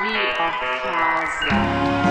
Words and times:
Via 0.00 0.34
casa. 0.34 2.07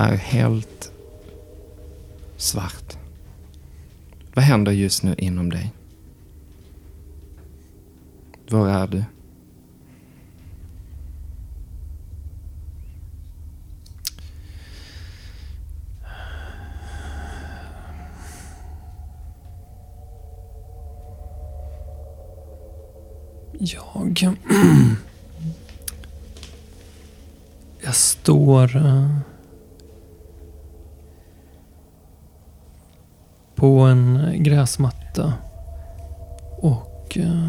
Är 0.00 0.16
helt 0.16 0.92
svart. 2.36 2.96
Vad 4.34 4.44
händer 4.44 4.72
just 4.72 5.02
nu 5.02 5.14
inom 5.18 5.50
dig? 5.50 5.72
Var 8.50 8.68
är 8.68 8.86
du? 8.86 9.04
Jag... 23.58 24.20
Jag 27.82 27.94
står... 27.94 28.76
Uh... 28.76 29.29
På 33.60 33.78
en 33.80 34.32
gräsmatta. 34.42 35.32
Och... 36.58 37.18
eh, 37.18 37.48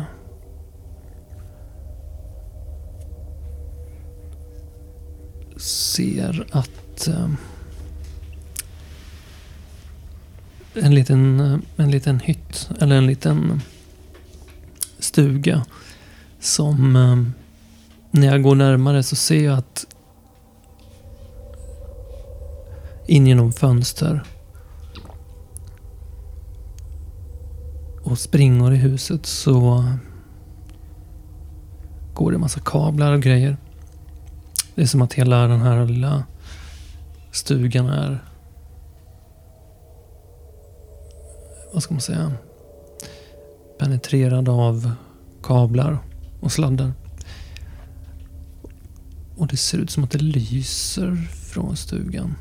Ser 5.57 6.47
att... 6.51 7.07
eh, 7.07 7.29
En 10.73 10.95
liten, 10.95 11.39
eh, 11.39 11.59
en 11.77 11.91
liten 11.91 12.19
hytt, 12.19 12.69
eller 12.79 12.95
en 12.95 13.07
liten 13.07 13.61
stuga 14.99 15.65
som 16.39 16.95
eh, 16.95 17.23
när 18.11 18.27
jag 18.27 18.43
går 18.43 18.55
närmare 18.55 19.03
så 19.03 19.15
ser 19.15 19.45
jag 19.45 19.57
att 19.57 19.85
in 23.07 23.27
genom 23.27 23.53
fönster 23.53 24.23
och 28.11 28.19
springor 28.19 28.73
i 28.73 28.75
huset 28.75 29.25
så 29.25 29.85
går 32.13 32.31
det 32.31 32.37
massa 32.37 32.59
kablar 32.59 33.13
och 33.13 33.21
grejer. 33.21 33.57
Det 34.75 34.81
är 34.81 34.85
som 34.85 35.01
att 35.01 35.13
hela 35.13 35.47
den 35.47 35.61
här 35.61 35.85
lilla 35.85 36.23
stugan 37.31 37.89
är 37.89 38.23
vad 41.73 41.83
ska 41.83 41.93
man 41.93 42.01
säga 42.01 42.31
penetrerad 43.79 44.49
av 44.49 44.91
kablar 45.43 45.99
och 46.39 46.51
sladdar. 46.51 46.93
Och 49.37 49.47
det 49.47 49.57
ser 49.57 49.77
ut 49.77 49.89
som 49.89 50.03
att 50.03 50.11
det 50.11 50.21
lyser 50.21 51.15
från 51.31 51.75
stugan. 51.75 52.35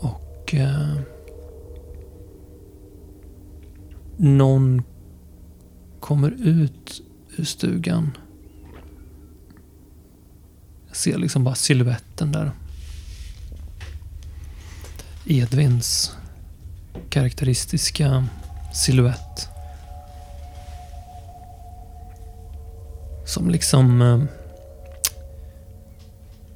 Och... 0.00 0.54
Eh, 0.54 1.17
någon 4.18 4.82
kommer 6.00 6.30
ut 6.30 7.02
ur 7.36 7.44
stugan. 7.44 8.16
Jag 10.88 10.96
ser 10.96 11.18
liksom 11.18 11.44
bara 11.44 11.54
siluetten 11.54 12.32
där. 12.32 12.52
Edvins 15.26 16.16
karaktäristiska 17.10 18.26
siluett. 18.74 19.48
Som 23.26 23.50
liksom 23.50 24.02
eh, 24.02 24.22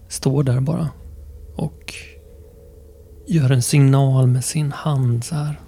står 0.08 0.42
där 0.42 0.60
bara. 0.60 0.90
Och 1.56 1.94
gör 3.26 3.50
en 3.50 3.62
signal 3.62 4.26
med 4.26 4.44
sin 4.44 4.72
hand 4.72 5.24
så 5.24 5.34
här. 5.34 5.60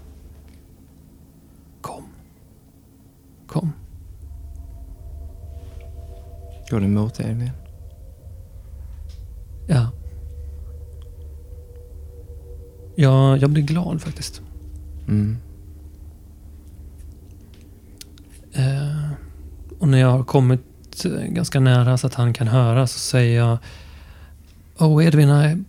Kom. 1.81 2.05
Kom. 3.55 3.73
Går 6.71 6.81
du 6.81 6.87
emot 6.87 7.21
Edvin? 7.21 7.51
Ja. 9.67 9.91
Ja, 12.95 13.37
jag 13.37 13.51
blir 13.51 13.63
glad 13.63 14.03
faktiskt. 14.03 14.43
Mm. 15.09 15.37
Eh, 18.53 19.11
och 19.79 19.89
när 19.89 19.99
jag 19.99 20.11
har 20.11 20.25
kommit 20.25 21.05
eh, 21.05 21.11
ganska 21.11 21.61
nära 21.61 21.99
så 21.99 22.07
att 22.07 22.15
han 22.15 22.33
kan 22.33 22.49
höra 22.49 22.87
så 22.87 22.99
säger 22.99 23.39
jag 23.39 23.59
Oh 24.79 25.07
Edvin, 25.07 25.29
I... 25.29 25.65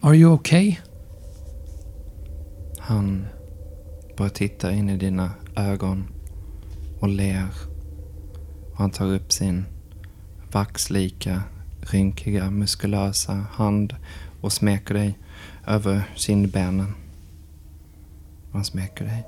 Are 0.00 0.16
you 0.16 0.32
okay? 0.32 0.76
Han 2.78 3.26
bara 4.16 4.28
tittar 4.28 4.70
in 4.70 4.90
i 4.90 4.96
dina 4.96 5.30
ögon 5.56 6.17
och 7.00 7.08
ler. 7.08 7.48
Och 8.72 8.78
han 8.78 8.90
tar 8.90 9.06
upp 9.06 9.32
sin 9.32 9.64
vaxlika, 10.52 11.42
rynkiga, 11.80 12.50
muskulösa 12.50 13.32
hand 13.32 13.96
och 14.40 14.52
smeker 14.52 14.94
dig 14.94 15.18
över 15.66 16.10
kindbenen. 16.14 16.94
Han 18.52 18.64
smeker 18.64 19.04
dig. 19.04 19.26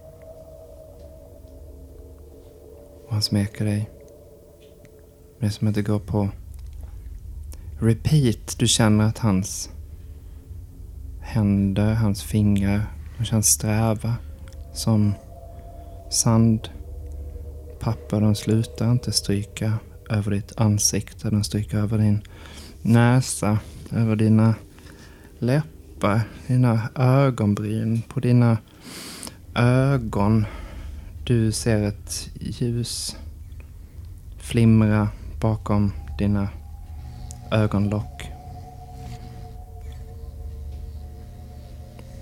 Och 3.07 3.13
han 3.13 3.23
smeker 3.23 3.65
dig. 3.65 3.91
Det 5.41 5.47
är 5.47 5.51
som 5.51 5.69
att 5.69 5.75
det 5.75 5.83
går 5.83 5.99
på 5.99 6.29
repeat. 7.79 8.59
Du 8.59 8.69
känner 8.69 9.05
att 9.05 9.19
hans 9.19 9.71
händer, 11.21 11.95
hans 11.95 12.23
fingrar, 12.23 12.83
de 13.19 13.25
känns 13.25 13.49
sträva. 13.49 14.15
Som 14.73 15.15
sand 16.11 16.69
sandpapper. 17.81 18.21
De 18.21 18.35
slutar 18.35 18.91
inte 18.91 19.13
stryka 19.13 19.79
över 20.11 20.31
ditt 20.31 20.53
ansikte. 20.57 21.31
De 21.31 21.45
stryker 21.45 21.79
över 21.79 21.99
din 21.99 22.23
näsa, 22.83 23.59
över 23.91 24.17
dina 24.17 24.55
läppar, 25.39 26.21
dina 26.47 26.89
ögonbryn, 26.95 28.03
på 28.03 28.21
dina 28.21 28.59
ögon. 29.55 30.47
Du 31.25 31.53
ser 31.53 31.83
ett 31.83 32.31
ljus 32.41 33.17
flimra 34.39 35.09
bakom 35.41 35.93
dina 36.19 36.49
ögonlock. 37.51 38.25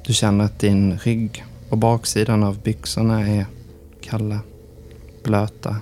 Du 0.07 0.15
känner 0.15 0.45
att 0.45 0.59
din 0.59 0.99
rygg 0.99 1.45
och 1.71 1.79
baksidan 1.79 2.43
av 2.43 2.63
byxorna 2.63 3.29
är 3.29 3.47
kalla, 4.01 4.41
blöta. 5.29 5.77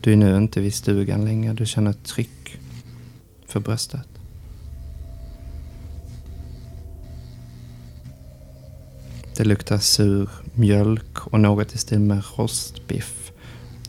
Du 0.00 0.12
är 0.12 0.16
nu 0.16 0.36
inte 0.36 0.60
vid 0.60 0.74
stugan 0.74 1.24
längre. 1.24 1.52
Du 1.52 1.66
känner 1.66 1.90
ett 1.90 2.04
tryck 2.04 2.58
för 3.46 3.60
bröstet. 3.60 4.08
Det 9.36 9.44
luktar 9.44 9.78
sur 9.78 10.30
mjölk 10.54 11.26
och 11.26 11.40
något 11.40 11.74
i 11.74 11.78
stil 11.78 12.00
med 12.00 12.22
rostbiff. 12.36 13.32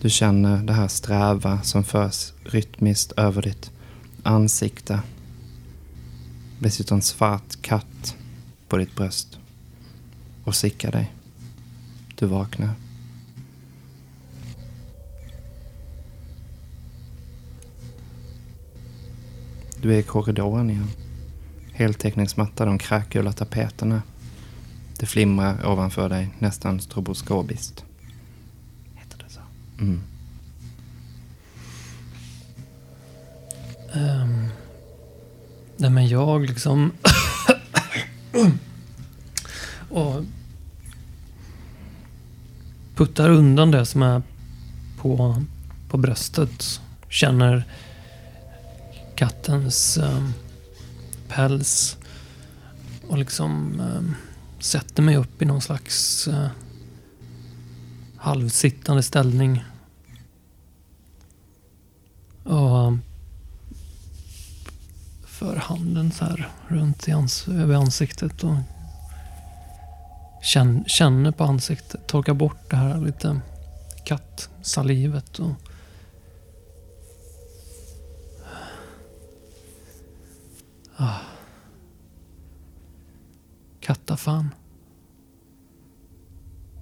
Du 0.01 0.09
känner 0.09 0.63
det 0.63 0.73
här 0.73 0.87
sträva 0.87 1.61
som 1.61 1.83
förs 1.83 2.33
rytmiskt 2.43 3.11
över 3.11 3.41
ditt 3.41 3.71
ansikte. 4.23 4.99
Dessutom 6.59 7.01
svart 7.01 7.61
katt 7.61 8.15
på 8.67 8.77
ditt 8.77 8.95
bröst. 8.95 9.39
Och 10.43 10.55
sickar 10.55 10.91
dig. 10.91 11.13
Du 12.15 12.25
vaknar. 12.25 12.84
Du 19.85 19.93
är 19.93 19.99
i 19.99 20.03
korridoren 20.03 20.69
igen. 20.69 20.87
Heltäckningsmatta, 21.71 22.65
de 22.65 22.77
kräkgula 22.77 23.31
tapeterna. 23.31 24.01
Det 24.99 25.05
flimrar 25.05 25.65
ovanför 25.65 26.09
dig, 26.09 26.29
nästan 26.39 26.81
stroboskobiskt. 26.81 27.85
Heter 28.95 29.17
det 29.17 29.33
så? 29.33 29.39
Mm. 29.79 30.01
Um, 33.93 34.47
nej 35.77 35.89
men 35.89 36.07
jag 36.07 36.41
liksom... 36.41 36.91
och 39.89 40.23
puttar 42.95 43.29
undan 43.29 43.71
det 43.71 43.85
som 43.85 44.03
är 44.03 44.21
på, 44.97 45.43
på 45.89 45.97
bröstet. 45.97 46.81
Känner 47.09 47.65
kattens 49.15 49.97
eh, 49.97 50.29
päls. 51.27 51.97
Och 53.07 53.17
liksom 53.17 53.79
eh, 53.79 54.17
sätter 54.59 55.03
mig 55.03 55.17
upp 55.17 55.41
i 55.41 55.45
någon 55.45 55.61
slags 55.61 56.27
eh, 56.27 56.47
halvsittande 58.17 59.03
ställning. 59.03 59.63
Och 62.43 62.87
eh, 62.87 62.95
för 65.25 65.55
handen 65.55 66.11
så 66.11 66.25
här 66.25 66.49
runt 66.67 67.07
i 67.07 67.11
ans 67.11 67.47
över 67.47 67.75
ansiktet 67.75 68.43
och 68.43 68.55
känner 70.85 71.31
på 71.31 71.43
ansiktet. 71.43 72.07
Torkar 72.07 72.33
bort 72.33 72.69
det 72.69 72.75
här 72.75 73.01
lite 73.01 73.39
kattsalivet. 74.05 75.39
Och 75.39 75.51
ah. 80.97 81.19
Kattafan. 83.79 84.49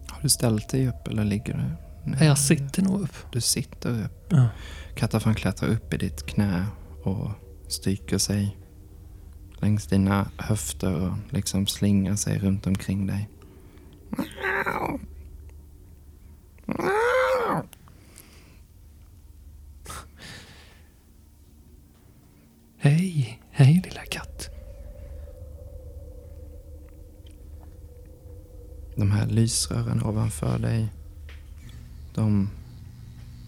Har 0.07 0.21
du 0.21 0.30
ställt 0.30 0.69
dig 0.69 0.88
upp 0.88 1.07
eller 1.07 1.24
ligger 1.24 1.54
du? 1.54 1.83
Nej, 2.12 2.27
jag 2.27 2.38
sitter 2.38 2.83
nog 2.83 3.01
upp. 3.01 3.15
Du 3.31 3.42
sitter 3.42 4.04
upp. 4.06 4.27
Ja. 4.30 4.48
Kattafan 4.95 5.36
klättrar 5.36 5.69
upp 5.69 5.94
i 5.94 5.98
ditt 5.98 6.25
knä 6.25 6.65
och 7.04 7.31
stryker 7.68 8.18
sig 8.18 8.57
längs 9.62 9.88
dina 9.88 10.30
höfter 10.38 11.01
och 11.01 11.18
liksom 11.30 11.68
slingar 11.68 12.15
sig 12.15 12.39
runt 12.39 12.68
omkring 12.68 13.07
dig. 13.07 13.30
Hej, 22.77 23.39
hej 23.51 23.81
lilla 23.83 24.06
katt. 24.06 24.50
De 29.03 29.11
här 29.11 29.27
lysrören 29.27 30.03
ovanför 30.03 30.59
dig, 30.59 30.88
de 32.13 32.50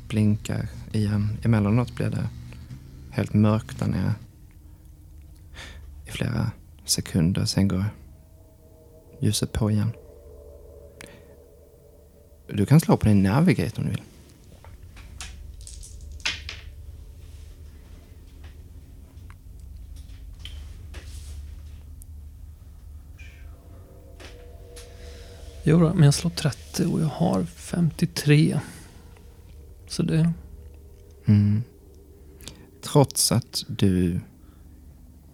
blinkar 0.08 0.68
igen. 0.92 1.38
Emellanåt 1.44 1.96
blir 1.96 2.10
det 2.10 2.30
helt 3.12 3.34
mörkt 3.34 3.80
där 3.80 3.88
nere 3.88 4.14
i 6.06 6.12
flera 6.12 6.52
sekunder. 6.86 7.46
Sen 7.46 7.68
går 7.68 7.86
ljuset 9.20 9.52
på 9.52 9.72
igen. 9.72 9.92
Du 12.48 12.66
kan 12.66 12.80
slå 12.80 12.98
på 12.98 13.08
din 13.08 13.24
navigate 13.24 13.82
om 13.82 13.84
du 13.84 13.90
vill. 13.90 14.04
Jo 25.68 25.94
men 25.94 26.04
jag 26.04 26.14
slår 26.14 26.32
30 26.32 26.86
och 26.86 27.02
jag 27.02 27.08
har 27.08 27.44
53. 27.44 28.60
Så 29.88 30.04
det... 30.04 30.34
Mm. 31.26 31.64
Trots 32.84 33.32
att 33.32 33.64
du 33.68 34.20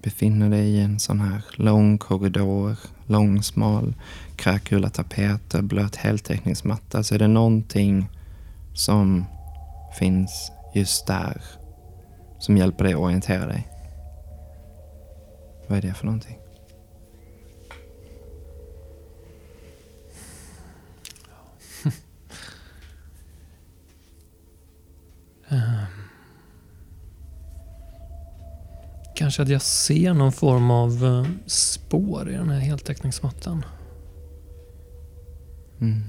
befinner 0.02 0.50
dig 0.50 0.70
i 0.70 0.82
en 0.82 1.00
sån 1.00 1.22
här 1.22 1.46
lång 1.54 1.98
korridor, 1.98 2.76
lång 3.08 3.44
smal 3.44 3.96
kräkula 4.36 4.90
tapeter, 4.90 5.62
blöt 5.62 5.96
heltäckningsmatta 5.96 7.04
så 7.04 7.16
är 7.16 7.20
det 7.20 7.28
någonting 7.28 8.10
som 8.74 9.26
finns 10.00 10.52
just 10.74 11.08
där 11.08 11.42
som 12.40 12.58
hjälper 12.58 12.84
dig 12.84 12.94
att 12.94 13.00
orientera 13.00 13.48
dig. 13.48 13.68
Vad 15.68 15.78
är 15.78 15.82
det 15.82 15.94
för 15.94 16.06
någonting? 16.06 16.38
Um, 25.52 25.86
kanske 29.32 29.42
att 29.42 29.50
jag 29.50 29.62
ser 29.62 30.14
någon 30.14 30.32
form 30.32 30.72
av 30.72 31.04
uh, 31.04 31.28
spår 31.46 32.30
i 32.30 32.34
den 32.34 32.50
här 32.50 32.60
heltäckningsmattan. 32.60 33.66
Mm. 35.80 36.04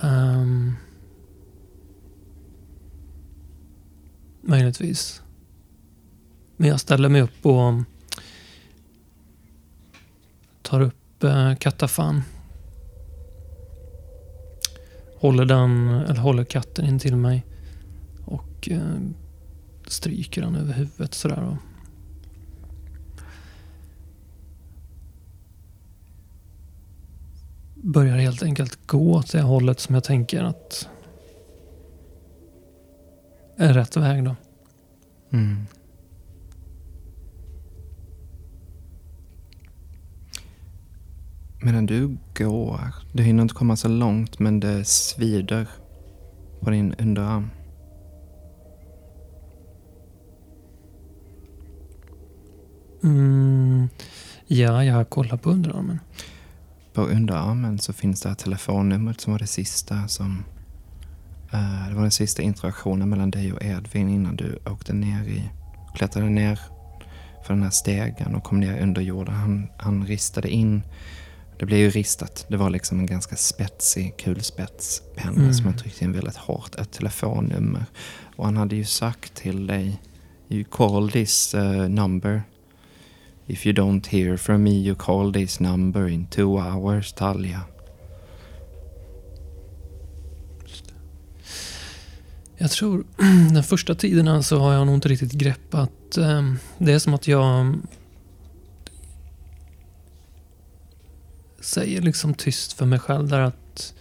Um, 0.00 0.76
möjligtvis. 4.40 5.22
Men 6.56 6.68
jag 6.68 6.80
ställer 6.80 7.08
mig 7.08 7.22
upp 7.22 7.46
och 7.46 7.82
tar 10.62 10.80
upp 10.80 11.24
uh, 11.24 11.54
kattafan 11.54 12.22
håller, 15.16 15.44
den, 15.44 15.88
eller 15.88 16.20
håller 16.20 16.44
katten 16.44 16.86
in 16.86 16.98
till 16.98 17.16
mig 17.16 17.44
och 18.24 18.68
eh, 18.70 18.98
stryker 19.92 20.42
han 20.42 20.54
över 20.54 20.72
huvudet 20.72 21.14
sådär. 21.14 21.42
Och 21.42 21.56
börjar 27.82 28.16
helt 28.16 28.42
enkelt 28.42 28.86
gå 28.86 29.14
åt 29.14 29.32
det 29.32 29.42
hållet 29.42 29.80
som 29.80 29.94
jag 29.94 30.04
tänker 30.04 30.42
att 30.42 30.88
är 33.56 33.74
rätt 33.74 33.96
väg 33.96 34.24
då. 34.24 34.36
Mm. 35.30 35.66
Medan 41.62 41.86
du 41.86 42.16
går, 42.34 42.80
du 43.12 43.22
hinner 43.22 43.42
inte 43.42 43.54
komma 43.54 43.76
så 43.76 43.88
långt 43.88 44.38
men 44.38 44.60
det 44.60 44.84
svider 44.84 45.68
på 46.60 46.70
din 46.70 46.94
underarm. 46.94 47.50
Mm, 53.02 53.88
ja, 54.46 54.84
jag 54.84 55.10
kollar 55.10 55.36
på 55.36 55.50
underarmen. 55.50 56.00
På 56.92 57.02
underarmen 57.02 57.78
så 57.78 57.92
finns 57.92 58.20
det 58.20 58.28
här 58.28 58.36
telefonnumret 58.36 59.20
som 59.20 59.32
var 59.32 59.38
det 59.38 59.46
sista 59.46 60.08
som... 60.08 60.44
Uh, 61.54 61.88
det 61.88 61.94
var 61.94 62.02
den 62.02 62.10
sista 62.10 62.42
interaktionen 62.42 63.08
mellan 63.08 63.30
dig 63.30 63.52
och 63.52 63.62
Edvin 63.62 64.08
innan 64.08 64.36
du 64.36 64.58
åkte 64.66 64.92
ner 64.92 65.24
i... 65.24 65.50
Klättrade 65.94 66.28
ner 66.28 66.60
för 67.46 67.54
den 67.54 67.62
här 67.62 67.70
stegen 67.70 68.34
och 68.34 68.44
kom 68.44 68.60
ner 68.60 68.82
under 68.82 69.02
jorden. 69.02 69.34
Han, 69.34 69.68
han 69.78 70.06
ristade 70.06 70.50
in 70.50 70.82
det 71.62 71.66
blev 71.66 71.78
ju 71.78 71.90
ristat. 71.90 72.46
Det 72.48 72.56
var 72.56 72.70
liksom 72.70 72.98
en 72.98 73.06
ganska 73.06 73.36
spetsig 73.36 74.16
kulspetspenna 74.16 75.42
mm. 75.42 75.54
som 75.54 75.66
han 75.66 75.76
tryckte 75.76 76.04
in 76.04 76.12
väldigt 76.12 76.36
hårt. 76.36 76.74
Ett 76.74 76.92
telefonnummer. 76.92 77.84
Och 78.36 78.44
han 78.44 78.56
hade 78.56 78.76
ju 78.76 78.84
sagt 78.84 79.34
till 79.34 79.66
dig, 79.66 80.00
you 80.48 80.64
call 80.64 81.10
this 81.10 81.54
uh, 81.54 81.88
number. 81.88 82.42
If 83.52 83.66
you 83.66 83.74
don't 83.74 84.06
hear 84.06 84.36
from 84.36 84.62
me 84.62 84.70
you 84.70 84.94
call 84.94 85.32
this 85.32 85.60
number 85.60 86.08
in 86.08 86.26
two 86.26 86.58
hours, 86.58 87.12
Talja. 87.12 87.60
Jag 92.56 92.70
tror 92.70 93.04
den 93.54 93.62
första 93.62 93.94
tiden 93.94 94.42
så 94.42 94.58
har 94.58 94.72
jag 94.72 94.86
nog 94.86 94.94
inte 94.94 95.08
riktigt 95.08 95.32
greppat. 95.32 96.16
Ehm, 96.16 96.58
det 96.78 96.92
är 96.92 96.98
som 96.98 97.14
att 97.14 97.28
jag 97.28 97.74
säger 101.60 102.02
liksom 102.02 102.34
tyst 102.34 102.72
för 102.72 102.86
mig 102.86 102.98
själv 102.98 103.28
där 103.28 103.40
att 103.40 103.94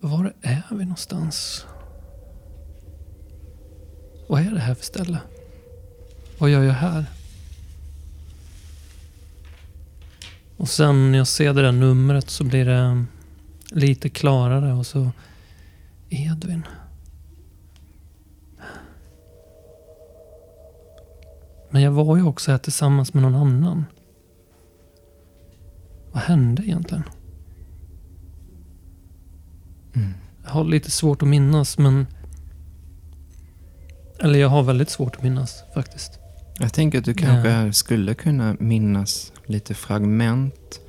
var 0.00 0.34
är 0.42 0.62
vi 0.70 0.84
någonstans? 0.84 1.66
Vad 4.28 4.40
är 4.40 4.50
det 4.50 4.60
här 4.60 4.74
för 4.74 4.84
ställe? 4.84 5.18
Vad 6.42 6.50
gör 6.50 6.62
jag 6.62 6.72
här? 6.72 7.04
Och 10.56 10.68
sen 10.68 11.12
när 11.12 11.18
jag 11.18 11.26
ser 11.26 11.54
det 11.54 11.62
där 11.62 11.72
numret 11.72 12.30
så 12.30 12.44
blir 12.44 12.64
det 12.64 13.04
lite 13.70 14.08
klarare 14.08 14.72
och 14.72 14.86
så 14.86 15.10
Edvin. 16.08 16.66
Men 21.70 21.82
jag 21.82 21.90
var 21.92 22.16
ju 22.16 22.22
också 22.22 22.50
här 22.50 22.58
tillsammans 22.58 23.14
med 23.14 23.22
någon 23.22 23.34
annan. 23.34 23.84
Vad 26.12 26.22
hände 26.22 26.62
egentligen? 26.62 27.04
Mm. 29.94 30.14
Jag 30.44 30.50
har 30.50 30.64
lite 30.64 30.90
svårt 30.90 31.22
att 31.22 31.28
minnas 31.28 31.78
men... 31.78 32.06
Eller 34.20 34.38
jag 34.38 34.48
har 34.48 34.62
väldigt 34.62 34.90
svårt 34.90 35.16
att 35.16 35.22
minnas 35.22 35.64
faktiskt. 35.74 36.21
Jag 36.58 36.72
tänker 36.72 36.98
att 36.98 37.04
du 37.04 37.14
kanske 37.14 37.72
skulle 37.72 38.14
kunna 38.14 38.56
minnas 38.58 39.32
lite 39.46 39.74
fragment. 39.74 40.80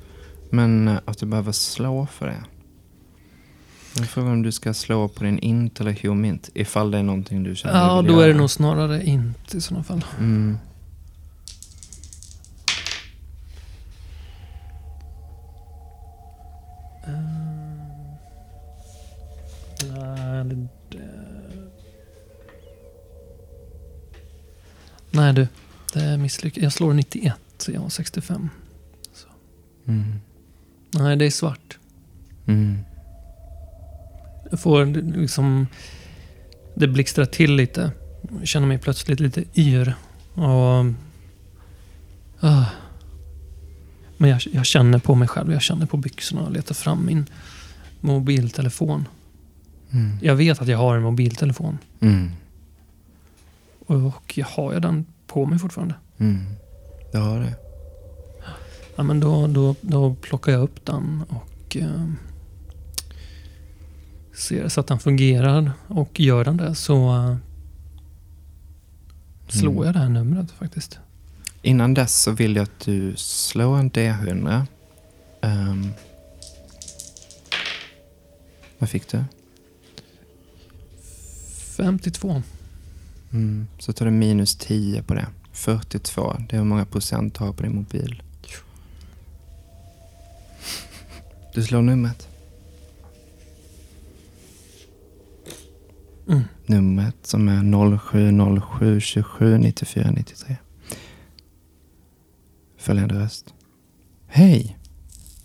Men 0.50 0.88
eh, 0.88 0.98
att 1.04 1.18
du 1.18 1.26
behöver 1.26 1.52
slå 1.52 2.06
för 2.06 2.26
det. 2.26 2.44
Jag 3.98 4.08
frågar 4.08 4.30
om 4.30 4.42
du 4.42 4.52
ska 4.52 4.74
slå 4.74 5.08
på 5.08 5.24
din 5.24 5.38
int 5.38 5.80
eller 5.80 5.92
humint. 5.92 6.50
Ifall 6.54 6.90
det 6.90 6.98
är 6.98 7.02
någonting 7.02 7.42
du 7.42 7.56
känner 7.56 7.78
Ja, 7.80 8.02
då 8.02 8.14
är 8.20 8.22
det 8.22 8.28
göra. 8.28 8.38
nog 8.38 8.50
snarare 8.50 9.04
inte 9.04 9.56
i 9.56 9.60
sådana 9.60 9.84
fall. 9.84 10.04
Mm. 10.18 10.58
Nej 25.14 25.32
du, 25.32 25.48
det 25.92 26.00
är 26.00 26.16
misslyckat. 26.16 26.62
Jag 26.62 26.72
slår 26.72 26.94
91, 26.94 27.34
så 27.58 27.72
jag 27.72 27.80
har 27.80 27.88
65. 27.88 28.50
Mm. 29.86 30.20
Nej, 30.90 31.16
det 31.16 31.24
är 31.26 31.30
svart. 31.30 31.78
Mm. 32.46 32.78
Jag 34.50 34.60
får 34.60 34.86
liksom... 35.16 35.66
Det 36.74 36.88
blixtrar 36.88 37.24
till 37.24 37.56
lite. 37.56 37.90
Jag 38.38 38.48
känner 38.48 38.66
mig 38.66 38.78
plötsligt 38.78 39.20
lite 39.20 39.44
yr. 39.54 39.94
Och... 40.34 40.84
Ah. 42.40 42.64
Men 44.16 44.30
jag, 44.30 44.40
jag 44.52 44.66
känner 44.66 44.98
på 44.98 45.14
mig 45.14 45.28
själv. 45.28 45.52
Jag 45.52 45.62
känner 45.62 45.86
på 45.86 45.96
byxorna 45.96 46.42
och 46.42 46.52
letar 46.52 46.74
fram 46.74 47.06
min 47.06 47.26
mobiltelefon. 48.00 49.08
Mm. 49.90 50.18
Jag 50.22 50.34
vet 50.34 50.62
att 50.62 50.68
jag 50.68 50.78
har 50.78 50.96
en 50.96 51.02
mobiltelefon. 51.02 51.78
Mm. 52.00 52.30
Och 53.86 54.32
jag 54.38 54.46
har 54.46 54.72
jag 54.72 54.82
den 54.82 55.06
på 55.26 55.46
mig 55.46 55.58
fortfarande. 55.58 55.94
Mm. 56.18 56.44
Du 57.12 57.18
har 57.18 57.40
det. 57.40 57.54
Ja, 58.96 59.02
men 59.02 59.20
då, 59.20 59.46
då, 59.46 59.74
då 59.80 60.14
plockar 60.14 60.52
jag 60.52 60.62
upp 60.62 60.84
den 60.86 61.24
och 61.28 61.76
eh, 61.76 62.08
ser 64.34 64.68
så 64.68 64.80
att 64.80 64.86
den 64.86 64.98
fungerar. 64.98 65.70
Och 65.88 66.20
gör 66.20 66.44
den 66.44 66.56
det 66.56 66.74
så 66.74 67.14
eh, 67.14 67.36
slår 69.48 69.72
Mm. 69.72 69.84
jag 69.84 69.94
det 69.94 69.98
här 69.98 70.08
numret 70.08 70.50
faktiskt. 70.50 70.98
Innan 71.62 71.94
dess 71.94 72.22
så 72.22 72.30
vill 72.30 72.56
jag 72.56 72.62
att 72.62 72.80
du 72.84 73.12
slår 73.16 73.78
en 73.78 73.90
D100. 73.90 74.62
Ehm. 75.40 75.90
vad 78.78 78.88
fick 78.90 79.08
du? 79.08 79.24
52. 81.76 82.42
Mm. 83.34 83.66
Så 83.78 83.92
tar 83.92 84.04
du 84.04 84.10
minus 84.10 84.56
10 84.56 85.02
på 85.02 85.14
det. 85.14 85.26
42. 85.52 86.36
Det 86.48 86.56
är 86.56 86.58
hur 86.58 86.64
många 86.64 86.84
procent 86.84 87.34
du 87.34 87.44
har 87.44 87.52
på 87.52 87.62
din 87.62 87.74
mobil. 87.74 88.22
Du 91.54 91.62
slår 91.62 91.82
numret. 91.82 92.28
Mm. 96.28 96.42
Numret 96.66 97.16
som 97.22 97.48
är 97.48 97.98
0707 97.98 99.00
27 99.00 99.58
94 99.58 100.10
93. 100.10 100.56
Följande 102.78 103.14
röst. 103.14 103.54
Hej! 104.26 104.78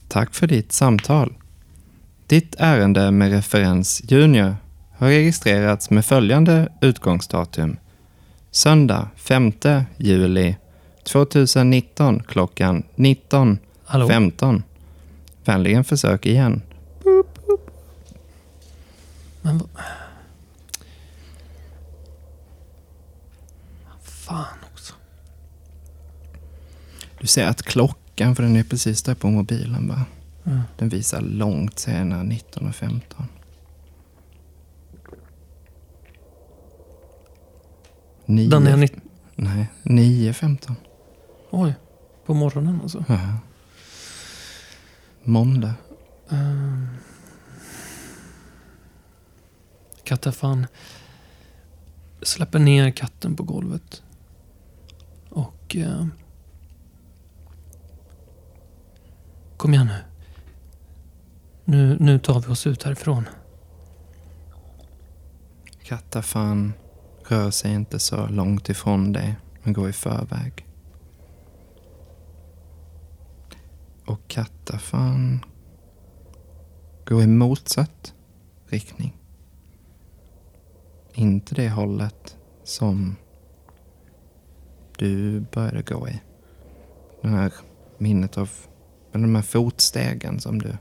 Tack 0.07 0.33
för 0.33 0.47
ditt 0.47 0.71
samtal. 0.71 1.33
Ditt 2.27 2.55
ärende 2.57 3.11
med 3.11 3.31
referens 3.31 4.01
Junior 4.11 4.55
har 4.99 5.07
registrerats 5.07 5.89
med 5.89 6.05
följande 6.05 6.69
utgångsdatum. 6.81 7.77
Söndag 8.51 9.09
5 9.15 9.51
juli 9.97 10.55
2019 11.03 12.23
klockan 12.23 12.83
19.15. 12.95 13.57
Hallå? 13.85 14.61
Vänligen 15.45 15.83
försök 15.83 16.25
igen. 16.25 16.61
Men 19.41 19.57
vad... 19.57 19.69
Fan 24.01 24.57
också. 24.71 24.93
Du 27.19 27.27
ser 27.27 27.45
att 27.47 27.61
klockan, 27.61 28.35
för 28.35 28.43
den 28.43 28.55
är 28.55 28.63
precis 28.63 29.03
där 29.03 29.15
på 29.15 29.29
mobilen 29.29 29.87
bara. 29.87 30.05
Ja. 30.43 30.61
Den 30.77 30.89
visar 30.89 31.21
långt 31.21 31.79
senare, 31.79 32.23
19.15. 32.23 33.01
Nio, 38.29 38.49
Den 38.49 38.67
är 38.67 38.77
nitt... 38.77 38.93
Nej, 39.35 39.67
9.15. 39.83 40.75
Oj. 41.49 41.73
På 42.25 42.33
morgonen 42.33 42.79
alltså. 42.81 43.05
Ja. 43.07 43.37
Måndag. 45.23 45.73
Um... 46.27 46.87
Kattafan 50.03 50.67
släpper 52.21 52.59
ner 52.59 52.91
katten 52.91 53.35
på 53.35 53.43
golvet. 53.43 54.03
Och... 55.29 55.75
Eh... 55.75 56.05
Kom 59.57 59.73
igen 59.73 59.87
nu. 59.87 60.03
nu. 61.65 61.97
Nu 61.99 62.19
tar 62.19 62.39
vi 62.39 62.47
oss 62.47 62.67
ut 62.67 62.83
härifrån. 62.83 63.27
Kattafan 65.83 66.73
rör 67.29 67.51
sig 67.51 67.73
inte 67.73 67.99
så 67.99 68.27
långt 68.27 68.69
ifrån 68.69 69.13
dig, 69.13 69.35
men 69.63 69.73
går 69.73 69.89
i 69.89 69.93
förväg. 69.93 70.65
Och 74.05 74.27
Kattafan 74.27 75.45
går 77.05 77.23
i 77.23 77.27
motsatt 77.27 78.13
riktning. 78.65 79.17
Inte 81.13 81.55
det 81.55 81.69
hållet 81.69 82.37
som 82.63 83.15
du 84.97 85.39
började 85.39 85.81
gå 85.81 86.07
i. 86.07 86.21
Den 87.21 87.33
här 87.33 87.53
minnet 87.97 88.37
av 88.37 88.49
de 89.11 89.35
här 89.35 89.41
fotstegen 89.41 90.39
som 90.39 90.61
du 90.61 90.77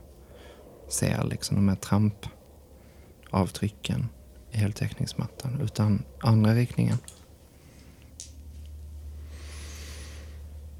ser, 0.87 1.23
liksom 1.23 1.55
de 1.55 1.69
här 1.69 1.75
trampavtrycken 1.75 4.09
heltäckningsmattan, 4.51 5.61
utan 5.61 6.03
andra 6.21 6.53
riktningen. 6.53 6.97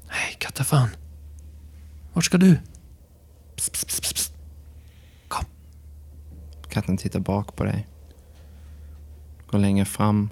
Hej 0.06 0.36
kattafan. 0.38 0.88
Vart 2.12 2.24
ska 2.24 2.38
du? 2.38 2.58
Psst, 3.56 3.72
psst, 3.72 3.86
psst, 3.86 4.14
psst. 4.14 4.32
Kom. 5.28 5.44
Katten 6.68 6.96
tittar 6.96 7.20
bak 7.20 7.56
på 7.56 7.64
dig. 7.64 7.86
Går 9.50 9.58
längre 9.58 9.84
fram 9.84 10.30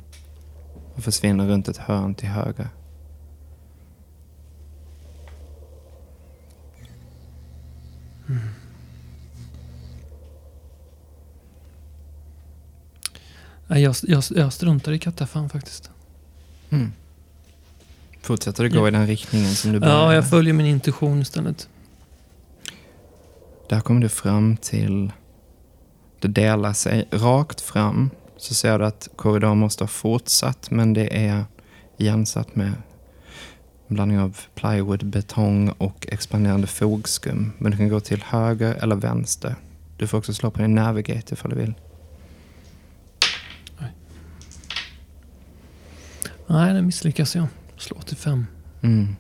och 0.95 1.05
försvinner 1.05 1.47
runt 1.47 1.69
ett 1.69 1.77
hörn 1.77 2.15
till 2.15 2.29
höger. 2.29 2.69
Nej, 13.69 13.83
jag, 13.83 13.95
jag, 14.03 14.25
jag 14.31 14.53
struntar 14.53 14.93
i 14.93 14.99
kattafan 14.99 15.49
faktiskt. 15.49 15.91
Mm. 16.71 16.93
Fortsätter 18.23 18.63
du 18.65 18.71
gå 18.71 18.77
Ja. 18.79 18.89
i 18.89 18.91
den 18.91 19.07
riktningen 19.07 19.55
som 19.55 19.73
du 19.73 19.81
började? 19.81 20.01
Ja, 20.01 20.15
jag 20.15 20.31
följer 20.31 20.53
min 20.55 20.67
intuition 20.67 21.21
istället. 21.21 21.69
Där 23.69 23.81
kommer 23.81 24.01
du 24.01 24.09
fram 24.09 24.57
till... 24.57 25.13
Det 26.21 26.29
delar 26.29 26.73
sig 26.73 27.09
rakt 27.11 27.61
fram. 27.61 28.11
Så 28.37 28.55
ser 28.55 28.79
du 28.79 28.87
att 28.87 29.09
korridoren 29.17 29.59
måste 29.59 29.85
ha 29.85 29.89
fortsatt, 29.89 30.71
men 30.71 30.93
det 30.95 31.27
är 31.27 31.45
igensatt 31.97 32.57
med 32.57 32.67
en 33.89 33.95
blandning 33.95 34.19
av 34.19 34.39
plywood, 34.55 35.07
betong 35.07 35.69
och 35.69 36.07
expanderande 36.13 36.67
fogskum. 36.67 37.53
Men 37.59 37.71
du 37.73 37.77
kan 37.79 37.89
gå 37.89 38.01
till 38.01 38.23
höger 38.23 38.75
eller 38.75 38.97
vänster. 38.97 39.55
Du 39.97 40.07
får 40.07 40.19
också 40.19 40.35
slå 40.35 40.51
på 40.51 40.63
din 40.63 40.75
navigate 40.75 41.35
ifall 41.35 41.51
du 41.51 41.57
vill. 41.57 41.75
Nej, 46.51 46.75
det 46.75 46.83
misslyckas 46.83 47.37
jag. 47.37 47.47
Slå 47.77 47.97
85. 47.99 48.47
Mm. 48.83 49.17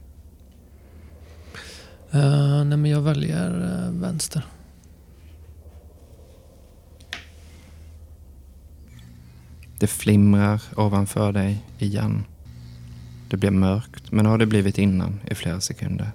Uh, 2.14 2.64
nej, 2.64 2.78
men 2.78 2.90
jag 2.90 3.00
väljer 3.00 3.50
eh, 3.50 3.92
vänster. 3.92 4.44
Det 9.78 9.86
flimrar 9.86 10.62
ovanför 10.76 11.32
dig 11.32 11.64
igen. 11.78 12.24
Det 13.30 13.36
blir 13.36 13.50
mörkt, 13.50 14.12
men 14.12 14.26
har 14.26 14.38
det 14.38 14.46
blivit 14.46 14.78
innan 14.78 15.20
i 15.30 15.34
flera 15.34 15.60
sekunder. 15.60 16.10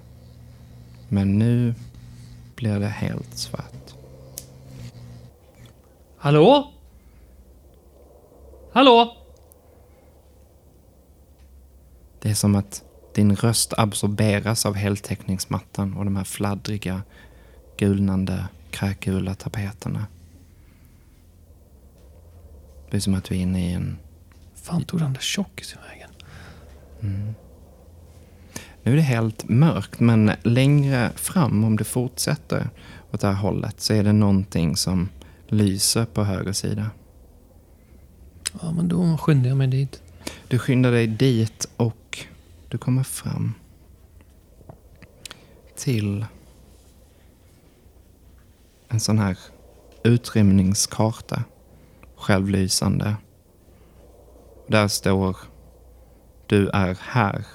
Men 1.08 1.38
nu 1.38 1.74
blir 2.56 2.80
det 2.80 2.88
helt 2.88 3.38
svart. 3.38 3.94
Hallå? 6.16 6.72
Hallå? 8.72 9.23
Det 12.24 12.30
är 12.30 12.34
som 12.34 12.54
att 12.54 12.82
din 13.14 13.36
röst 13.36 13.72
absorberas 13.76 14.66
av 14.66 14.74
heltäckningsmattan 14.74 15.94
och 15.94 16.04
de 16.04 16.16
här 16.16 16.24
fladdriga, 16.24 17.02
gulnande, 17.78 18.48
kräkgula 18.70 19.34
tapeterna. 19.34 20.06
Det 22.90 22.96
är 22.96 23.00
som 23.00 23.14
att 23.14 23.24
du 23.24 23.34
är 23.34 23.38
inne 23.38 23.70
i 23.70 23.72
en... 23.72 23.96
Fan 24.54 24.84
tog 24.84 25.00
den 25.00 25.12
där 25.12 25.20
tjockisen 25.20 25.78
vägen? 25.90 26.10
Nu 28.82 28.92
är 28.92 28.96
det 28.96 29.02
helt 29.02 29.48
mörkt, 29.48 30.00
men 30.00 30.32
längre 30.42 31.10
fram, 31.16 31.64
om 31.64 31.76
du 31.76 31.84
fortsätter 31.84 32.68
åt 33.12 33.20
det 33.20 33.26
här 33.26 33.34
hållet, 33.34 33.80
så 33.80 33.94
är 33.94 34.04
det 34.04 34.12
någonting 34.12 34.76
som 34.76 35.08
lyser 35.48 36.04
på 36.04 36.24
höger 36.24 36.52
sida. 36.52 36.90
Ja, 38.62 38.72
men 38.72 38.88
då 38.88 39.18
skyndar 39.18 39.48
jag 39.48 39.56
mig 39.58 39.66
dit. 39.66 40.02
Du 40.48 40.58
skyndar 40.58 40.92
dig 40.92 41.06
dit 41.06 41.68
och 41.76 41.96
du 42.74 42.78
kommer 42.78 43.02
fram 43.02 43.54
till 45.76 46.26
en 48.88 49.00
sån 49.00 49.18
här 49.18 49.38
utrymningskarta. 50.04 51.44
Självlysande. 52.16 53.16
Där 54.68 54.88
står 54.88 55.36
Du 56.46 56.68
är 56.68 56.98
här. 57.00 57.46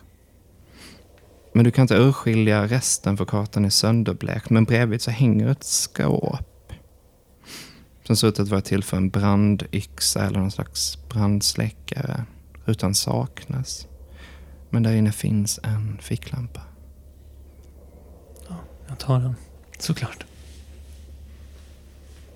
Men 1.54 1.64
du 1.64 1.72
kan 1.72 1.82
inte 1.82 1.98
urskilja 1.98 2.68
resten 2.68 3.18
för 3.18 3.26
kartan 3.26 3.66
är 3.66 3.70
sönderblekt. 3.70 4.50
Men 4.50 4.64
bredvid 4.64 5.02
så 5.02 5.12
hänger 5.12 5.48
ett 5.48 5.64
skåp. 5.64 6.74
Som 8.04 8.16
ser 8.16 8.28
ut 8.28 8.40
att 8.40 8.48
vara 8.48 8.62
till 8.62 8.84
för 8.84 8.98
en 8.98 9.10
brandyxa 9.10 10.26
eller 10.26 10.40
någon 10.40 10.52
slags 10.52 11.10
brandsläckare. 11.10 12.26
Utan 12.66 12.96
saknas. 12.96 13.88
Men 14.70 14.84
där 14.84 14.94
inne 14.94 15.12
finns 15.12 15.60
en 15.64 15.98
ficklampa. 16.02 16.62
Jag 18.88 19.00
tar 19.00 19.20
den. 19.20 19.36
Såklart. 19.80 20.26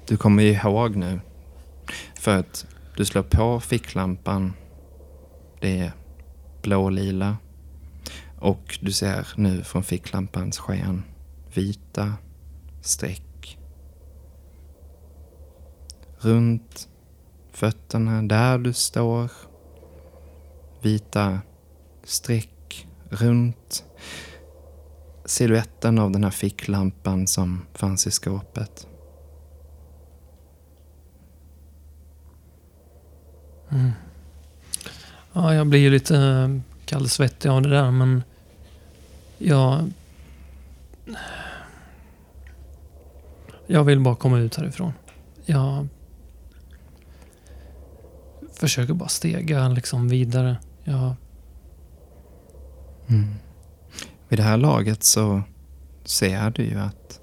Du 0.08 0.18
kommer 0.18 0.44
ihåg 0.44 0.96
nu. 0.96 1.20
För 2.20 2.38
att 2.38 2.66
du 2.98 3.06
slår 3.06 3.24
på 3.24 3.60
ficklampan. 3.60 4.54
Det 5.60 5.80
är 5.80 5.92
blålila. 6.62 7.38
Och 8.40 8.80
du 8.82 8.92
ser 8.92 9.28
nu 9.36 9.64
från 9.64 9.84
ficklampans 9.84 10.58
sken 10.58 11.04
vita 11.54 12.14
streck. 12.82 13.58
Runt 16.20 16.90
fötterna 17.52 18.22
där 18.22 18.58
du 18.58 18.74
står. 18.74 19.32
Vita 20.82 21.40
streck 22.04 22.88
runt 23.10 23.84
siluetten 25.26 26.00
av 26.00 26.12
den 26.12 26.24
här 26.24 26.32
ficklampan 26.32 27.28
som 27.28 27.66
fanns 27.74 28.08
i 28.08 28.12
skåpet. 28.12 28.88
Mm. 33.72 33.92
Ja, 35.34 35.54
jag 35.54 35.68
blir 35.68 35.80
ju 35.80 35.90
lite 35.90 36.18
eh, 36.18 36.60
kallsvettig 36.86 37.50
av 37.50 37.62
det 37.62 37.70
där, 37.70 37.92
men 37.92 38.24
jag... 39.38 39.92
Jag 43.68 43.84
vill 43.84 44.00
bara 44.00 44.16
komma 44.16 44.40
ut 44.40 44.56
härifrån. 44.56 44.94
Jag 45.46 45.88
försöker 48.54 48.94
bara 48.94 49.10
stega 49.10 49.68
liksom 49.68 50.10
vidare. 50.10 50.58
Jag, 50.84 51.16
Mm. 53.08 53.34
Vid 54.30 54.40
det 54.40 54.44
här 54.44 54.58
laget 54.58 55.04
så 55.04 55.42
ser 56.04 56.50
du 56.50 56.64
ju 56.64 56.80
att 56.80 57.22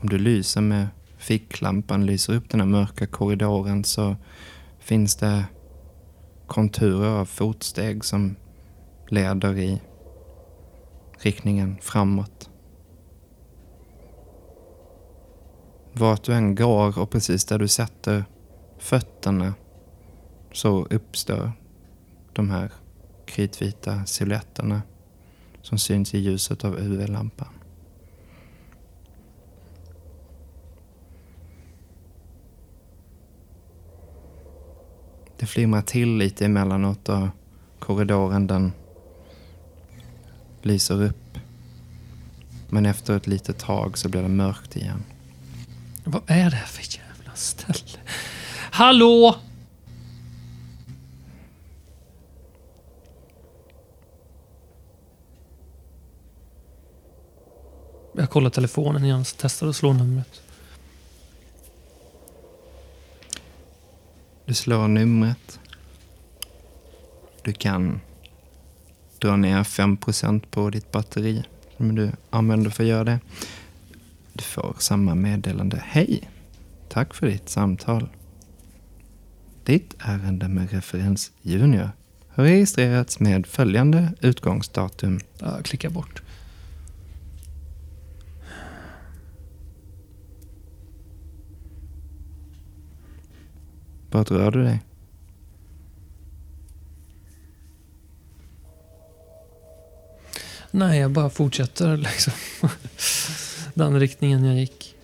om 0.00 0.08
du 0.08 0.18
lyser 0.18 0.60
med 0.60 0.88
ficklampan, 1.16 2.06
lyser 2.06 2.34
upp 2.34 2.50
den 2.50 2.60
här 2.60 2.66
mörka 2.66 3.06
korridoren 3.06 3.84
så 3.84 4.16
finns 4.78 5.16
det 5.16 5.44
konturer 6.46 7.08
av 7.08 7.24
fotsteg 7.24 8.04
som 8.04 8.36
leder 9.08 9.58
i 9.58 9.80
riktningen 11.18 11.76
framåt. 11.80 12.50
Vart 15.92 16.24
du 16.24 16.34
än 16.34 16.54
går 16.54 16.98
och 16.98 17.10
precis 17.10 17.44
där 17.44 17.58
du 17.58 17.68
sätter 17.68 18.24
fötterna 18.78 19.54
så 20.52 20.86
uppstår 20.90 21.52
de 22.32 22.50
här 22.50 22.72
kritvita 23.26 24.04
silhuetterna 24.06 24.82
som 25.62 25.78
syns 25.78 26.14
i 26.14 26.18
ljuset 26.18 26.64
av 26.64 26.78
UV-lampan. 26.78 27.48
Det 35.38 35.46
flimrar 35.46 35.82
till 35.82 36.16
lite 36.16 36.44
emellanåt 36.44 37.08
och 37.08 37.28
korridoren 37.78 38.46
den 38.46 38.72
lyser 40.62 41.02
upp. 41.02 41.38
Men 42.68 42.86
efter 42.86 43.16
ett 43.16 43.26
litet 43.26 43.58
tag 43.58 43.98
så 43.98 44.08
blir 44.08 44.22
det 44.22 44.28
mörkt 44.28 44.76
igen. 44.76 45.04
vad 46.04 46.22
är 46.26 46.50
det 46.50 46.56
här 46.56 46.66
för 46.66 46.98
jävla 46.98 47.34
ställe? 47.34 48.00
Hallå! 48.70 49.36
Jag 58.12 58.30
kollar 58.30 58.50
telefonen 58.50 59.04
igen, 59.04 59.24
så 59.24 59.36
testar 59.38 59.66
att 59.68 59.76
slå 59.76 59.92
numret. 59.92 60.42
Du 64.44 64.54
slår 64.54 64.88
numret. 64.88 65.60
Du 67.42 67.52
kan 67.52 68.00
dra 69.18 69.36
ner 69.36 69.62
5% 69.62 70.42
på 70.50 70.70
ditt 70.70 70.92
batteri 70.92 71.44
som 71.76 71.94
du 71.94 72.12
använder 72.30 72.70
för 72.70 72.82
att 72.82 72.88
göra 72.88 73.04
det. 73.04 73.20
Du 74.32 74.42
får 74.42 74.76
samma 74.78 75.14
meddelande. 75.14 75.82
Hej! 75.86 76.30
Tack 76.88 77.14
för 77.14 77.26
ditt 77.26 77.48
samtal. 77.48 78.08
Ditt 79.64 79.94
ärende 79.98 80.48
med 80.48 80.70
referens 80.70 81.30
Junior 81.42 81.90
har 82.28 82.44
registrerats 82.44 83.20
med 83.20 83.46
följande 83.46 84.12
utgångsdatum. 84.20 85.20
Jag 85.38 85.64
klickar 85.64 85.90
bort. 85.90 86.22
Vart 94.12 94.30
rör 94.30 94.50
du 94.50 94.64
dig? 94.64 94.82
Nej, 100.70 101.00
jag 101.00 101.10
bara 101.10 101.30
fortsätter 101.30 101.96
liksom. 101.96 102.32
Den 103.74 104.00
riktningen 104.00 104.44
jag 104.44 104.56
gick. 104.56 104.94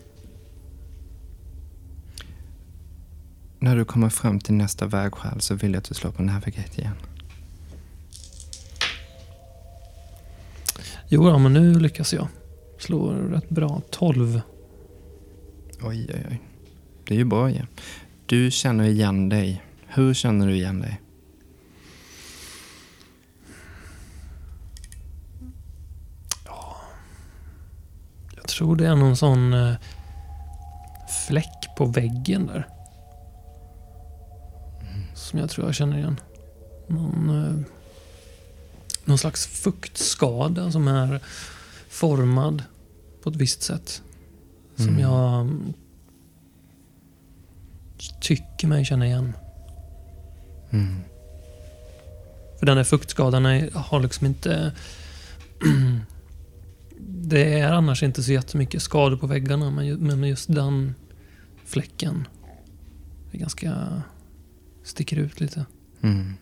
När 3.59 3.75
du 3.75 3.85
kommer 3.85 4.09
fram 4.09 4.39
till 4.39 4.53
nästa 4.53 4.85
vägskäl 4.85 5.41
så 5.41 5.55
vill 5.55 5.71
jag 5.71 5.77
att 5.77 5.89
du 5.89 5.93
slår 5.93 6.11
på 6.11 6.21
Navigate 6.21 6.81
igen. 6.81 6.95
Jo, 11.07 11.29
ja, 11.29 11.37
men 11.37 11.53
nu 11.53 11.79
lyckas 11.79 12.13
jag. 12.13 12.27
Slår 12.79 13.13
rätt 13.13 13.49
bra. 13.49 13.81
12. 13.89 14.41
Oj, 15.81 16.07
oj, 16.13 16.25
oj. 16.29 16.41
Det 17.07 17.13
är 17.13 17.17
ju 17.17 17.25
bra 17.25 17.51
ju. 17.51 17.61
Du 18.29 18.51
känner 18.51 18.83
igen 18.83 19.29
dig. 19.29 19.63
Hur 19.87 20.13
känner 20.13 20.47
du 20.47 20.53
igen 20.55 20.79
dig? 20.79 21.01
Jag 28.35 28.47
tror 28.47 28.75
det 28.75 28.87
är 28.87 28.95
någon 28.95 29.17
sån 29.17 29.53
eh, 29.53 29.73
fläck 31.27 31.67
på 31.77 31.85
väggen 31.85 32.47
där. 32.47 32.67
Som 35.15 35.39
jag 35.39 35.49
tror 35.49 35.67
jag 35.67 35.75
känner 35.75 35.97
igen. 35.97 36.19
Någon, 36.87 37.29
eh, 37.29 37.65
någon 39.05 39.17
slags 39.17 39.47
fuktskada 39.47 40.71
som 40.71 40.87
är 40.87 41.19
formad 41.89 42.63
på 43.23 43.29
ett 43.29 43.35
visst 43.35 43.61
sätt. 43.61 44.01
Som 44.75 44.87
Mm. 44.87 44.99
jag 44.99 45.47
tycker 48.21 48.67
mig 48.67 48.85
känna 48.85 49.05
igen. 49.05 49.33
Mm. 50.69 50.95
För 52.59 52.65
den 52.65 52.77
där 52.77 52.83
fuktskadan 52.83 53.45
är, 53.45 53.71
har 53.71 53.99
liksom 53.99 54.27
inte... 54.27 54.75
det 56.99 57.59
är 57.59 57.71
annars 57.71 58.03
inte 58.03 58.23
så 58.23 58.31
jättemycket 58.31 58.81
skador 58.81 59.17
på 59.17 59.27
väggarna, 59.27 59.71
men 59.71 59.85
ju- 59.85 59.97
men 59.97 60.23
just 60.23 60.53
den 60.53 60.95
fläcken 61.65 62.27
är 63.31 63.37
ganska... 63.37 64.01
Sticker 64.83 65.17
ut 65.17 65.39
lite. 65.39 65.65
Mm. 66.01 66.33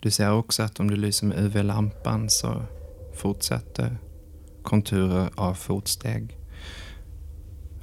Du 0.00 0.10
ser 0.10 0.32
också 0.32 0.62
att 0.62 0.80
om 0.80 0.90
du 0.90 0.96
lyser 0.96 1.26
med 1.26 1.38
UV-lampan 1.38 2.30
så 2.30 2.62
fortsätter 3.14 3.98
konturer 4.62 5.30
av 5.34 5.54
fotsteg 5.54 6.36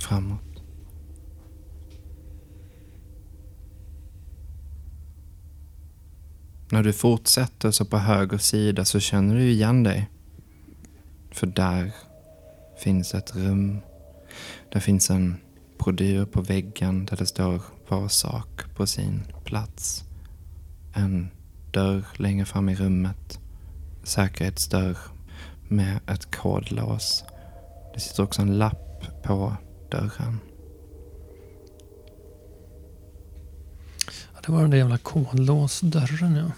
framåt. 0.03 0.41
När 6.71 6.83
du 6.83 6.93
fortsätter 6.93 7.71
så 7.71 7.85
på 7.85 7.97
höger 7.97 8.37
sida 8.37 8.85
så 8.85 8.99
känner 8.99 9.35
du 9.35 9.49
igen 9.49 9.83
dig. 9.83 10.09
För 11.31 11.47
där 11.47 11.91
finns 12.77 13.13
ett 13.13 13.35
rum. 13.35 13.79
Där 14.71 14.79
finns 14.79 15.09
en 15.09 15.37
brodyr 15.79 16.25
på 16.25 16.41
väggen 16.41 17.05
där 17.05 17.17
det 17.17 17.25
står 17.25 17.61
var 17.87 18.07
sak 18.07 18.75
på 18.75 18.87
sin 18.87 19.23
plats. 19.43 20.03
En 20.93 21.29
dörr 21.71 22.05
längre 22.13 22.45
fram 22.45 22.69
i 22.69 22.75
rummet. 22.75 23.39
Säkerhetsdörr 24.03 24.97
med 25.67 25.99
ett 26.07 26.35
kodlås. 26.35 27.23
Det 27.93 27.99
sitter 27.99 28.23
också 28.23 28.41
en 28.41 28.57
lapp 28.57 29.23
på 29.23 29.53
dörren. 29.91 30.39
Ja, 34.33 34.39
det 34.45 34.51
var 34.51 34.61
den 34.61 34.69
där 34.69 34.77
jävla 34.77 34.97
kodlåsdörren 34.97 36.35
ja. 36.35 36.51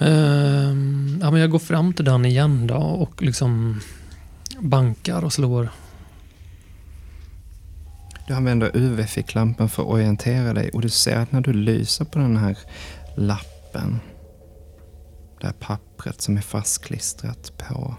Ehm, 0.00 1.18
ja, 1.22 1.30
men 1.30 1.40
jag 1.40 1.50
går 1.50 1.58
fram 1.58 1.94
till 1.94 2.04
den 2.04 2.24
igen 2.24 2.66
då 2.66 2.76
och 2.76 3.22
liksom 3.22 3.80
bankar 4.60 5.24
och 5.24 5.32
slår. 5.32 5.68
Du 8.26 8.34
använder 8.34 8.76
UV-ficklampan 8.76 9.68
för 9.68 9.82
att 9.82 9.88
orientera 9.88 10.54
dig 10.54 10.70
och 10.70 10.80
du 10.80 10.88
ser 10.88 11.16
att 11.16 11.32
när 11.32 11.40
du 11.40 11.52
lyser 11.52 12.04
på 12.04 12.18
den 12.18 12.36
här 12.36 12.58
lappen, 13.16 14.00
det 15.40 15.46
här 15.46 15.54
pappret 15.60 16.20
som 16.20 16.36
är 16.36 16.40
fastklistrat 16.40 17.52
på 17.58 17.94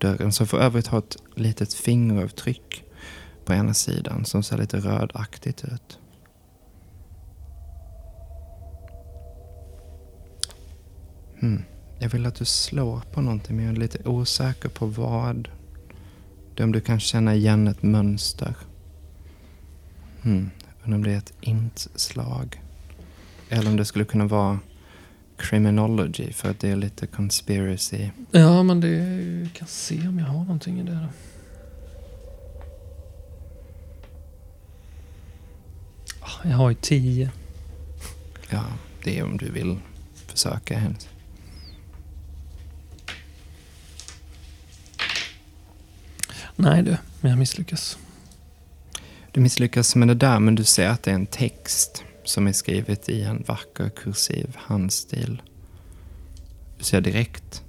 dörren, 0.00 0.32
som 0.32 0.46
för 0.46 0.58
övrigt 0.58 0.86
har 0.86 0.98
ett 0.98 1.16
litet 1.34 1.74
fingeravtryck 1.74 2.84
på 3.44 3.54
ena 3.54 3.74
sidan 3.74 4.24
som 4.24 4.42
ser 4.42 4.58
lite 4.58 4.78
rödaktigt 4.78 5.64
ut. 5.64 5.98
Hmm. 11.40 11.62
Jag 11.98 12.08
vill 12.08 12.26
att 12.26 12.34
du 12.34 12.44
slår 12.44 13.00
på 13.12 13.20
någonting 13.20 13.56
men 13.56 13.64
jag 13.64 13.74
är 13.74 13.80
lite 13.80 14.08
osäker 14.08 14.68
på 14.68 14.86
vad. 14.86 15.48
Det 16.54 16.62
är 16.62 16.64
om 16.64 16.72
du 16.72 16.80
kan 16.80 17.00
känna 17.00 17.34
igen 17.34 17.68
ett 17.68 17.82
mönster. 17.82 18.56
Hmm. 20.22 20.50
Undrar 20.84 20.96
om 20.96 21.04
det 21.04 21.12
är 21.12 21.18
ett 21.18 21.32
int-slag. 21.40 22.62
Eller 23.48 23.70
om 23.70 23.76
det 23.76 23.84
skulle 23.84 24.04
kunna 24.04 24.26
vara 24.26 24.58
criminology 25.38 26.32
för 26.32 26.50
att 26.50 26.60
det 26.60 26.68
är 26.68 26.76
lite 26.76 27.06
conspiracy. 27.06 28.08
Ja, 28.30 28.62
men 28.62 28.80
det 28.80 28.88
jag 29.42 29.52
kan 29.52 29.68
se 29.68 30.08
om 30.08 30.18
jag 30.18 30.26
har 30.26 30.38
någonting 30.44 30.80
i 30.80 30.82
det. 30.82 30.92
Då. 30.92 31.08
Ah, 36.20 36.48
Jag 36.48 36.56
har 36.56 36.68
ju 36.70 36.76
tio. 36.80 37.30
Ja, 38.50 38.64
det 39.04 39.18
är 39.18 39.24
om 39.24 39.36
du 39.36 39.50
vill 39.50 39.78
försöka 40.26 40.78
hennes. 40.78 41.08
Nej 46.56 46.82
du, 46.82 46.96
men 47.20 47.30
jag 47.30 47.38
misslyckas. 47.38 47.98
Du 49.32 49.40
misslyckas 49.40 49.96
med 49.96 50.08
det 50.08 50.14
där 50.14 50.40
men 50.40 50.54
du 50.54 50.64
ser 50.64 50.88
att 50.88 51.02
det 51.02 51.10
är 51.10 51.14
en 51.14 51.26
text 51.26 52.04
som 52.28 52.46
är 52.46 52.52
skrivet 52.52 53.08
i 53.08 53.22
en 53.22 53.44
vacker 53.46 53.88
kursiv 53.88 54.56
handstil. 54.56 55.42
Du 56.78 56.84
ser 56.84 57.00
direkt 57.00 57.64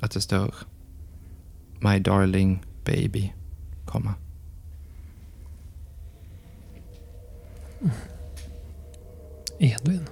att 0.00 0.10
det 0.10 0.20
står 0.20 0.54
My 1.80 1.98
darling 1.98 2.64
baby, 2.84 3.32
komma. 3.86 4.14
Edvin. 9.58 10.06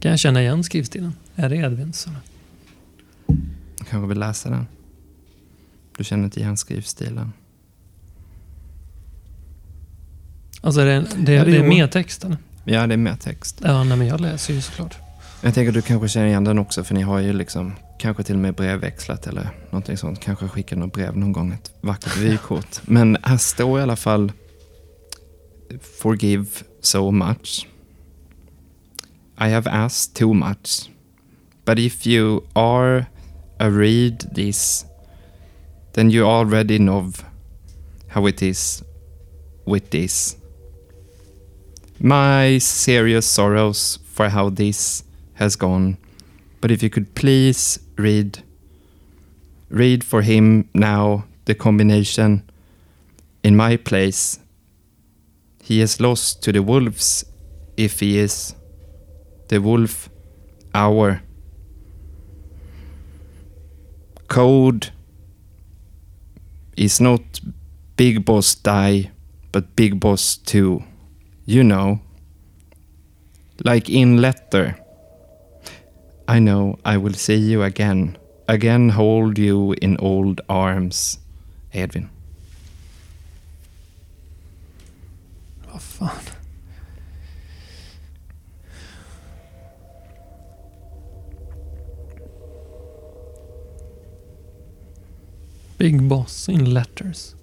Kan 0.00 0.10
jag 0.10 0.18
känna 0.18 0.42
igen 0.42 0.64
skrivstilen? 0.64 1.12
Är 1.34 1.48
det 1.48 1.56
Edvins? 1.56 2.06
Eller? 2.06 2.20
Jag 3.78 3.88
kanske 3.88 4.08
vill 4.08 4.18
läsa 4.18 4.50
den. 4.50 4.66
Du 5.96 6.04
känner 6.04 6.24
inte 6.24 6.40
igen 6.40 6.56
skrivstilen. 6.56 7.32
Alltså 10.64 10.80
är 10.80 10.84
det, 10.86 11.00
det, 11.00 11.32
Ja, 11.32 11.44
det 11.44 11.50
det 11.50 11.56
är 11.56 11.60
är 11.60 11.62
ju- 11.62 11.68
mer 11.68 11.86
text 11.86 12.24
eller? 12.24 12.36
Ja, 12.64 12.86
det 12.86 12.94
är 12.94 12.98
mer 12.98 13.16
text. 13.16 13.60
Ja, 13.64 13.84
nej, 13.84 13.98
men 13.98 14.06
jag 14.06 14.20
läser 14.20 14.54
ju 14.54 14.60
såklart. 14.60 14.96
Jag 15.40 15.54
tänker 15.54 15.68
att 15.68 15.74
du 15.74 15.82
kanske 15.82 16.08
känner 16.08 16.26
igen 16.26 16.44
den 16.44 16.58
också 16.58 16.84
för 16.84 16.94
ni 16.94 17.02
har 17.02 17.18
ju 17.18 17.32
liksom 17.32 17.72
kanske 17.98 18.22
till 18.22 18.34
och 18.34 18.40
med 18.40 18.54
brevväxlat 18.54 19.26
eller 19.26 19.50
någonting 19.70 19.96
sånt. 19.96 20.20
Kanske 20.20 20.48
skickat 20.48 20.78
något 20.78 20.92
brev 20.92 21.16
någon 21.16 21.32
gång, 21.32 21.52
ett 21.52 21.72
vackert 21.80 22.16
vykort. 22.16 22.80
Men 22.82 23.16
här 23.22 23.36
står 23.36 23.80
i 23.80 23.82
alla 23.82 23.96
fall 23.96 24.32
Forgive 26.02 26.46
so 26.80 27.10
much. 27.10 27.66
I 29.40 29.48
have 29.50 29.70
asked 29.70 30.14
too 30.14 30.32
much. 30.34 30.90
But 31.64 31.78
if 31.78 32.06
you 32.06 32.40
are 32.52 33.06
a 33.58 33.68
read 33.70 34.34
this 34.34 34.86
then 35.92 36.10
you 36.10 36.26
already 36.26 36.78
know 36.78 37.12
how 38.08 38.28
it 38.28 38.42
is 38.42 38.82
with 39.66 39.90
this. 39.90 40.36
My 42.04 42.58
serious 42.58 43.26
sorrows 43.26 44.00
for 44.02 44.28
how 44.28 44.50
this 44.50 45.04
has 45.34 45.54
gone. 45.54 45.98
But 46.60 46.72
if 46.72 46.82
you 46.82 46.90
could 46.90 47.14
please 47.14 47.78
read, 47.96 48.42
read 49.68 50.02
for 50.02 50.22
him 50.22 50.68
now 50.74 51.26
the 51.44 51.54
combination 51.54 52.42
in 53.44 53.54
my 53.54 53.76
place. 53.76 54.40
He 55.62 55.80
is 55.80 56.00
lost 56.00 56.42
to 56.42 56.50
the 56.50 56.60
wolves 56.60 57.24
if 57.76 58.00
he 58.00 58.18
is 58.18 58.56
the 59.46 59.60
wolf 59.60 60.10
hour. 60.74 61.22
Code 64.26 64.90
is 66.76 67.00
not 67.00 67.38
Big 67.96 68.24
Boss 68.24 68.56
die, 68.56 69.12
but 69.52 69.76
Big 69.76 70.00
Boss 70.00 70.36
2. 70.38 70.82
You 71.44 71.64
know. 71.64 72.00
Like 73.64 73.88
in 73.88 74.20
letter. 74.20 74.76
I 76.28 76.38
know 76.38 76.78
I 76.84 76.96
will 76.96 77.14
see 77.14 77.36
you 77.36 77.62
again. 77.62 78.16
Again 78.48 78.90
hold 78.90 79.38
you 79.38 79.74
in 79.82 79.96
old 79.98 80.40
arms. 80.48 81.18
Edvin. 81.72 82.08
Vad 85.66 85.82
fan. 85.82 86.10
Big 95.78 96.08
Boss 96.08 96.48
in 96.48 96.72
letters. 96.72 97.34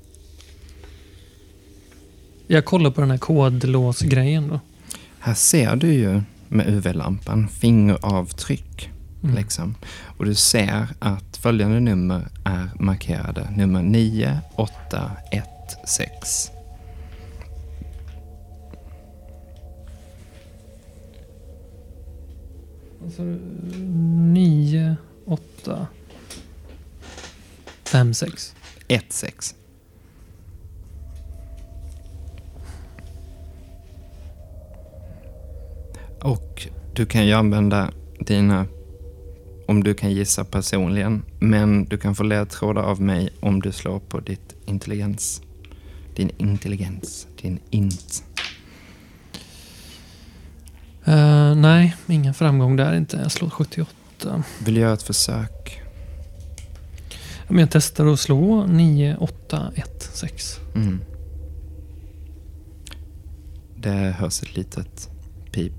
Jag 2.52 2.66
kollar 2.66 2.92
på 2.92 3.02
den 3.02 3.12
här 3.12 3.18
kodlåsgrejen 3.18 4.48
då. 4.48 4.60
Här 5.20 5.34
ser 5.34 5.76
du 5.76 5.94
ju 5.94 6.22
med 6.48 6.68
UV-lampan 6.68 7.48
fingeravtryck. 7.48 8.90
Mm. 9.24 9.36
Liksom. 9.36 9.76
Och 10.18 10.26
du 10.26 10.36
ser 10.36 10.88
att 11.00 11.38
följande 11.38 11.80
nummer 11.80 12.28
är 12.44 12.70
markerade. 12.80 13.50
Nummer 13.56 13.84
9816. 13.84 16.56
Alltså, 23.04 23.24
nio, 24.34 24.96
åtta, 25.26 25.88
fem, 27.84 28.14
sex. 28.14 28.56
16. 29.10 29.59
Och 36.22 36.68
du 36.94 37.06
kan 37.06 37.26
ju 37.26 37.34
använda 37.34 37.92
dina, 38.20 38.66
om 39.68 39.84
du 39.84 39.94
kan 39.94 40.12
gissa 40.12 40.44
personligen, 40.44 41.24
men 41.40 41.86
du 41.86 41.98
kan 41.98 42.16
få 42.16 42.24
ledtrådar 42.24 42.82
av 42.82 43.02
mig 43.02 43.30
om 43.40 43.62
du 43.62 43.72
slår 43.72 44.00
på 44.00 44.20
ditt 44.20 44.56
intelligens. 44.66 45.42
Din 46.16 46.32
intelligens, 46.38 47.28
din 47.42 47.60
int. 47.70 48.24
Eh, 51.06 51.56
nej, 51.56 51.96
ingen 52.08 52.34
framgång 52.34 52.76
där 52.76 52.96
inte. 52.96 53.18
Jag 53.18 53.32
slår 53.32 53.50
78. 53.50 54.44
Vill 54.66 54.74
du 54.74 54.82
göra 54.82 54.94
ett 54.94 55.04
försök? 55.04 55.82
Men 57.48 57.60
jag 57.60 57.72
testar 57.72 58.06
att 58.06 58.20
slå 58.20 58.66
9, 58.66 59.18
8, 59.20 59.72
1, 59.76 60.10
6. 60.14 60.60
Mm. 60.76 61.02
Det 63.76 64.16
hörs 64.20 64.44
ett 64.44 64.56
litet 64.56 65.10
pip. 65.52 65.74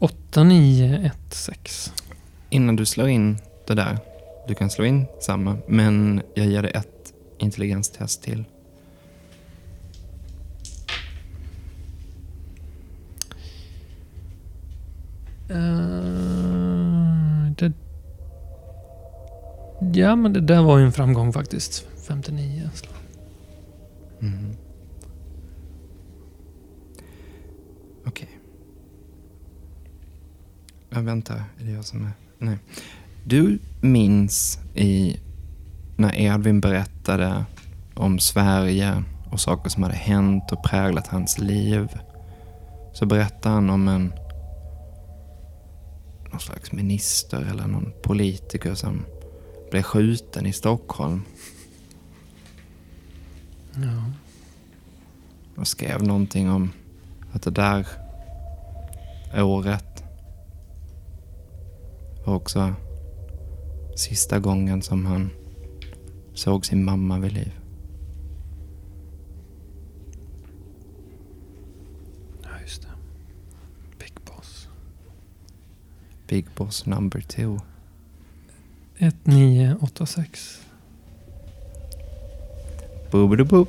8, 0.00 0.44
9, 0.44 1.06
1, 1.06 1.12
6. 1.30 1.92
Innan 2.50 2.76
du 2.76 2.86
slår 2.86 3.08
in 3.08 3.38
det 3.66 3.74
där, 3.74 3.98
du 4.48 4.54
kan 4.54 4.70
slå 4.70 4.84
in 4.84 5.06
samma, 5.20 5.56
men 5.68 6.22
jag 6.34 6.46
ger 6.46 6.62
dig 6.62 6.72
ett 6.74 7.12
intelligenstest 7.38 8.22
till. 8.22 8.44
Uh, 15.50 17.50
det... 17.58 17.72
Ja, 19.94 20.16
men 20.16 20.32
det 20.32 20.40
där 20.40 20.62
var 20.62 20.78
ju 20.78 20.84
en 20.84 20.92
framgång 20.92 21.32
faktiskt. 21.32 21.86
59. 22.08 22.70
slå. 22.74 22.90
Mm. 24.20 24.56
Okej. 28.06 28.28
Jag 30.90 31.02
väntar, 31.02 31.44
är 31.58 31.64
det 31.64 31.70
jag 31.70 31.84
som 31.84 32.04
är... 32.04 32.12
Nej. 32.38 32.58
Du 33.24 33.58
minns 33.80 34.58
i 34.74 35.20
när 35.96 36.20
Edvin 36.20 36.60
berättade 36.60 37.44
om 37.94 38.18
Sverige 38.18 39.04
och 39.30 39.40
saker 39.40 39.70
som 39.70 39.82
hade 39.82 39.94
hänt 39.94 40.52
och 40.52 40.64
präglat 40.64 41.06
hans 41.06 41.38
liv. 41.38 41.88
Så 42.92 43.06
berättade 43.06 43.54
han 43.54 43.70
om 43.70 43.88
en 43.88 44.12
någon 46.30 46.40
slags 46.40 46.72
minister 46.72 47.42
eller 47.50 47.66
någon 47.66 47.92
politiker 48.02 48.74
som 48.74 49.04
blev 49.70 49.82
skjuten 49.82 50.46
i 50.46 50.52
Stockholm. 50.52 51.22
Ja. 53.74 54.12
och 55.56 55.68
skrev 55.68 56.02
någonting 56.02 56.50
om 56.50 56.72
att 57.36 57.42
det 57.42 57.50
där 57.50 57.86
året 59.34 60.04
var 62.24 62.34
också 62.34 62.74
sista 63.96 64.38
gången 64.38 64.82
som 64.82 65.06
han 65.06 65.30
såg 66.34 66.66
sin 66.66 66.84
mamma 66.84 67.18
vid 67.18 67.32
liv. 67.32 67.52
ja, 72.42 72.48
just 72.62 72.82
det. 72.82 72.88
Big 73.98 74.12
Boss. 74.24 74.68
Big 76.26 76.46
Boss 76.54 76.86
number 76.86 77.20
two. 77.20 77.58
1, 78.98 79.16
9, 79.24 79.76
8, 79.80 80.06
6. 80.06 80.60
Boop 83.10 83.68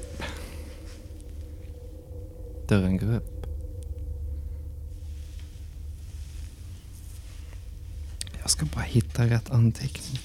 Dörren 2.68 2.98
går 2.98 3.16
upp. 3.16 3.37
Jag 8.48 8.52
ska 8.52 8.66
bara 8.66 8.86
hitta 8.86 9.26
rätt 9.26 9.52
anteckning. 9.52 10.20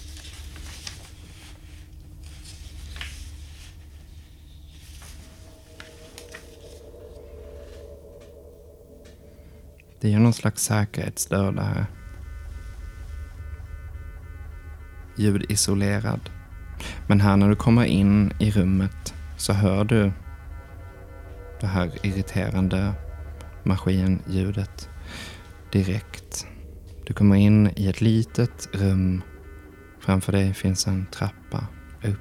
Det 10.00 10.12
är 10.12 10.18
någon 10.18 10.32
slags 10.32 10.62
säkerhetsdörr 10.62 11.52
det 11.52 11.62
här. 11.62 11.86
Ljudisolerad. 15.16 16.30
Men 17.08 17.20
här 17.20 17.36
när 17.36 17.48
du 17.48 17.56
kommer 17.56 17.84
in 17.84 18.32
i 18.40 18.50
rummet 18.50 19.14
så 19.36 19.52
hör 19.52 19.84
du 19.84 20.12
det 21.60 21.66
här 21.66 22.06
irriterande 22.06 22.92
maskinljudet 23.64 24.88
direkt. 25.72 26.46
Du 27.06 27.14
kommer 27.14 27.36
in 27.36 27.70
i 27.76 27.88
ett 27.88 28.00
litet 28.00 28.68
rum. 28.72 29.22
Framför 30.00 30.32
dig 30.32 30.54
finns 30.54 30.86
en 30.86 31.06
trappa 31.12 31.66
upp. 32.04 32.18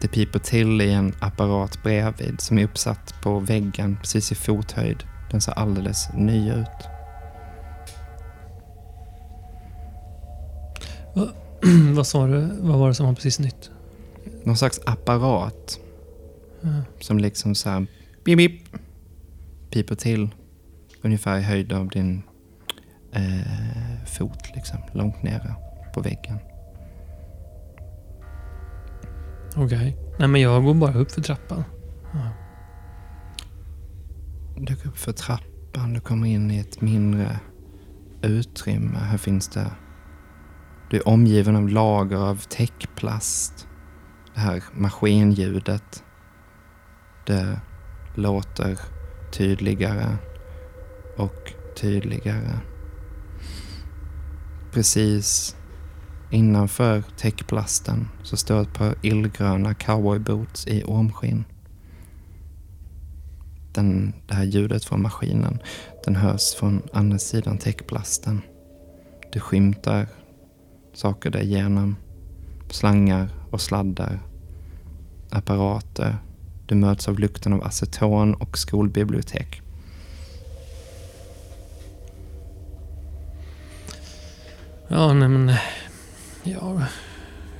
Det 0.00 0.08
piper 0.08 0.38
till 0.38 0.80
i 0.80 0.92
en 0.92 1.14
apparat 1.20 1.82
bredvid 1.82 2.40
som 2.40 2.58
är 2.58 2.64
uppsatt 2.64 3.14
på 3.22 3.38
väggen 3.40 3.96
precis 4.00 4.32
i 4.32 4.34
fothöjd. 4.34 5.04
Den 5.30 5.40
ser 5.40 5.52
alldeles 5.52 6.08
ny 6.14 6.52
ut. 6.52 6.88
Vad 11.94 12.06
sa 12.06 12.26
du? 12.26 12.48
Vad 12.60 12.78
var 12.78 12.88
det 12.88 12.94
som 12.94 13.06
var 13.06 13.14
precis 13.14 13.38
nytt? 13.38 13.70
Någon 14.44 14.56
slags 14.56 14.80
apparat 14.86 15.78
Ja. 16.60 16.82
som 17.00 17.18
liksom 17.18 17.54
så 17.54 17.70
här 17.70 17.86
bip, 18.24 18.36
bip, 18.36 18.62
piper 19.70 19.94
till 19.94 20.30
ungefär 21.02 21.38
i 21.38 21.42
höjd 21.42 21.72
av 21.72 21.88
din 21.88 22.22
eh, 23.12 24.04
fot, 24.06 24.54
liksom, 24.54 24.78
långt 24.92 25.22
nere 25.22 25.54
på 25.94 26.00
väggen. 26.00 26.38
Okej. 29.56 29.96
Nej, 30.18 30.28
men 30.28 30.40
jag 30.40 30.64
går 30.64 30.74
bara 30.74 30.94
upp 30.94 31.12
för 31.12 31.20
trappan. 31.20 31.64
Ja. 32.12 32.30
Du 34.56 34.76
går 34.76 34.86
upp 34.86 34.98
för 34.98 35.12
trappan, 35.12 35.92
du 35.92 36.00
kommer 36.00 36.28
in 36.28 36.50
i 36.50 36.58
ett 36.58 36.80
mindre 36.80 37.40
utrymme. 38.22 38.98
Här 38.98 39.18
finns 39.18 39.48
det... 39.48 39.70
Du 40.90 40.96
är 40.96 41.08
omgiven 41.08 41.56
av 41.56 41.68
lager 41.68 42.16
av 42.16 42.36
täckplast. 42.36 43.68
Det 44.34 44.40
här 44.40 44.62
maskinljudet. 44.72 46.04
Det 47.26 47.60
låter 48.14 48.78
tydligare 49.32 50.06
tydligare. 51.76 52.58
Precis 54.72 55.56
innanför 56.30 57.02
täckplasten 57.16 58.08
så 58.22 58.36
står 58.36 58.62
ett 58.62 58.74
par 58.74 58.94
illgröna 59.02 59.74
cowboyboots 59.74 60.66
i 60.66 60.82
ormskinn. 60.86 61.44
Den, 63.72 64.14
det 64.26 64.34
här 64.34 64.44
ljudet 64.44 64.84
från 64.84 65.02
maskinen, 65.02 65.58
den 66.04 66.16
hörs 66.16 66.54
från 66.54 66.82
andra 66.92 67.18
sidan 67.18 67.58
täckplasten. 67.58 68.42
Du 69.32 69.40
skymtar 69.40 70.06
saker 70.92 71.30
där 71.30 71.42
igenom. 71.42 71.96
Slangar 72.70 73.28
och 73.50 73.60
sladdar. 73.60 74.18
Apparater. 75.30 76.16
Du 76.66 76.74
möts 76.74 77.08
av 77.08 77.18
lukten 77.18 77.52
av 77.52 77.62
aceton 77.62 78.34
och 78.34 78.58
skolbibliotek. 78.58 79.62
Ja, 84.94 85.12
nej 85.12 85.28
men... 85.28 85.48
Eh, 85.48 85.58
jag 86.42 86.82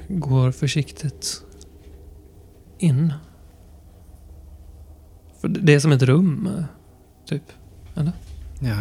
går 0.09 0.51
försiktigt 0.51 1.43
in. 2.79 3.13
För 5.41 5.49
det 5.49 5.75
är 5.75 5.81
som 5.81 5.93
ett 5.93 6.03
rum, 6.03 6.47
eh, 6.47 6.65
typ. 7.27 7.43
Eller? 7.95 8.13
Ja. 8.61 8.77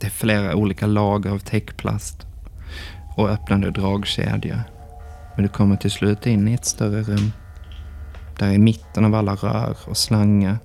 Det 0.00 0.06
är 0.06 0.10
flera 0.10 0.56
olika 0.56 0.86
lager 0.86 1.30
av 1.30 1.38
täckplast 1.38 2.26
och 3.16 3.30
öppnande 3.30 3.70
dragkedja. 3.70 4.64
Men 5.36 5.42
du 5.42 5.48
kommer 5.48 5.76
till 5.76 5.90
slut 5.90 6.26
in 6.26 6.48
i 6.48 6.54
ett 6.54 6.64
större 6.64 7.02
rum. 7.02 7.32
Där 8.38 8.52
i 8.52 8.58
mitten 8.58 9.04
av 9.04 9.14
alla 9.14 9.34
rör 9.34 9.76
och 9.86 9.96
slangar 9.96 10.58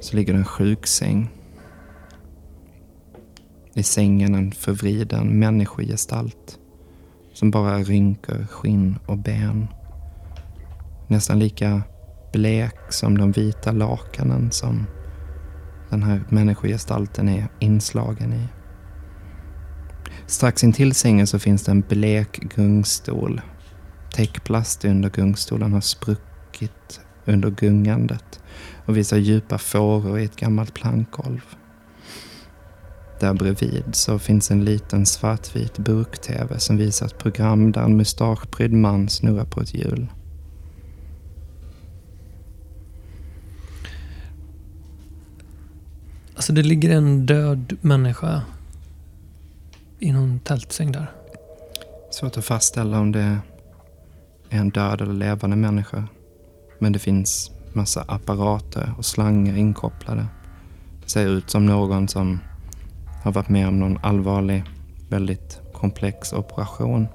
så 0.00 0.16
ligger 0.16 0.32
det 0.32 0.38
en 0.38 0.44
sjuksäng. 0.44 1.39
I 3.74 3.82
sängen 3.82 4.34
en 4.34 4.52
förvriden 4.52 5.38
människogestalt 5.38 6.58
som 7.32 7.50
bara 7.50 7.78
rynkar 7.78 8.46
skinn 8.50 8.98
och 9.06 9.18
ben. 9.18 9.66
Nästan 11.08 11.38
lika 11.38 11.82
blek 12.32 12.92
som 12.92 13.18
de 13.18 13.32
vita 13.32 13.72
lakanen 13.72 14.50
som 14.50 14.86
den 15.90 16.02
här 16.02 16.22
människogestalten 16.28 17.28
är 17.28 17.48
inslagen 17.58 18.32
i. 18.32 18.48
Strax 20.26 20.64
intill 20.64 20.94
sängen 20.94 21.26
så 21.26 21.38
finns 21.38 21.64
det 21.64 21.70
en 21.70 21.80
blek 21.80 22.40
gungstol. 22.56 23.40
Täckplast 24.14 24.84
under 24.84 25.10
gungstolen 25.10 25.72
har 25.72 25.80
spruckit 25.80 27.00
under 27.24 27.50
gungandet 27.50 28.40
och 28.86 28.96
visar 28.96 29.16
djupa 29.16 29.58
fåror 29.58 30.18
i 30.18 30.24
ett 30.24 30.36
gammalt 30.36 30.74
plankgolv. 30.74 31.56
Där 33.20 33.34
bredvid 33.34 33.84
så 33.92 34.18
finns 34.18 34.50
en 34.50 34.64
liten 34.64 35.06
svartvit 35.06 35.78
burk-tv 35.78 36.58
som 36.58 36.76
visar 36.76 37.06
ett 37.06 37.18
program 37.18 37.72
där 37.72 37.82
en 37.82 37.96
mustaschprydd 37.96 38.72
man 38.72 39.08
snurrar 39.08 39.44
på 39.44 39.60
ett 39.60 39.74
hjul. 39.74 40.06
Alltså 46.34 46.52
det 46.52 46.62
ligger 46.62 46.90
en 46.90 47.26
död 47.26 47.76
människa 47.80 48.42
i 49.98 50.12
någon 50.12 50.40
tältsäng 50.40 50.92
där. 50.92 51.10
Svårt 52.10 52.36
att 52.36 52.44
fastställa 52.44 53.00
om 53.00 53.12
det 53.12 53.38
är 54.50 54.58
en 54.58 54.70
död 54.70 55.00
eller 55.00 55.14
levande 55.14 55.56
människa. 55.56 56.04
Men 56.78 56.92
det 56.92 56.98
finns 56.98 57.50
massa 57.72 58.04
apparater 58.08 58.94
och 58.98 59.04
slangar 59.04 59.56
inkopplade. 59.56 60.26
Det 61.04 61.10
ser 61.10 61.26
ut 61.28 61.50
som 61.50 61.66
någon 61.66 62.08
som 62.08 62.38
har 63.22 63.32
varit 63.32 63.48
med 63.48 63.68
om 63.68 63.78
någon 63.78 63.98
allvarlig, 64.02 64.64
väldigt 65.08 65.60
komplex 65.72 66.32
operation. 66.32 67.08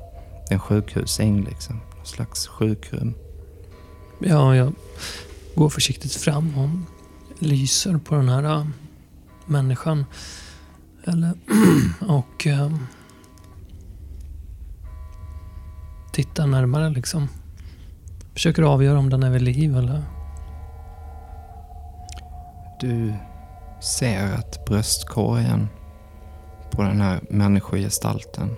En 0.50 0.60
sjukhussäng 0.60 1.44
liksom. 1.44 1.80
Någon 1.96 2.06
slags 2.06 2.48
sjukrum. 2.48 3.14
Ja, 4.20 4.56
jag 4.56 4.74
går 5.56 5.70
försiktigt 5.70 6.14
fram 6.14 6.58
och 6.58 6.70
lyser 7.44 7.98
på 7.98 8.16
den 8.16 8.30
här 8.30 8.44
äh, 8.44 8.66
människan. 9.46 10.06
Eller, 11.04 11.34
och 12.08 12.48
äh, 12.48 12.72
tittar 16.12 16.48
närmare 16.48 16.90
liksom. 16.90 17.28
Försöker 18.34 18.64
avgöra 18.64 19.00
om 19.00 19.10
den 19.10 19.24
är 19.24 19.30
vid 19.30 19.42
liv 19.42 19.78
eller... 19.78 20.04
Du 22.80 23.14
ser 23.82 24.34
att 24.34 24.66
bröstkorgen 24.66 25.68
på 26.76 26.84
den 26.84 27.02
här 27.02 27.22
människogestalten 27.30 28.56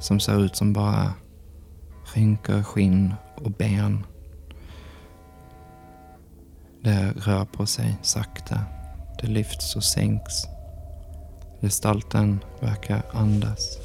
som 0.00 0.20
ser 0.20 0.44
ut 0.44 0.56
som 0.56 0.72
bara 0.72 1.12
rynkor, 2.14 2.62
skinn 2.62 3.14
och 3.34 3.50
ben. 3.50 4.06
Det 6.80 7.12
rör 7.16 7.44
på 7.44 7.66
sig 7.66 7.96
sakta. 8.02 8.60
Det 9.20 9.26
lyfts 9.26 9.76
och 9.76 9.84
sänks. 9.84 10.44
Gestalten 11.60 12.44
verkar 12.60 13.02
andas. 13.12 13.78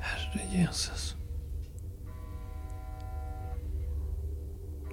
Herre 0.00 0.40
Jesus. 0.52 1.14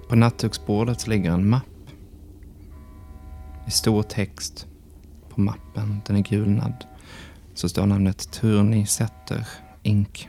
På 0.08 0.16
nattduksbordet 0.16 1.06
ligger 1.06 1.30
en 1.32 1.48
mapp. 1.48 1.62
I 3.66 3.70
stor 3.70 4.02
text 4.02 4.66
på 5.28 5.40
mappen, 5.40 6.00
den 6.06 6.16
är 6.16 6.22
gulnad, 6.22 6.84
så 7.56 7.68
står 7.68 7.86
namnet 7.86 8.30
Turni 8.32 8.86
Setter 8.86 9.46
Inc. 9.82 10.28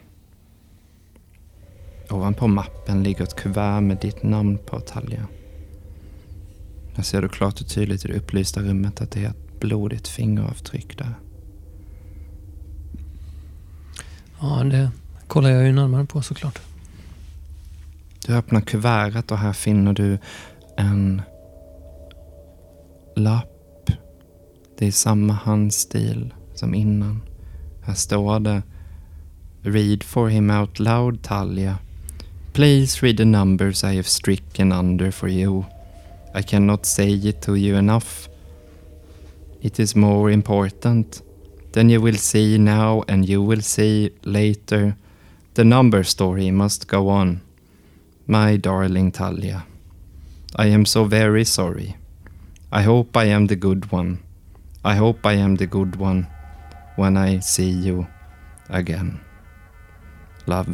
Ovanpå 2.10 2.48
mappen 2.48 3.04
ligger 3.04 3.24
ett 3.24 3.36
kuvert 3.36 3.82
med 3.82 3.98
ditt 3.98 4.24
namn 4.24 4.58
på 4.66 4.80
Talja. 4.80 5.28
Där 6.96 7.04
ser 7.04 7.22
du 7.22 7.30
klart 7.30 7.62
och 7.62 7.68
tydligt 7.68 8.06
i 8.06 8.08
det 8.08 8.14
upplysta 8.14 8.62
rummet 8.62 9.02
att 9.02 9.12
det 9.12 9.24
är 9.24 9.30
ett 9.30 9.60
blodigt 9.60 10.08
fingeravtryck 10.08 10.98
där. 10.98 11.14
Ja, 14.40 14.64
det 14.64 14.92
kollar 15.28 15.50
jag 15.50 15.66
ju 15.66 15.72
närmare 15.72 16.06
på 16.06 16.22
såklart. 16.22 16.60
Du 18.26 18.36
öppnar 18.36 18.62
kuvertet 18.62 19.32
och 19.32 19.38
här 19.38 19.54
finner 19.54 19.94
du 19.94 20.20
en 20.78 21.22
lapp. 23.16 23.92
Det 24.78 24.88
är 24.88 24.92
samma 24.92 25.34
handstil 25.34 26.34
som 26.60 26.74
innan. 26.74 27.22
Här 27.82 27.94
står 27.94 28.40
det 28.40 28.64
Read 29.62 30.04
for 30.04 30.30
him 30.30 30.50
out 30.52 30.80
loud, 30.80 31.22
Talia. 31.22 31.80
Please 32.54 33.02
read 33.02 33.18
the 33.18 33.26
numbers 33.26 33.84
I 33.84 33.96
have 33.96 34.08
stricken 34.08 34.72
under 34.72 35.12
for 35.12 35.30
you. 35.30 35.66
I 36.34 36.42
cannot 36.42 36.86
say 36.86 37.10
it 37.10 37.42
to 37.42 37.56
you 37.56 37.76
enough. 37.76 38.30
It 39.62 39.80
is 39.80 39.96
more 39.96 40.32
important. 40.32 41.22
Then 41.72 41.90
you 41.90 42.02
will 42.02 42.18
see 42.18 42.58
now 42.58 43.04
and 43.08 43.30
you 43.30 43.42
will 43.42 43.62
see 43.62 44.12
later. 44.24 44.96
The 45.54 45.64
number 45.64 46.04
story 46.04 46.52
must 46.52 46.88
go 46.88 47.10
on. 47.10 47.42
My 48.26 48.58
darling 48.58 49.12
Talia, 49.12 49.66
I 50.56 50.68
am 50.68 50.86
so 50.86 51.04
very 51.04 51.46
sorry. 51.46 51.96
I 52.72 52.84
hope 52.84 53.18
I 53.18 53.26
am 53.26 53.48
the 53.48 53.56
good 53.56 53.92
one. 53.92 54.20
I 54.84 54.96
hope 54.96 55.26
I 55.26 55.34
am 55.34 55.56
the 55.56 55.68
good 55.68 55.96
one 55.96 56.28
when 56.98 57.18
I 57.18 57.42
see 57.42 57.70
you 57.88 58.06
again. 58.68 59.20
Love, 60.46 60.74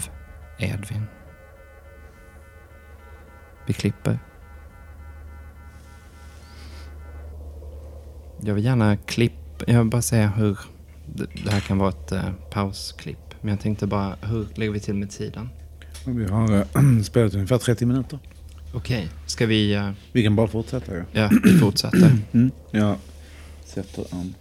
Edvin. 0.60 1.04
Vi 3.68 3.74
klipper. 3.74 4.20
Jag 8.42 8.54
vill 8.54 8.66
gärna 8.66 8.98
klipp. 8.98 9.34
Jag 9.68 9.80
vill 9.80 9.90
bara 9.90 10.02
säga 10.02 10.28
hur 10.28 10.58
det 11.44 11.52
här 11.52 11.60
kan 11.60 11.78
vara 11.78 11.90
ett 11.90 12.12
eh, 12.12 12.32
pausklipp. 12.52 13.18
Men 13.42 13.50
jag 13.50 13.60
tänkte 13.60 13.88
bara, 13.88 14.16
hur 14.22 14.48
lägger 14.56 14.72
vi 14.72 14.80
till 14.80 14.94
med 14.96 15.10
tiden? 15.12 15.50
Vi 16.06 16.26
har 16.26 16.54
äh, 16.56 17.02
spelat 17.04 17.34
ungefär 17.34 17.58
30 17.58 17.86
minuter. 17.86 18.20
Okej, 18.74 19.10
ska 19.26 19.46
vi... 19.46 19.74
eh, 19.74 19.92
Vi 20.12 20.24
kan 20.24 20.36
bara 20.36 20.48
fortsätta 20.48 20.94
ju. 20.96 21.04
ja, 21.12 21.30
vi 21.44 21.58
fortsätter. 21.60 22.12
Mm. 22.32 22.52
Jag 22.72 22.96
sätter 23.66 24.06
en 24.12 24.36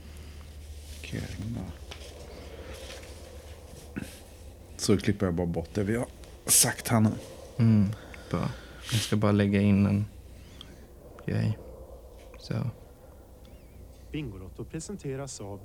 markering 1.12 1.54
där. 1.54 1.72
Så 4.76 4.96
klipper 4.96 5.26
jag 5.26 5.34
bara 5.34 5.46
bort 5.46 5.74
det 5.74 5.84
vi 5.84 5.96
har 5.96 6.06
sagt 6.46 6.88
här 6.88 7.00
nu. 7.00 7.10
Mm, 7.58 7.88
bra. 8.30 8.48
Jag 8.92 9.00
ska 9.00 9.16
bara 9.16 9.32
lägga 9.32 9.60
in 9.60 9.86
en 9.86 10.06
grej. 11.26 11.58
Så. 12.38 12.54
Bingolotto 14.12 14.64
presenteras 14.64 15.40
av. 15.40 15.60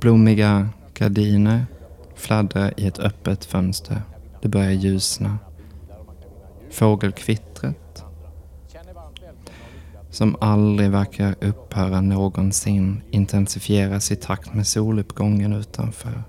Blommiga 0.00 0.68
gardiner 0.94 1.66
fladdrar 2.14 2.80
i 2.80 2.86
ett 2.86 2.98
öppet 2.98 3.44
fönster. 3.44 4.02
Det 4.42 4.48
börjar 4.48 4.70
ljusna. 4.70 5.38
Fågelkvittret, 6.70 8.04
som 10.10 10.36
aldrig 10.40 10.90
verkar 10.90 11.34
upphöra 11.40 12.00
någonsin, 12.00 13.02
intensifieras 13.10 14.12
i 14.12 14.16
takt 14.16 14.54
med 14.54 14.66
soluppgången 14.66 15.52
utanför. 15.52 16.22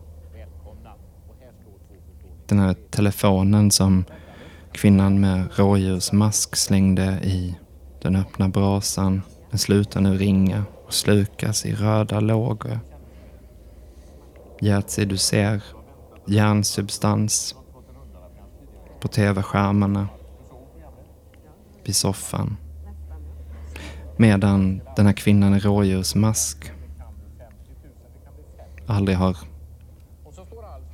Den 2.45 2.59
här 2.59 2.75
telefonen 2.89 3.71
som 3.71 4.05
kvinnan 4.71 5.19
med 5.19 5.47
rådjursmask 5.55 6.55
slängde 6.55 7.19
i 7.23 7.55
den 8.01 8.15
öppna 8.15 8.49
brasan. 8.49 9.21
Den 9.49 9.59
slutar 9.59 10.01
nu 10.01 10.17
ringa 10.17 10.63
och 10.85 10.93
slukas 10.93 11.65
i 11.65 11.75
röda 11.75 12.19
lågor. 12.19 12.79
Jerzy, 14.59 15.05
du 15.05 15.17
ser 15.17 15.63
hjärnsubstans 16.27 17.55
på 19.03 19.09
tv-skärmarna 19.09 20.07
vid 21.83 21.95
soffan. 21.95 22.57
Medan 24.17 24.81
den 24.95 25.05
här 25.05 25.13
kvinnan 25.13 25.55
i 25.55 25.59
rådjursmask 25.59 26.71
aldrig 28.87 29.17
har 29.17 29.37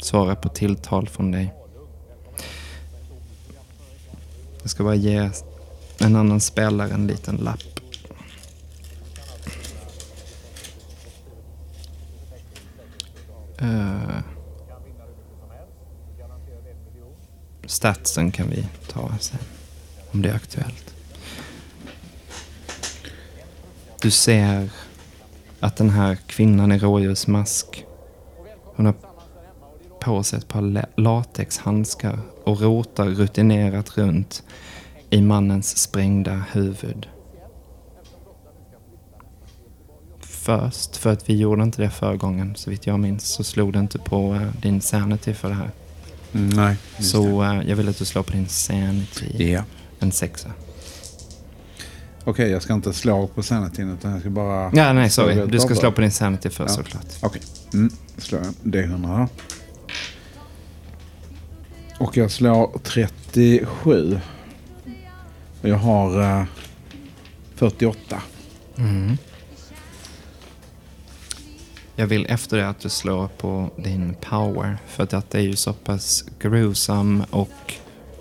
svarat 0.01 0.41
på 0.41 0.49
tilltal 0.49 1.07
från 1.07 1.31
dig. 1.31 1.53
Jag 4.61 4.69
ska 4.69 4.83
bara 4.83 4.95
ge 4.95 5.29
en 5.99 6.15
annan 6.15 6.39
spelare 6.39 6.93
en 6.93 7.07
liten 7.07 7.35
lapp. 7.35 7.59
Uh, 13.61 14.19
statsen 17.69 18.31
kan 18.31 18.49
vi 18.49 18.65
ta 18.87 19.11
sen, 19.19 19.39
om 20.11 20.21
det 20.21 20.29
är 20.29 20.35
aktuellt. 20.35 20.93
Du 24.01 24.11
ser 24.11 24.69
att 25.59 25.75
den 25.77 25.89
här 25.89 26.15
kvinnan 26.15 26.71
i 26.71 26.79
rådjursmask, 26.79 27.85
hon 28.63 28.85
har 28.85 28.95
på 30.01 30.23
sig 30.23 30.39
ett 30.39 30.47
par 30.47 30.85
latexhandskar 31.01 32.19
och 32.43 32.61
rotar 32.61 33.05
rutinerat 33.05 33.97
runt 33.97 34.43
i 35.09 35.21
mannens 35.21 35.77
sprängda 35.77 36.43
huvud. 36.51 37.07
Först, 40.19 40.97
för 40.97 41.13
att 41.13 41.29
vi 41.29 41.37
gjorde 41.37 41.63
inte 41.63 41.81
det 41.81 41.89
förra 41.89 42.15
gången, 42.15 42.55
så 42.55 42.69
vitt 42.69 42.87
jag 42.87 42.99
minns, 42.99 43.27
så 43.27 43.43
slog 43.43 43.73
det 43.73 43.79
inte 43.79 43.99
på 43.99 44.33
eh, 44.35 44.61
din 44.61 44.81
sanity 44.81 45.33
för 45.33 45.49
det 45.49 45.55
här. 45.55 45.71
Mm, 46.33 46.49
nej, 46.49 46.75
Så 46.99 47.43
eh, 47.43 47.61
jag 47.69 47.75
vill 47.75 47.89
att 47.89 47.97
du 47.97 48.05
slår 48.05 48.23
på 48.23 48.31
din 48.31 48.47
sanity. 48.47 49.51
Ja. 49.51 49.63
En 49.99 50.11
sexa. 50.11 50.49
Okej, 52.23 52.49
jag 52.51 52.61
ska 52.61 52.73
inte 52.73 52.93
slå 52.93 53.27
på 53.27 53.43
sanityn 53.43 53.93
utan 53.93 54.11
jag 54.11 54.19
ska 54.21 54.29
bara... 54.29 54.71
Ja, 54.73 54.93
nej, 54.93 55.09
sorry. 55.09 55.45
Du 55.47 55.59
ska 55.59 55.75
slå 55.75 55.91
på 55.91 56.01
din 56.01 56.11
sanity 56.11 56.49
först 56.49 56.69
Ja. 56.69 56.83
såklart. 56.83 57.05
Okej, 57.21 57.41
mm, 57.73 57.91
slår 58.17 58.41
jag 58.41 58.53
D100 58.73 59.17
då. 59.19 59.27
Och 62.05 62.17
jag 62.17 62.31
slår 62.31 62.79
37. 62.83 64.19
Och 65.61 65.69
jag 65.69 65.75
har 65.77 66.21
eh, 66.39 66.45
48. 67.55 68.21
Mm. 68.77 69.17
Jag 71.99 72.07
vill 72.07 72.25
efter 72.25 72.57
det 72.57 72.69
att 72.69 72.79
du 72.79 72.89
slår 72.89 73.27
på 73.27 73.69
din 73.75 74.15
power. 74.21 74.77
För 74.87 75.03
att 75.15 75.29
det 75.29 75.37
är 75.37 75.41
ju 75.41 75.55
så 75.55 75.73
pass 75.73 76.25
gruesome 76.39 77.25
och 77.29 77.73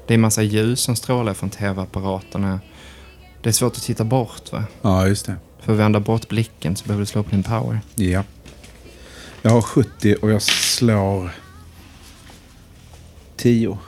det 0.06 0.14
är 0.14 0.18
massa 0.18 0.42
ljus 0.42 0.80
som 0.80 0.96
strålar 0.96 1.34
från 1.34 1.50
tv-apparaterna. 1.50 2.60
Det 3.42 3.48
är 3.48 3.52
svårt 3.52 3.76
att 3.76 3.82
titta 3.82 4.04
bort 4.04 4.52
va? 4.52 4.64
Ja, 4.82 5.06
just 5.06 5.26
det. 5.26 5.36
För 5.60 5.72
att 5.72 5.78
vända 5.78 6.00
bort 6.00 6.28
blicken 6.28 6.76
så 6.76 6.84
behöver 6.84 7.02
du 7.02 7.06
slå 7.06 7.22
på 7.22 7.30
din 7.30 7.42
power. 7.42 7.80
Ja. 7.94 8.24
Jag 9.42 9.50
har 9.50 9.62
70 9.62 10.16
och 10.22 10.30
jag 10.30 10.42
slår 10.42 11.30
10. 13.36 13.78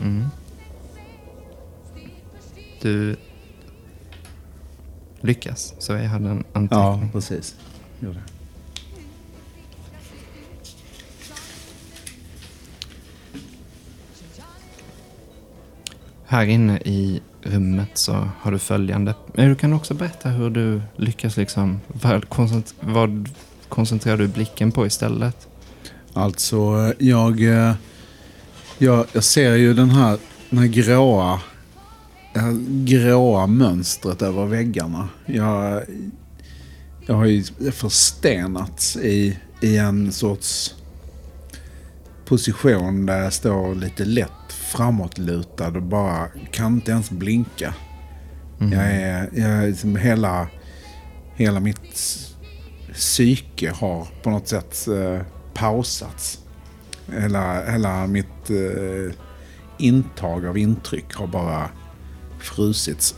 Mm. 0.00 0.30
Du 2.82 3.16
lyckas, 5.20 5.74
så 5.78 5.92
jag 5.92 6.00
hade 6.04 6.28
en 6.30 6.44
Ja, 6.52 6.58
anteckning. 6.58 7.12
precis. 7.12 7.54
Gjorde. 8.00 8.20
Här 16.26 16.46
inne 16.46 16.78
i 16.78 17.20
rummet 17.42 17.88
så 17.94 18.28
har 18.40 18.52
du 18.52 18.58
följande. 18.58 19.14
Men 19.34 19.48
du 19.48 19.54
kan 19.54 19.72
också 19.72 19.94
berätta 19.94 20.28
hur 20.28 20.50
du 20.50 20.82
lyckas 20.96 21.36
liksom. 21.36 21.80
Vad, 21.88 22.28
koncent- 22.28 22.74
vad 22.80 23.28
koncentrerar 23.68 24.16
du 24.16 24.28
blicken 24.28 24.72
på 24.72 24.86
istället? 24.86 25.48
Alltså, 26.12 26.92
jag, 26.98 27.42
eh, 27.42 27.74
jag, 28.78 29.06
jag 29.12 29.24
ser 29.24 29.54
ju 29.54 29.74
den 29.74 29.90
här, 29.90 30.18
den 30.50 30.58
här 30.58 30.66
gråa, 30.66 31.40
det 32.38 32.42
här 32.42 32.84
gråa 32.84 33.46
mönstret 33.46 34.22
över 34.22 34.46
väggarna. 34.46 35.08
Jag, 35.26 35.82
jag 37.06 37.14
har 37.14 37.26
ju 37.26 37.42
förstenats 37.72 38.96
i, 38.96 39.38
i 39.60 39.76
en 39.76 40.12
sorts 40.12 40.74
position 42.26 43.06
där 43.06 43.22
jag 43.22 43.32
står 43.32 43.74
lite 43.74 44.04
lätt 44.04 44.52
framåtlutad 44.52 45.68
och 45.68 45.82
bara 45.82 46.28
kan 46.50 46.74
inte 46.74 46.90
ens 46.90 47.10
blinka. 47.10 47.74
Mm. 48.60 48.72
Jag 48.72 48.90
är, 48.90 49.30
jag 49.34 49.50
är 49.50 49.66
liksom 49.66 49.96
hela, 49.96 50.48
hela 51.34 51.60
mitt 51.60 52.18
psyke 52.92 53.70
har 53.70 54.08
på 54.22 54.30
något 54.30 54.48
sätt 54.48 54.88
eh, 54.88 55.20
pausats. 55.54 56.38
Hela, 57.12 57.70
hela 57.70 58.06
mitt 58.06 58.50
eh, 58.50 59.14
intag 59.78 60.46
av 60.46 60.58
intryck 60.58 61.14
har 61.14 61.26
bara 61.26 61.70
frusits. 62.38 63.14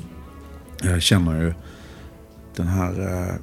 jag 0.82 1.02
känner 1.02 1.42
ju 1.42 1.54
den 2.56 2.66
här 2.66 3.00
eh, 3.00 3.34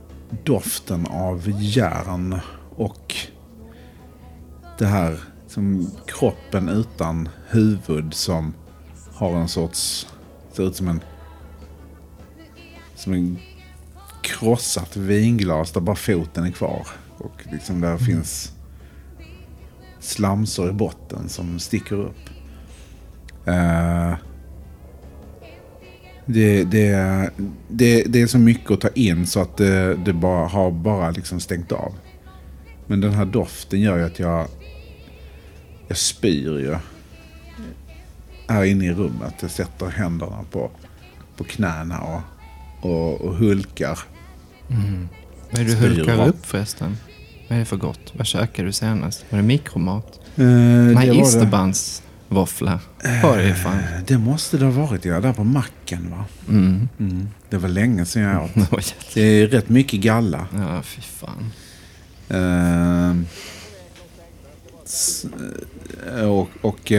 doften 0.44 1.06
av 1.06 1.52
järn 1.60 2.40
och 2.76 3.16
det 4.78 4.86
här 4.86 5.20
som 5.48 5.92
kroppen 6.06 6.70
utan 6.70 7.30
huvud 7.50 8.14
som 8.14 8.54
har 9.14 9.36
en 9.36 9.48
sorts, 9.48 10.08
ser 10.54 10.68
ut 10.68 10.76
som 10.76 10.88
en 10.88 11.02
som 12.96 13.14
en 13.14 13.40
krossat 14.22 14.98
vinglas 14.98 15.72
där 15.72 15.82
bara 15.82 15.96
foten 15.96 16.44
är 16.44 16.52
kvar. 16.52 16.88
Och 17.18 17.46
liksom 17.52 17.82
där 17.82 17.98
finns 17.98 18.52
slamsor 20.00 20.70
i 20.70 20.74
botten 20.74 21.30
som 21.30 21.60
sticker 21.60 21.96
upp. 21.96 22.30
Eh, 23.46 24.14
det, 26.34 26.64
det, 26.64 27.30
det, 27.68 28.04
det 28.04 28.22
är 28.22 28.28
så 28.28 28.38
mycket 28.38 28.72
att 28.72 28.82
ta 28.82 28.90
in 28.90 29.28
så 29.28 29.40
att 29.40 29.58
det, 29.58 29.96
det 29.96 30.14
bara, 30.14 30.48
har 30.48 30.72
bara 30.72 31.12
liksom 31.12 31.40
stängt 31.40 31.72
av. 31.72 31.94
Men 32.88 33.02
den 33.02 33.14
här 33.14 33.26
doften 33.26 33.82
gör 33.82 33.98
ju 33.98 34.04
att 34.04 34.20
jag, 34.20 34.48
jag 35.88 35.98
spyr 35.98 36.60
ju. 36.60 36.76
Här 38.48 38.64
inne 38.64 38.86
i 38.86 38.94
rummet. 38.94 39.34
Jag 39.42 39.52
sätter 39.52 39.86
händerna 39.86 40.46
på, 40.52 40.72
på 41.38 41.44
knäna 41.44 42.00
och, 42.00 42.22
och, 42.92 43.22
och 43.22 43.36
hulkar. 43.36 44.00
Vad 45.52 45.62
är 45.62 45.66
det 45.66 45.72
du 45.72 45.76
Spyr 45.76 45.88
hulkar 45.88 46.16
va? 46.16 46.26
upp 46.26 46.46
förresten? 46.46 46.98
Vad 47.48 47.56
är 47.56 47.60
det 47.60 47.66
för 47.66 47.78
gott? 47.78 48.14
Vad 48.18 48.28
käkade 48.28 48.68
du 48.68 48.72
senast? 48.72 49.26
Var 49.30 49.38
det 49.38 49.44
mikromat? 49.46 50.20
Eh, 50.36 50.46
Den 50.46 50.98
här 50.98 51.14
det 53.04 53.20
var 53.24 53.38
det. 53.38 53.48
ju 53.48 53.54
fan. 53.54 53.78
Eh, 53.78 54.04
Det 54.08 54.18
måste 54.18 54.58
det 54.58 54.66
ha 54.66 54.72
varit 54.72 55.06
ja, 55.06 55.20
där 55.20 55.34
på 55.34 55.44
macken 55.44 56.12
va. 56.12 56.26
Mm. 56.50 56.90
Mm. 57.00 57.30
Det 57.50 57.58
var 57.58 57.70
länge 57.70 58.06
sedan 58.06 58.24
jag 58.24 58.44
åt. 58.44 58.54
Det 58.54 58.72
var 58.72 58.80
jätte... 58.80 59.06
Det 59.14 59.22
är 59.22 59.48
rätt 59.48 59.70
mycket 59.70 60.00
galla. 60.00 60.48
Ja, 60.56 60.82
fy 60.82 61.02
fan. 61.02 61.52
Eh, 62.30 63.16
och 66.28 66.50
och 66.62 66.92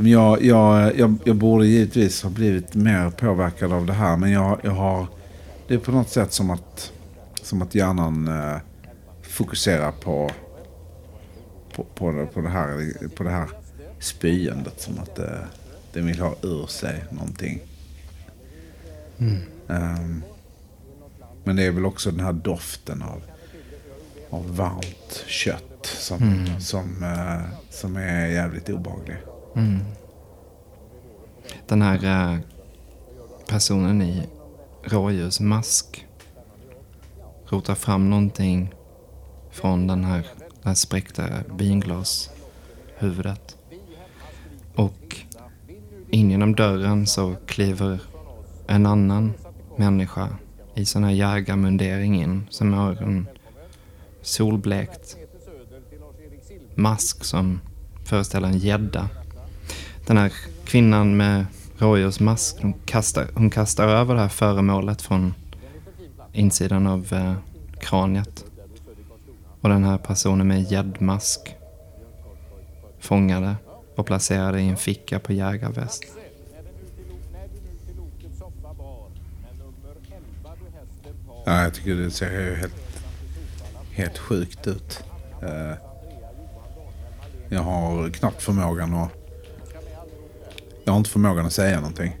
men 0.00 0.10
jag, 0.10 0.42
jag, 0.42 0.98
jag, 0.98 1.18
jag 1.24 1.36
borde 1.36 1.66
givetvis 1.66 2.22
ha 2.22 2.30
blivit 2.30 2.74
mer 2.74 3.10
påverkad 3.10 3.72
av 3.72 3.86
det 3.86 3.92
här. 3.92 4.16
Men 4.16 4.30
jag, 4.30 4.60
jag 4.62 4.70
har... 4.70 5.06
Det 5.68 5.74
är 5.74 5.78
på 5.78 5.92
något 5.92 6.08
sätt 6.08 6.32
som 6.32 6.50
att, 6.50 6.92
som 7.42 7.62
att 7.62 7.74
hjärnan 7.74 8.28
eh, 8.28 8.56
fokuserar 9.22 9.92
på, 9.92 10.30
på, 11.76 11.84
på, 11.84 12.12
det, 12.12 12.26
på, 12.26 12.40
det 12.40 12.48
här, 12.48 12.92
på 13.16 13.22
det 13.22 13.30
här 13.30 13.48
spyendet. 13.98 14.80
Som 14.80 14.98
att 14.98 15.14
det, 15.14 15.46
det 15.92 16.00
vill 16.00 16.20
ha 16.20 16.34
ur 16.42 16.66
sig 16.66 17.04
någonting. 17.10 17.60
Ehm, 19.68 20.22
men 21.44 21.56
det 21.56 21.62
är 21.62 21.70
väl 21.70 21.86
också 21.86 22.10
den 22.10 22.20
här 22.20 22.32
doften 22.32 23.02
av, 23.02 23.22
av 24.30 24.56
varmt 24.56 25.24
kött 25.26 25.64
som, 25.82 26.46
som, 26.60 27.02
eh, 27.02 27.42
som 27.70 27.96
är 27.96 28.26
jävligt 28.26 28.68
obehaglig. 28.68 29.16
Mm. 29.56 29.78
Den 31.66 31.82
här 31.82 32.04
eh, 32.04 32.38
personen 33.48 34.02
i 34.02 34.22
rådjursmask 34.84 36.06
rotar 37.48 37.74
fram 37.74 38.10
någonting 38.10 38.74
från 39.50 39.86
den 39.86 40.04
här, 40.04 40.26
det 40.62 40.68
här 40.68 40.74
spräckta 40.74 41.28
vinglashuvudet. 41.58 43.57
In 46.10 46.30
genom 46.30 46.54
dörren 46.54 47.06
så 47.06 47.34
kliver 47.46 48.00
en 48.66 48.86
annan 48.86 49.32
människa 49.76 50.28
i 50.74 50.84
sån 50.84 51.04
här 51.04 51.10
jägarmundering 51.10 52.22
in 52.22 52.46
som 52.50 52.72
har 52.72 53.02
en 53.02 53.26
solblekt 54.22 55.16
mask 56.74 57.24
som 57.24 57.60
föreställer 58.04 58.48
en 58.48 58.58
gädda. 58.58 59.08
Den 60.06 60.16
här 60.16 60.32
kvinnan 60.64 61.16
med 61.16 61.46
rådjursmask, 61.78 62.56
hon 62.62 62.72
kastar, 62.84 63.26
hon 63.34 63.50
kastar 63.50 63.88
över 63.88 64.14
det 64.14 64.20
här 64.20 64.28
föremålet 64.28 65.02
från 65.02 65.34
insidan 66.32 66.86
av 66.86 67.12
eh, 67.12 67.34
kraniet. 67.80 68.44
Och 69.60 69.68
den 69.68 69.84
här 69.84 69.98
personen 69.98 70.48
med 70.48 70.72
gäddmask 70.72 71.54
fångade 73.00 73.56
och 73.98 74.06
placerade 74.06 74.60
i 74.60 74.68
en 74.68 74.76
ficka 74.76 75.18
på 75.18 75.32
jägarväst. 75.32 76.04
Ja, 81.46 81.62
jag 81.62 81.74
tycker 81.74 81.94
det 81.94 82.10
ser 82.10 82.40
ju 82.40 82.54
helt, 82.54 83.02
helt 83.92 84.18
sjukt 84.18 84.66
ut. 84.66 85.04
Eh, 85.42 85.72
jag 87.48 87.60
har 87.60 88.10
knappt 88.10 88.42
förmågan 88.42 88.94
att... 88.94 89.10
Jag 90.84 90.92
har 90.92 90.98
inte 90.98 91.10
förmågan 91.10 91.46
att 91.46 91.52
säga 91.52 91.76
någonting. 91.80 92.16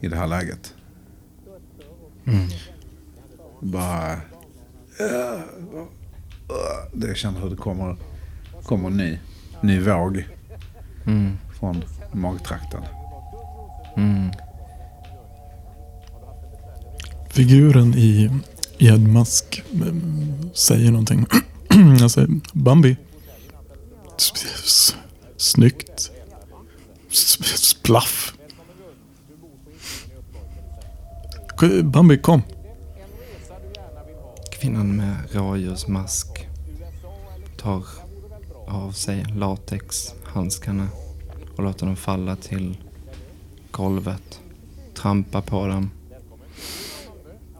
I 0.00 0.08
det 0.08 0.16
här 0.16 0.26
läget. 0.26 0.74
Bara... 3.60 4.12
eh, 4.12 5.40
Det 6.92 7.06
jag 7.08 7.16
känner 7.16 7.40
hur 7.40 7.50
det 7.50 7.56
kommer, 7.56 7.96
kommer 8.62 8.90
ny, 8.90 9.18
ny 9.62 9.78
våg 9.80 10.24
Mm, 11.06 11.38
från 11.60 11.84
magtrakten. 12.12 12.82
mm, 13.96 14.30
Figuren 17.30 17.94
i 17.94 18.30
gäddmask 18.78 19.62
mm, 19.72 20.50
säger 20.54 20.90
någonting. 20.90 21.26
Jag 22.00 22.10
säger 22.10 22.28
Bambi. 22.52 22.96
Snyggt. 25.36 26.10
Splaff. 27.56 28.34
Bambi, 31.82 32.18
kom. 32.18 32.42
Kvinnan 34.52 34.96
med 34.96 35.16
rådjursmask 35.32 36.46
tar 37.56 37.84
av 38.70 38.92
sig 38.92 39.24
latexhandskarna 39.24 40.88
och 41.56 41.62
låter 41.62 41.86
dem 41.86 41.96
falla 41.96 42.36
till 42.36 42.76
golvet. 43.70 44.40
Trampar 44.94 45.40
på 45.40 45.66
dem. 45.66 45.90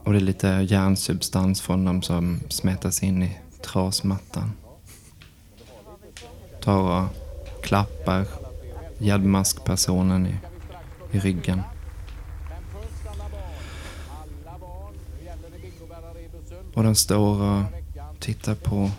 Och 0.03 0.11
det 0.13 0.19
är 0.19 0.21
lite 0.21 0.47
järnsubstans 0.47 1.61
från 1.61 1.85
dem 1.85 2.01
som 2.01 2.39
smetas 2.49 3.03
in 3.03 3.23
i 3.23 3.37
trasmattan. 3.61 4.51
Tar 6.61 7.01
och 7.01 7.07
klappar 7.63 8.27
gäddmaskpersonen 8.97 10.27
i, 10.27 10.35
i 11.11 11.19
ryggen. 11.19 11.61
Och 16.73 16.83
den 16.83 16.95
står 16.95 17.41
och 17.41 17.63
tittar 18.19 18.55
på 18.55 18.91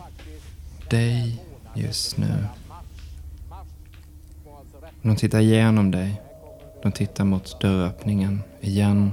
dig 0.90 1.41
just 1.74 2.16
nu. 2.16 2.46
De 5.02 5.16
tittar 5.16 5.40
igenom 5.40 5.90
dig. 5.90 6.20
De 6.82 6.92
tittar 6.92 7.24
mot 7.24 7.60
dörröppningen 7.60 8.42
igen. 8.60 9.12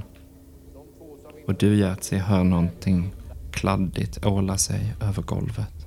Och 1.46 1.54
du 1.54 1.76
Jerzy 1.78 2.16
hör 2.16 2.44
någonting 2.44 3.12
kladdigt 3.52 4.26
åla 4.26 4.58
sig 4.58 4.94
över 5.00 5.22
golvet. 5.22 5.86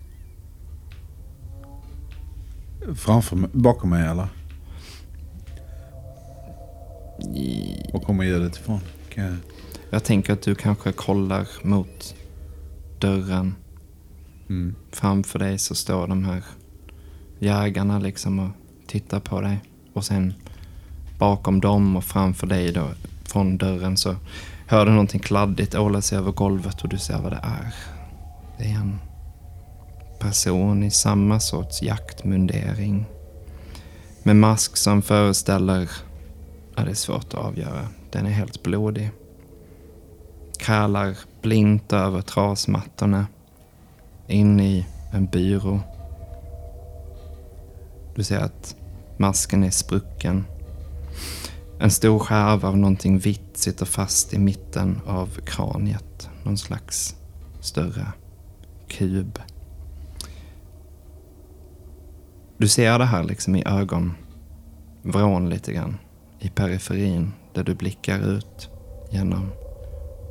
Framför 2.95 3.35
mig, 3.35 3.49
bakom 3.53 3.89
mig 3.89 4.07
eller? 4.07 4.27
Var 7.93 7.99
kommer 7.99 8.23
ljudet 8.23 8.55
ifrån? 8.55 8.79
Jag- 9.15 9.35
Jag 9.89 10.03
tänker 10.03 10.33
att 10.33 10.41
du 10.41 10.55
kanske 10.55 10.91
kollar 10.91 11.47
mot 11.63 12.15
dörren. 12.99 13.55
Mm. 14.49 14.75
Framför 14.91 15.39
dig 15.39 15.57
så 15.57 15.75
står 15.75 16.07
de 16.07 16.23
här 16.25 16.43
jägarna 17.43 17.99
liksom 17.99 18.39
och 18.39 18.49
tittar 18.87 19.19
på 19.19 19.41
dig. 19.41 19.57
Och 19.93 20.05
sen 20.05 20.33
bakom 21.17 21.59
dem 21.59 21.95
och 21.95 22.03
framför 22.03 22.47
dig 22.47 22.71
då 22.71 22.89
från 23.25 23.57
dörren 23.57 23.97
så 23.97 24.15
hör 24.67 24.85
du 24.85 24.91
någonting 24.91 25.19
kladdigt 25.19 25.75
åla 25.75 26.01
sig 26.01 26.17
över 26.17 26.31
golvet 26.31 26.81
och 26.81 26.89
du 26.89 26.97
ser 26.97 27.21
vad 27.21 27.31
det 27.31 27.39
är. 27.43 27.73
Det 28.57 28.63
är 28.63 28.75
en 28.75 28.99
person 30.19 30.83
i 30.83 30.91
samma 30.91 31.39
sorts 31.39 31.81
jaktmundering. 31.81 33.05
Med 34.23 34.35
mask 34.35 34.77
som 34.77 35.01
föreställer, 35.01 35.89
ja 36.75 36.83
det 36.83 36.91
är 36.91 36.95
svårt 36.95 37.33
att 37.33 37.39
avgöra, 37.39 37.87
den 38.11 38.25
är 38.25 38.31
helt 38.31 38.63
blodig. 38.63 39.11
Krälar 40.57 41.17
blint 41.41 41.93
över 41.93 42.21
trasmattorna 42.21 43.27
in 44.27 44.59
i 44.59 44.85
en 45.11 45.25
byrå. 45.25 45.79
Du 48.15 48.23
ser 48.23 48.39
att 48.39 48.75
masken 49.17 49.63
är 49.63 49.69
sprucken. 49.69 50.45
En 51.79 51.91
stor 51.91 52.19
skärva 52.19 52.67
av 52.67 52.77
någonting 52.77 53.17
vitt 53.17 53.57
sitter 53.57 53.85
fast 53.85 54.33
i 54.33 54.39
mitten 54.39 55.01
av 55.05 55.27
kraniet. 55.45 56.29
Någon 56.43 56.57
slags 56.57 57.15
större 57.59 58.07
kub. 58.87 59.39
Du 62.57 62.67
ser 62.67 62.99
det 62.99 63.05
här 63.05 63.23
liksom 63.23 63.55
i 63.55 63.63
ögonvrån 63.65 65.49
lite 65.49 65.73
grann. 65.73 65.97
I 66.39 66.49
periferin 66.49 67.33
där 67.53 67.63
du 67.63 67.75
blickar 67.75 68.19
ut 68.19 68.69
genom 69.11 69.51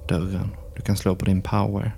dörren. 0.08 0.48
Du 0.76 0.82
kan 0.82 0.96
slå 0.96 1.16
på 1.16 1.24
din 1.24 1.42
power. 1.42 1.96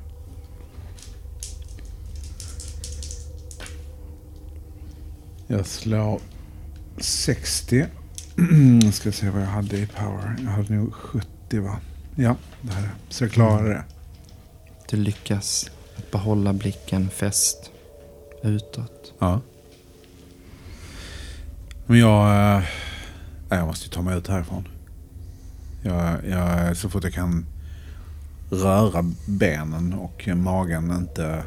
Jag 5.46 5.66
slår 5.66 6.20
60. 6.98 7.86
Ska 8.92 9.12
se 9.12 9.30
vad 9.30 9.42
jag 9.42 9.46
hade 9.46 9.76
i 9.76 9.86
power. 9.86 10.36
Jag 10.44 10.50
hade 10.50 10.74
nog 10.74 10.94
70 10.94 11.60
va? 11.60 11.80
Ja, 12.16 12.36
det 12.60 12.72
här. 12.72 12.88
Så 13.08 13.24
jag 13.24 13.32
klarade 13.32 13.68
det. 13.68 13.84
Du 14.88 14.96
lyckas 14.96 15.70
att 15.96 16.10
behålla 16.10 16.52
blicken 16.52 17.10
fäst 17.10 17.70
utåt. 18.42 19.12
Ja. 19.18 19.40
Men 21.86 21.98
jag... 21.98 22.24
nej, 23.48 23.58
jag 23.58 23.66
måste 23.66 23.86
ju 23.86 23.90
ta 23.90 24.02
mig 24.02 24.18
ut 24.18 24.28
härifrån. 24.28 24.68
Jag, 25.82 26.26
jag, 26.28 26.76
så 26.76 26.88
fort 26.88 27.04
jag 27.04 27.12
kan 27.12 27.46
röra 28.50 29.04
benen 29.26 29.94
och 29.94 30.28
magen 30.28 30.90
inte 30.90 31.42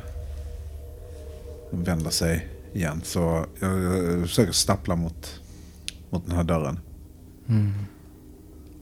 vända 1.72 2.12
sig 2.12 2.48
igen. 2.74 3.01
Så 3.03 3.45
jag, 3.59 3.80
jag 3.80 4.22
försöker 4.22 4.51
stappla 4.51 4.95
mot, 4.95 5.41
mot 6.09 6.26
den 6.26 6.36
här 6.36 6.43
dörren. 6.43 6.80
Mm. 7.47 7.74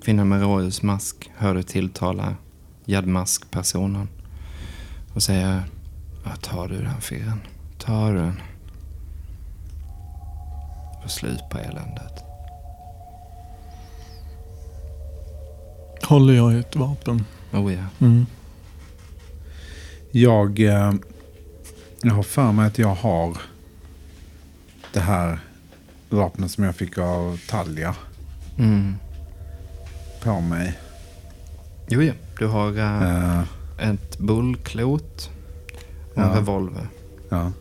Kvinnan 0.04 0.30
med 0.30 0.42
rådjursmask 0.42 1.32
hör 1.36 1.56
du 1.56 1.64
tilltala 1.64 2.36
gäddmaskpersonen 2.86 4.08
och 5.14 5.24
säger 5.24 5.64
ja, 6.24 6.36
tar 6.36 6.68
du 6.68 6.82
den 6.82 7.02
Firren? 7.02 7.40
Tar 7.78 8.14
du 8.14 8.20
den? 8.20 8.42
Får 11.02 11.10
slut 11.10 11.50
på 11.52 11.58
eländet. 11.58 12.24
Håller 16.04 16.34
jag 16.34 16.54
i 16.54 16.60
ett 16.60 16.76
vapen? 16.76 17.26
Oh 17.54 17.74
ja. 17.74 17.84
Mm. 18.00 18.26
Jag, 20.12 20.60
eh, 20.60 20.94
jag 22.02 22.14
har 22.14 22.24
för 22.24 22.52
mig 22.52 22.68
att 22.68 22.78
jag 22.78 22.96
har 22.96 23.38
det 24.96 25.02
här 25.02 25.40
vapnet 26.10 26.52
som 26.52 26.64
jag 26.64 26.76
fick 26.76 26.98
av 26.98 27.40
Talja 27.50 27.96
Mm. 28.58 28.96
på 30.24 30.42
mig. 30.42 30.80
Jo, 31.88 32.02
ja. 32.02 32.14
Du 32.40 32.48
har 32.48 32.78
eh, 32.78 33.40
Eh, 33.78 33.90
ett 33.90 34.18
bullklot 34.18 35.30
och 36.14 36.18
en 36.22 36.30
Ja. 36.30 36.36
revolver. 36.38 36.88
ja. 37.30 37.52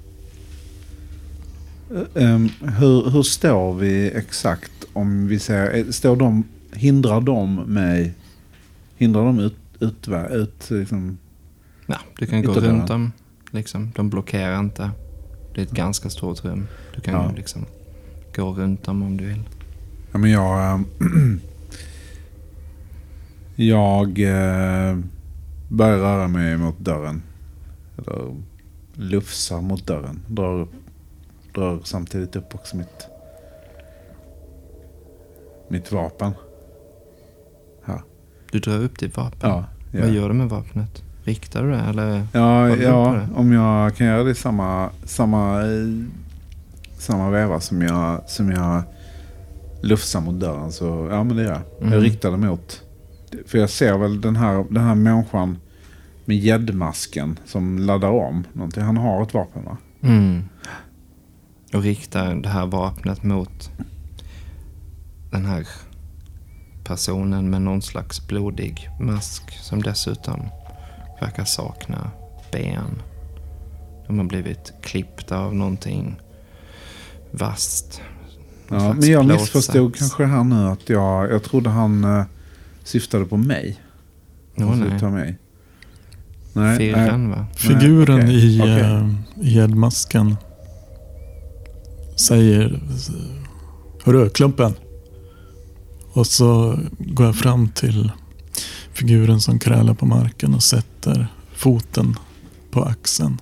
Em, 2.15 2.49
hur, 2.79 3.11
hur 3.11 3.23
står 3.23 3.75
vi 3.75 4.11
exakt 4.11 4.73
om 4.93 5.27
vi 5.27 5.39
säger, 5.39 5.77
eh, 5.77 5.91
står 5.91 6.17
de, 6.17 6.45
hindrar 6.73 7.21
de 7.21 7.55
mig, 7.57 8.15
hindrar 8.97 9.25
de 9.25 9.39
ut, 9.41 9.57
ut, 9.81 10.09
ut 10.31 10.71
liksom, 10.71 11.19
Ja, 11.87 11.99
du 12.19 12.27
kan 12.27 12.43
gå 12.43 12.53
runt 12.53 12.89
dem. 12.89 13.13
Liksom. 13.51 13.93
De 13.97 14.11
blockerar 14.11 14.59
inte. 14.61 14.91
Det 15.55 15.61
är 15.61 15.65
ett 15.65 15.71
ganska 15.71 16.11
stort 16.11 16.45
rum. 16.45 16.67
Du 16.95 17.01
kan 17.01 17.15
Ja. 17.15 17.31
liksom 17.37 17.65
gå 18.37 18.53
runt 18.53 18.85
dem 18.85 19.03
om 19.03 19.17
du 19.17 19.27
vill. 19.27 19.43
Ja, 20.13 20.19
men 20.19 20.31
jag... 20.31 20.73
eh, 20.75 20.81
jag 23.57 24.09
eh, 24.21 24.99
börjar 25.69 25.99
röra 25.99 26.29
mig 26.29 26.57
mot 26.57 26.79
dörren. 26.79 27.23
Eller 27.99 28.35
lufsar 28.95 29.61
mot 29.61 29.87
dörren. 29.87 30.21
Drar, 30.29 30.61
upp, 30.61 30.73
drar 31.55 31.81
samtidigt 31.85 32.37
upp 32.37 32.55
också 32.55 32.77
mitt, 32.77 33.07
mitt 35.69 35.93
vapen. 35.93 36.33
Här. 37.85 38.01
Du 38.53 38.59
drar 38.59 38.79
upp 38.79 38.99
ditt 38.99 39.17
vapen. 39.17 39.51
Ja, 39.51 39.65
ja. 39.93 40.01
Vad 40.01 40.11
gör 40.11 40.29
du 40.29 40.35
med 40.35 40.49
vapnet? 40.49 41.03
Riktar 41.25 41.63
du 41.63 41.71
det 41.71 41.81
eller? 41.81 42.27
Ja, 42.33 42.69
ja 42.77 43.13
det? 43.13 43.29
om 43.41 43.53
jag 43.53 43.97
kan 43.97 44.07
göra 44.07 44.23
det 44.23 44.31
i 44.31 44.35
samma, 44.35 44.91
samma, 45.05 45.61
eh, 45.63 46.05
samma 46.99 47.31
veva 47.31 47.61
som 47.61 47.83
jag, 47.83 48.31
som 48.31 48.51
jag 48.51 48.83
lufsar 49.83 50.21
mot 50.21 50.41
dörren 50.41 50.73
så 50.73 51.09
ja 51.11 51.25
men 51.25 51.37
det 51.37 51.43
gör 51.43 51.51
jag. 51.51 51.81
Mm. 51.81 51.93
Jag 51.93 52.05
riktar 52.05 52.31
det 52.31 52.37
mot. 52.37 52.83
För 53.47 53.59
jag 53.59 53.71
ser 53.71 53.99
väl 53.99 54.21
den 54.21 54.37
här, 54.37 54.67
den 54.71 54.85
här 54.85 54.95
människan 54.95 55.59
med 56.25 56.37
gäddmasken 56.37 57.39
som 57.45 57.79
laddar 57.79 58.11
om 58.11 58.45
någonting. 58.53 58.83
Han 58.83 58.97
har 58.97 59.23
ett 59.23 59.35
vapen 59.35 59.65
va? 59.65 59.77
Mm. 60.01 60.45
Och 61.75 61.83
riktar 61.83 62.35
det 62.35 62.49
här 62.49 62.67
vapnet 62.67 63.23
mot 63.23 63.71
den 65.31 65.45
här 65.45 65.67
personen 66.85 67.51
med 67.51 67.63
någon 67.63 67.83
slags 67.83 68.29
blodig 68.29 68.89
mask 69.01 69.51
som 69.51 69.83
dessutom 69.83 70.41
verkar 71.21 71.45
sakna 71.45 72.11
ben. 72.53 73.03
De 74.07 74.19
har 74.19 74.25
blivit 74.25 74.73
klippta 74.83 75.39
av 75.39 75.55
någonting 75.55 76.17
vasst. 77.39 78.01
Ja, 78.69 78.93
men 78.93 79.11
jag 79.11 79.25
plåtsats. 79.27 79.55
missförstod 79.55 79.97
kanske 79.97 80.25
här 80.25 80.45
nu 80.45 80.69
att 80.69 80.89
jag, 80.89 81.31
jag 81.33 81.43
trodde 81.43 81.71
han 81.71 82.05
eh, 82.05 82.25
syftade 82.85 83.25
på 83.25 83.37
mig. 83.37 83.81
Åh, 84.57 84.69
Han 84.69 84.81
nej. 84.81 84.91
syftade 84.91 85.13
på 85.13 85.17
mig. 85.17 85.39
Nej, 86.53 86.79
nej. 86.79 86.79
Firren 86.79 87.31
va? 87.31 87.47
Figuren 87.57 88.21
okej, 88.21 88.57
i 88.57 88.61
okej. 88.61 88.81
eh, 88.81 89.11
i 89.41 89.55
gäddmasken 89.55 90.37
säger 92.17 92.81
Hörru, 94.05 94.29
klumpen. 94.29 94.75
Och 96.13 96.27
så 96.27 96.79
går 96.99 97.27
jag 97.27 97.37
fram 97.37 97.69
till 97.69 98.13
figuren 98.93 99.41
som 99.41 99.59
krälar 99.59 99.95
på 99.95 100.07
marken 100.07 100.55
och 100.55 100.63
sätter 100.63 101.27
foten 101.57 102.17
på 102.71 102.83
axeln. 102.83 103.39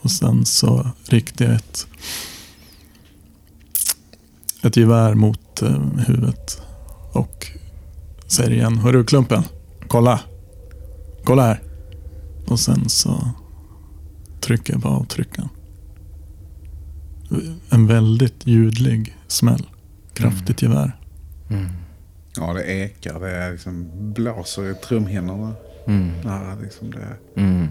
Och 0.00 0.10
sen 0.10 0.46
så 0.46 0.90
riktar 1.08 1.44
jag 1.44 1.54
ett, 1.54 1.86
ett 4.62 4.76
gevär 4.76 5.14
mot 5.14 5.62
eh, 5.62 5.82
huvudet 6.06 6.62
och 7.12 7.46
säger 8.26 8.50
igen. 8.50 8.78
Hörru 8.78 9.04
klumpen, 9.04 9.42
kolla! 9.88 10.20
Kolla 11.24 11.42
här! 11.42 11.62
Och 12.46 12.60
sen 12.60 12.88
så 12.88 13.28
trycker 14.40 14.72
jag 14.72 14.82
på 14.82 14.88
avtryckaren. 14.88 15.48
En 17.70 17.86
väldigt 17.86 18.46
ljudlig 18.46 19.16
smäll. 19.28 19.66
Kraftigt 20.14 20.62
gevär. 20.62 20.96
Mm. 21.50 21.66
Ja, 22.36 22.52
det 22.52 22.62
ekar. 22.64 23.20
Det 23.20 23.30
är 23.30 23.52
liksom 23.52 23.90
blåser 24.12 24.70
i 24.70 24.74
trumhinnorna. 24.74 25.52
Mm. 25.86 26.10
Ja, 26.24 26.54
liksom 26.62 26.90
det, 26.90 27.40
Mm. 27.40 27.68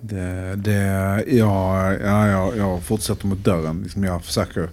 det, 0.00 0.54
det, 0.56 1.24
ja, 1.28 1.92
ja, 1.92 2.26
jag, 2.28 2.56
jag 2.56 2.82
fortsätter 2.82 3.26
mot 3.26 3.44
dörren. 3.44 3.82
Liksom 3.82 4.04
jag 4.04 4.24
försöker, 4.24 4.70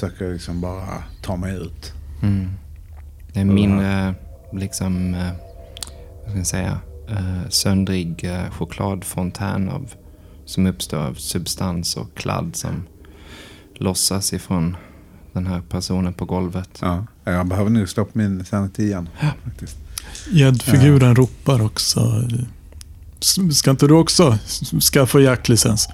försöker 0.00 0.32
liksom 0.32 0.60
bara 0.60 1.02
ta 1.22 1.36
mig 1.36 1.56
ut. 1.56 1.92
Mm. 2.22 2.50
Det 3.32 3.40
är 3.40 3.44
mindre, 3.44 4.14
liksom, 4.52 5.14
eh, 5.14 5.30
vad 6.22 6.30
ska 6.30 6.38
jag 6.38 6.46
säga, 6.46 6.78
eh, 7.08 7.48
söndrig 7.48 8.24
eh, 8.24 8.50
chokladfontän 8.50 9.68
av, 9.68 9.92
som 10.44 10.66
uppstår 10.66 10.98
av 10.98 11.14
substans 11.14 11.96
och 11.96 12.14
kladd 12.14 12.56
som 12.56 12.86
lossas 13.74 14.32
ifrån 14.32 14.76
den 15.32 15.46
här 15.46 15.60
personen 15.60 16.12
på 16.14 16.24
golvet. 16.24 16.70
Ja, 16.82 17.04
jag 17.24 17.46
behöver 17.46 17.70
nu 17.70 17.86
slå 17.86 18.04
på 18.04 18.18
min 18.18 18.44
sanity 18.44 18.82
igen. 18.82 19.08
Faktiskt. 19.44 19.76
Gäddfiguren 20.32 21.14
ropar 21.16 21.62
också. 21.62 22.22
"S- 23.20 23.58
Ska 23.58 23.70
inte 23.70 23.86
du 23.86 23.94
också 23.94 24.38
skaffa 24.92 25.18
jaktlicens? 25.20 25.88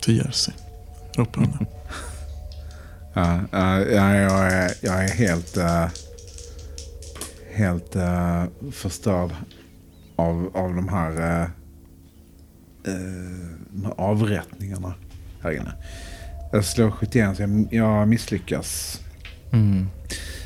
Till 0.00 0.16
Jersey. 0.16 0.54
Ropar 1.14 1.40
hon. 1.40 1.66
Ja, 3.18 3.40
ja, 3.52 3.80
ja, 3.80 4.14
jag, 4.14 4.52
är, 4.52 4.72
jag 4.82 5.04
är 5.04 5.08
helt, 5.08 5.56
eh, 5.56 5.86
helt 7.54 7.96
eh, 7.96 8.44
förstörd 8.72 9.30
av, 10.16 10.50
av 10.54 10.74
de 10.74 10.88
här, 10.88 11.42
eh, 11.42 11.48
de 13.70 13.84
här 13.84 13.94
avrättningarna 13.96 14.94
här 15.42 15.50
inne. 15.52 15.72
Jag 16.52 16.64
slår 16.64 16.90
71 16.90 17.36
så 17.36 17.42
jag, 17.42 17.68
jag 17.70 18.08
misslyckas. 18.08 19.00
Mm. 19.52 19.88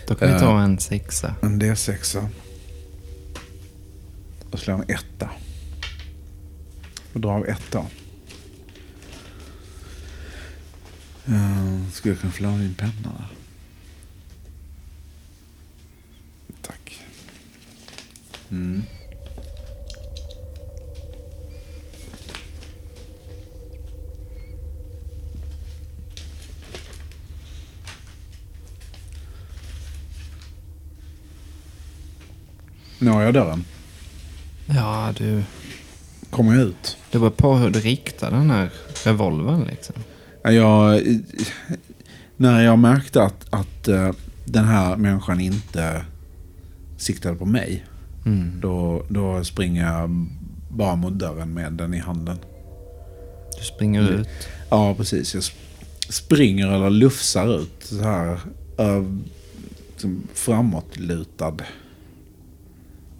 Då 0.08 0.14
kan 0.14 0.32
vi 0.32 0.38
ta 0.38 0.60
en 0.60 0.78
sexa. 0.78 1.34
En 1.42 1.62
D6. 1.62 2.26
Och 4.50 4.58
slår 4.58 4.74
en 4.74 4.84
etta. 4.88 5.30
Och 7.12 7.20
drar 7.20 7.32
av 7.32 7.48
etta. 7.48 7.84
Uh, 11.28 11.90
skulle 11.90 12.14
jag 12.14 12.20
kunna 12.20 12.32
få 12.32 12.42
låna 12.42 12.58
din 12.58 12.74
penna 12.74 12.92
där? 13.02 13.26
Tack. 16.62 17.00
Mm. 18.50 18.82
Når 32.98 33.22
jag 33.22 33.34
dörren? 33.34 33.64
Ja, 34.66 35.14
du, 35.18 35.44
Kommer 36.30 36.54
jag 36.54 36.62
ut? 36.62 36.96
det 37.10 37.18
beror 37.18 37.30
på 37.30 37.54
hur 37.54 37.70
du 37.70 37.80
riktar 37.80 38.30
den 38.30 38.50
här 38.50 38.70
revolvern 39.04 39.64
liksom. 39.64 39.94
Ja, 40.42 40.50
Jag, 40.52 41.02
när 42.36 42.62
jag 42.64 42.78
märkte 42.78 43.22
att, 43.22 43.46
att 43.50 43.88
eh, 43.88 44.10
den 44.44 44.64
här 44.64 44.96
människan 44.96 45.40
inte 45.40 46.04
siktade 46.96 47.36
på 47.36 47.44
mig. 47.44 47.84
Mm. 48.26 48.60
Då, 48.60 49.04
då 49.08 49.44
springer 49.44 49.86
jag 49.92 50.26
bara 50.68 50.96
mot 50.96 51.12
dörren 51.12 51.54
med 51.54 51.72
den 51.72 51.94
i 51.94 51.98
handen. 51.98 52.38
Du 53.58 53.64
springer 53.64 54.10
ut. 54.10 54.28
Ja, 54.70 54.94
precis. 54.94 55.34
Jag 55.34 55.40
sp- 55.40 55.54
springer 56.08 56.66
eller 56.72 56.90
lufsar 56.90 57.58
ut 57.60 57.76
så 57.84 58.02
här. 58.02 58.40
Liksom 59.90 60.22
framåtlutad. 60.34 61.56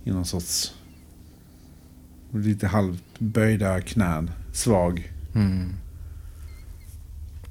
I 0.04 0.10
någon 0.10 0.24
sorts 0.24 0.72
lite 2.34 2.66
halvt 2.66 3.04
böjda 3.18 3.80
knän. 3.80 4.30
Svag. 4.52 5.12
Mm. 5.34 5.72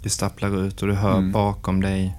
Du 0.04 0.10
stapplar 0.10 0.66
ut 0.66 0.82
och 0.82 0.88
du 0.88 0.94
hör 0.94 1.18
Mm. 1.18 1.32
bakom 1.32 1.82
dig 1.82 2.16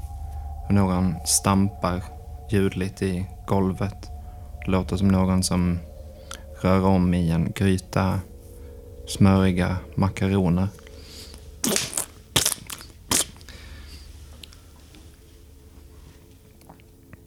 hur 0.69 0.75
någon 0.75 1.15
stampar 1.27 2.03
ljudligt 2.51 3.03
i 3.03 3.27
golvet. 3.47 4.11
Det 4.65 4.71
låter 4.71 4.97
som 4.97 5.09
någon 5.09 5.43
som 5.43 5.79
rör 6.63 6.85
om 6.85 7.15
i 7.15 7.31
en 7.31 7.53
gryta 7.55 8.21
smöriga 9.09 9.77
makaroner. 9.95 10.69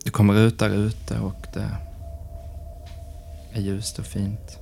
Du 0.04 0.12
kommer 0.12 0.34
ut 0.36 0.60
där 0.60 0.70
ute 0.70 1.20
och 1.20 1.46
det 1.54 1.70
är 3.54 3.62
ljust 3.62 4.00
och 4.00 4.06
fint. 4.06 4.60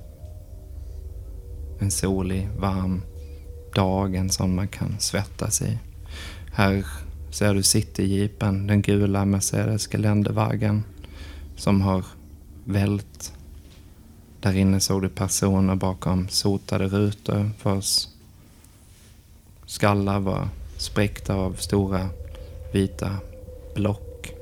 En 1.80 1.90
solig, 1.90 2.48
varm 2.58 3.02
dag, 3.74 4.14
en 4.14 4.30
sån 4.30 4.54
man 4.54 4.68
kan 4.68 4.96
svettas 4.98 5.62
i. 5.62 5.78
Här 6.52 6.86
ser 7.30 7.54
du 7.54 7.62
Cityjeepen, 7.62 8.66
den 8.66 8.82
gula 8.82 9.24
Mercedes 9.24 9.86
geländewagen 9.92 10.84
som 11.56 11.80
har 11.80 12.04
vält. 12.64 13.32
Där 14.40 14.56
inne 14.56 14.80
såg 14.80 15.02
du 15.02 15.08
personer 15.08 15.74
bakom 15.74 16.28
sotade 16.28 16.88
rutor 16.88 17.50
vars 17.62 18.08
skallar 19.66 20.20
var 20.20 20.48
spräckta 20.76 21.34
av 21.34 21.54
stora 21.54 22.08
vita 22.72 23.16
block. 23.74 24.32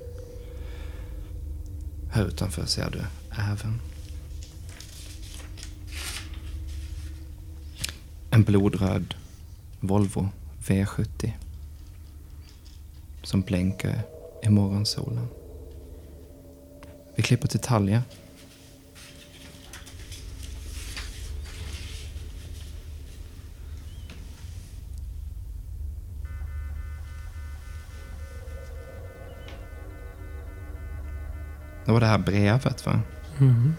Här 2.10 2.26
utanför 2.26 2.66
ser 2.66 2.90
du 2.90 3.00
även 3.52 3.80
en 8.30 8.42
blodröd 8.42 9.14
Volvo 9.84 10.28
V70 10.58 11.32
som 13.22 13.42
blinkar 13.42 14.02
i 14.42 14.48
morgonsolen. 14.48 15.28
Vi 17.16 17.22
klipper 17.22 17.48
till 17.48 17.60
Talja. 17.60 18.02
Det 31.84 31.92
var 31.92 32.00
det 32.00 32.06
här 32.06 32.18
brevet 32.18 32.86
va? 32.86 33.00
Mm. 33.40 33.74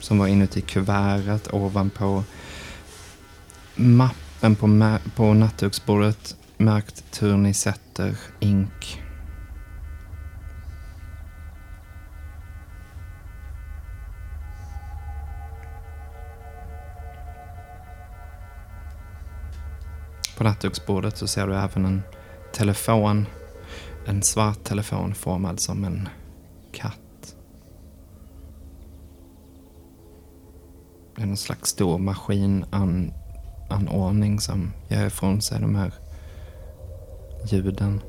som 0.00 0.18
var 0.18 0.26
inuti 0.26 0.60
kuvertet 0.60 1.52
ovanpå 1.52 2.24
mappen 4.44 4.56
på, 4.56 4.98
på 5.16 5.34
nattduksbordet 5.34 6.36
märkt 6.56 7.10
Turnisetter 7.10 8.16
Ink. 8.40 9.02
På 20.36 20.44
nattduksbordet 20.44 21.16
så 21.16 21.26
ser 21.26 21.46
du 21.46 21.56
även 21.56 21.84
en 21.84 22.02
telefon. 22.52 23.26
En 24.06 24.22
svart 24.22 24.64
telefon 24.64 25.14
formad 25.14 25.60
som 25.60 25.84
en 25.84 26.08
katt. 26.72 27.36
Det 31.16 31.22
är 31.22 31.26
någon 31.26 31.36
slags 31.36 31.70
stor 31.70 31.98
maskin 31.98 32.64
maskinanordning 33.68 34.40
som 34.40 34.72
gör 34.88 35.06
ifrån 35.06 35.40
sig 35.40 35.60
de 35.60 35.74
här 35.74 35.92
ljuden. 37.46 38.00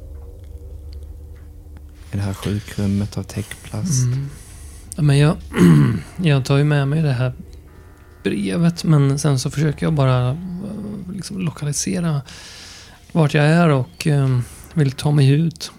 I 2.11 2.17
det 2.17 2.23
här 2.23 2.33
sjukrummet 2.33 3.17
av 3.17 3.23
täckplast. 3.23 4.03
Mm. 4.03 4.29
Ja, 4.95 5.01
men 5.01 5.17
jag, 5.17 5.37
jag 6.17 6.45
tar 6.45 6.57
ju 6.57 6.63
med 6.63 6.87
mig 6.87 7.01
det 7.01 7.11
här 7.11 7.33
brevet 8.23 8.83
men 8.83 9.19
sen 9.19 9.39
så 9.39 9.51
försöker 9.51 9.85
jag 9.85 9.93
bara 9.93 10.29
eh, 10.29 10.35
liksom 11.13 11.39
lokalisera 11.39 12.21
vart 13.11 13.33
jag 13.33 13.45
är 13.45 13.69
och 13.69 14.07
eh, 14.07 14.39
vill 14.73 14.91
ta 14.91 15.11
mig 15.11 15.29
ut. 15.29 15.71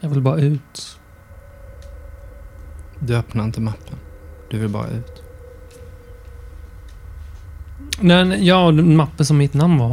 Jag 0.00 0.08
vill 0.08 0.20
bara 0.20 0.40
ut. 0.40 0.98
Du 3.00 3.16
öppnar 3.16 3.44
inte 3.44 3.60
mappen. 3.60 3.98
Du 4.50 4.58
vill 4.58 4.68
bara 4.68 4.88
ut. 4.88 5.25
Nej, 8.00 8.24
nej, 8.24 8.46
ja, 8.46 8.70
den 8.70 8.96
mappen 8.96 9.26
som 9.26 9.36
mitt 9.36 9.54
namn 9.54 9.78
var. 9.78 9.92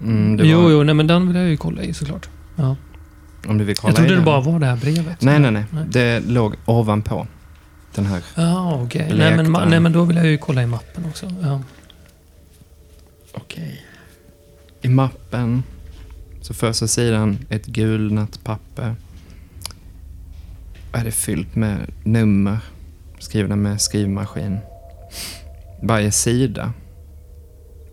Mm, 0.00 0.36
det 0.36 0.46
jo, 0.46 0.62
var, 0.62 0.70
jo, 0.70 0.82
nej, 0.82 0.94
men 0.94 1.06
den 1.06 1.26
vill 1.26 1.36
jag 1.36 1.48
ju 1.48 1.56
kolla 1.56 1.82
i 1.82 1.94
såklart. 1.94 2.28
Ja. 2.56 2.76
Om 3.46 3.58
du 3.58 3.64
vill 3.64 3.76
kolla 3.76 3.90
Jag 3.90 3.96
trodde 3.96 4.08
i 4.08 4.10
det 4.10 4.16
den. 4.16 4.24
bara 4.24 4.40
var 4.40 4.58
det 4.58 4.66
här 4.66 4.76
brevet. 4.76 5.22
Nej, 5.22 5.38
nej, 5.38 5.50
nej, 5.50 5.64
Nej. 5.70 5.84
Det 5.88 6.20
låg 6.20 6.54
ovanpå 6.64 7.26
den 7.94 8.06
här. 8.06 8.22
Ja, 8.34 8.82
okej. 8.82 9.06
Nej, 9.08 9.34
Blekt 9.34 9.50
men, 9.50 9.68
nej, 9.70 9.80
men 9.80 9.92
då 9.92 10.04
vill 10.04 10.16
jag 10.16 10.26
ju 10.26 10.38
kolla 10.38 10.62
i 10.62 10.66
mappen 10.66 11.04
också. 11.08 11.26
Ja. 11.42 11.60
Okej. 13.32 13.84
I 14.82 14.88
mappen, 14.88 15.62
så 16.40 16.54
första 16.54 16.86
sidan, 16.86 17.38
ett 17.48 17.66
gulnat 17.66 18.44
papper. 18.44 18.94
Är 20.92 21.04
det 21.04 21.10
fyllt 21.12 21.56
med 21.56 21.78
nummer 22.04 22.58
skrivna 23.24 23.56
med 23.56 23.80
skrivmaskin. 23.80 24.58
Varje 25.82 26.10
sida 26.12 26.72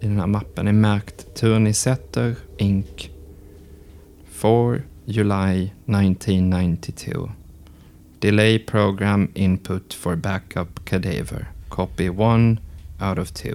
i 0.02 0.08
den 0.08 0.20
här 0.20 0.28
mappen 0.28 0.68
är 0.68 0.72
märkt 0.72 1.36
Turnisetter 1.36 2.36
Inc. 2.58 3.10
4 4.30 4.82
July 5.06 5.72
1992. 5.86 7.32
Delay 8.20 8.60
program 8.60 9.32
input 9.34 9.94
for 9.94 10.16
backup 10.16 10.86
cadaver. 10.86 11.52
Copy 11.70 12.06
1 12.06 12.14
out 13.02 13.20
of 13.20 13.32
2. 13.32 13.50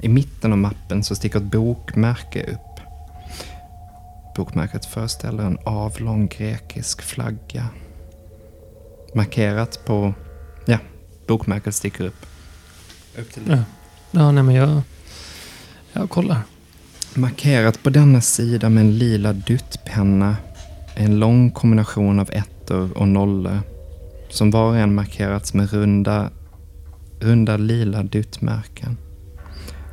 I 0.00 0.08
mitten 0.08 0.52
av 0.52 0.58
mappen 0.58 1.04
så 1.04 1.14
sticker 1.14 1.38
ett 1.38 1.44
bokmärke 1.44 2.42
upp. 2.42 2.80
Bokmärket 4.36 4.84
föreställer 4.84 5.44
en 5.44 5.58
avlång 5.64 6.26
grekisk 6.26 7.02
flagga. 7.02 7.68
Markerat 9.14 9.84
på... 9.84 10.14
Ja, 10.66 10.78
bokmärket 11.26 11.74
sticker 11.74 12.04
upp. 12.04 12.26
Upp 13.18 13.32
till 13.32 13.42
Ja 13.46 13.64
ja, 14.10 14.32
nej 14.32 14.42
men 14.42 14.54
jag... 14.54 14.82
Jag 15.92 16.10
kollar. 16.10 16.38
Markerat 17.14 17.82
på 17.82 17.90
denna 17.90 18.20
sida 18.20 18.68
med 18.68 18.80
en 18.80 18.98
lila 18.98 19.32
duttpenna 19.32 20.36
en 20.94 21.18
lång 21.18 21.50
kombination 21.50 22.20
av 22.20 22.30
ettor 22.32 22.98
och 22.98 23.08
nollor 23.08 23.60
som 24.28 24.50
var 24.50 24.68
och 24.68 24.76
en 24.76 24.94
markerats 24.94 25.54
med 25.54 25.70
runda, 25.70 26.30
runda 27.20 27.56
lila 27.56 28.02
duttmärken. 28.02 28.96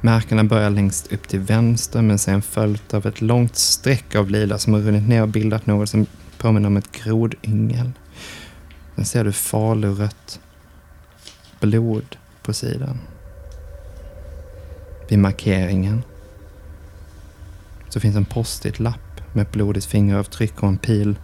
Märkena 0.01 0.43
börjar 0.43 0.69
längst 0.69 1.11
upp 1.13 1.27
till 1.27 1.39
vänster 1.39 2.01
men 2.01 2.19
sen 2.19 2.41
följt 2.41 2.93
av 2.93 3.05
ett 3.05 3.21
långt 3.21 3.55
streck 3.55 4.15
av 4.15 4.29
lila 4.29 4.57
som 4.57 4.73
har 4.73 4.79
runnit 4.79 5.07
ner 5.07 5.21
och 5.21 5.27
bildat 5.27 5.65
något 5.65 5.89
som 5.89 6.05
påminner 6.37 6.67
om 6.67 6.77
ett 6.77 7.03
grodyngel. 7.03 7.91
Sen 8.95 9.05
ser 9.05 9.23
du 9.23 9.31
falurött 9.31 10.39
blod 11.59 12.15
på 12.43 12.53
sidan. 12.53 12.99
Vid 15.09 15.19
markeringen 15.19 16.03
så 17.89 17.99
finns 17.99 18.15
en 18.15 18.25
post-it-lapp 18.25 19.21
med 19.33 19.41
ett 19.41 19.51
blodigt 19.51 19.85
fingeravtryck 19.85 20.63
och 20.63 20.69
en 20.69 20.77
pil. 20.77 21.15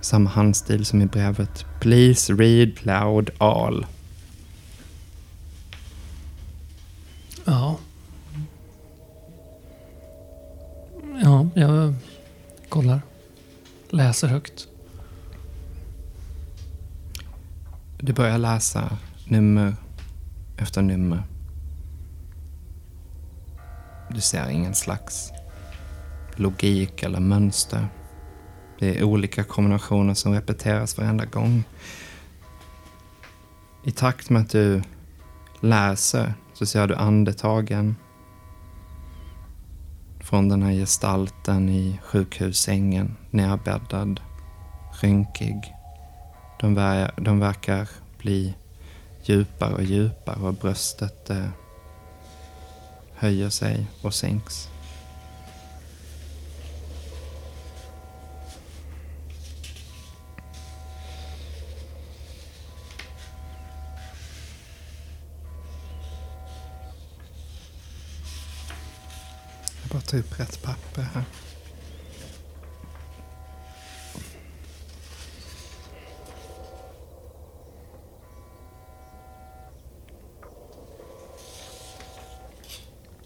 Samma 0.00 0.30
handstil 0.30 0.84
som 0.84 1.02
i 1.02 1.06
brevet. 1.06 1.66
Please 1.80 2.32
read 2.32 2.86
loud 2.86 3.30
all. 3.38 3.86
Ja. 7.44 7.78
Ja, 11.22 11.48
jag 11.54 11.94
kollar. 12.68 13.00
Läser 13.90 14.28
högt. 14.28 14.68
Du 17.98 18.12
börjar 18.12 18.38
läsa 18.38 18.98
nummer 19.28 19.74
efter 20.56 20.82
nummer. 20.82 21.22
Du 24.14 24.20
ser 24.20 24.48
ingen 24.48 24.74
slags 24.74 25.30
logik 26.36 27.02
eller 27.02 27.20
mönster. 27.20 27.88
Det 28.78 28.98
är 28.98 29.04
olika 29.04 29.44
kombinationer 29.44 30.14
som 30.14 30.32
repeteras 30.32 30.98
varenda 30.98 31.24
gång. 31.24 31.64
I 33.84 33.90
takt 33.90 34.30
med 34.30 34.42
att 34.42 34.50
du 34.50 34.82
läser 35.60 36.34
så 36.54 36.66
ser 36.66 36.86
du 36.86 36.94
andetagen 36.94 37.96
från 40.20 40.48
den 40.48 40.62
här 40.62 40.72
gestalten 40.72 41.68
i 41.68 42.00
sjukhussängen, 42.04 43.16
nerbäddad, 43.30 44.20
rynkig. 45.00 45.74
De, 46.60 46.74
ver- 46.78 47.20
de 47.20 47.40
verkar 47.40 47.88
bli 48.18 48.54
djupare 49.24 49.74
och 49.74 49.82
djupare 49.82 50.40
och 50.40 50.54
bröstet 50.54 51.30
eh, 51.30 51.48
höjer 53.22 53.50
sig 53.50 53.86
och 54.00 54.14
sänks. 54.14 54.68
Jag 69.82 69.90
bara 69.90 70.00
tar 70.00 70.18
upp 70.18 70.40
rätt 70.40 70.62
papper 70.62 71.02
här. 71.02 71.24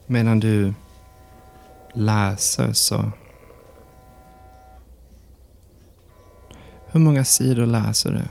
Medan 0.07 0.41
du 0.41 0.75
läser 1.95 2.73
så... 2.73 3.13
Hur 6.87 7.01
många 7.01 7.25
sidor 7.25 7.67
läser 7.67 8.13
du? 8.13 8.23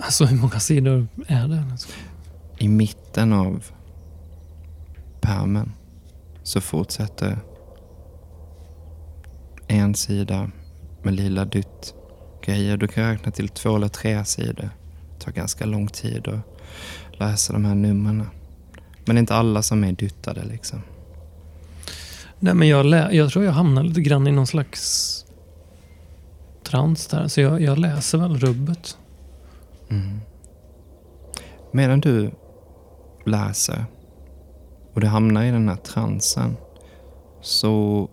Alltså 0.00 0.24
hur 0.24 0.36
många 0.36 0.60
sidor 0.60 1.06
är 1.26 1.48
det? 1.48 1.64
I 2.58 2.68
mitten 2.68 3.32
av 3.32 3.64
pärmen 5.20 5.72
så 6.42 6.60
fortsätter 6.60 7.38
en 9.66 9.94
sida 9.94 10.50
med 11.02 11.14
lila 11.14 11.44
dutt 11.44 11.94
grejer. 12.44 12.76
Du 12.76 12.88
kan 12.88 13.04
räkna 13.04 13.32
till 13.32 13.48
två 13.48 13.76
eller 13.76 13.88
tre 13.88 14.24
sidor. 14.24 14.70
Det 15.14 15.24
tar 15.24 15.32
ganska 15.32 15.66
lång 15.66 15.88
tid 15.88 16.28
att 16.28 16.49
läsa 17.12 17.52
de 17.52 17.64
här 17.64 17.74
numren. 17.74 18.26
Men 19.04 19.16
det 19.16 19.18
är 19.18 19.20
inte 19.20 19.34
alla 19.34 19.62
som 19.62 19.84
är 19.84 19.92
duttade 19.92 20.44
liksom. 20.44 20.82
Nej, 22.38 22.54
men 22.54 22.68
jag, 22.68 23.14
jag 23.14 23.30
tror 23.30 23.44
jag 23.44 23.52
hamnar 23.52 23.82
lite 23.82 24.00
grann 24.00 24.26
i 24.26 24.32
någon 24.32 24.46
slags 24.46 25.24
trans 26.64 27.06
där. 27.06 27.28
Så 27.28 27.40
jag, 27.40 27.60
jag 27.60 27.78
läser 27.78 28.18
väl 28.18 28.38
rubbet. 28.38 28.98
Mm. 29.88 30.20
Medan 31.72 32.00
du 32.00 32.30
läser 33.26 33.84
och 34.94 35.00
du 35.00 35.06
hamnar 35.06 35.44
i 35.44 35.50
den 35.50 35.68
här 35.68 35.76
transen 35.76 36.56
så 37.40 38.08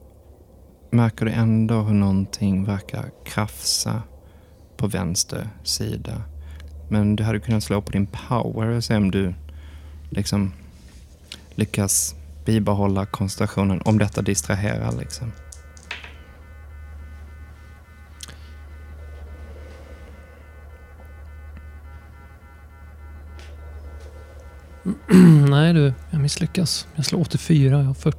märker 0.91 1.25
du 1.25 1.31
ändå 1.31 1.81
hur 1.81 1.93
någonting 1.93 2.65
verkar 2.65 3.11
krafsa 3.25 4.01
på 4.77 4.87
vänster 4.87 5.49
sida. 5.63 6.21
Men 6.87 7.15
du 7.15 7.23
hade 7.23 7.39
kunnat 7.39 7.63
slå 7.63 7.81
på 7.81 7.91
din 7.91 8.07
power 8.07 8.67
och 8.67 8.83
se 8.83 8.95
om 8.95 9.11
du 9.11 9.33
liksom 10.09 10.53
lyckas 11.55 12.15
bibehålla 12.45 13.05
koncentrationen 13.05 13.81
om 13.81 13.97
detta 13.97 14.21
distraherar 14.21 14.91
liksom. 14.99 15.31
Nej 25.49 25.73
du, 25.73 25.93
jag 26.09 26.21
misslyckas. 26.21 26.87
Jag 26.95 27.05
slår 27.05 27.19
84, 27.21 27.77
jag 27.77 27.83
har 27.83 27.93
40. 27.93 28.17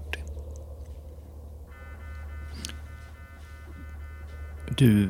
Du 4.76 5.08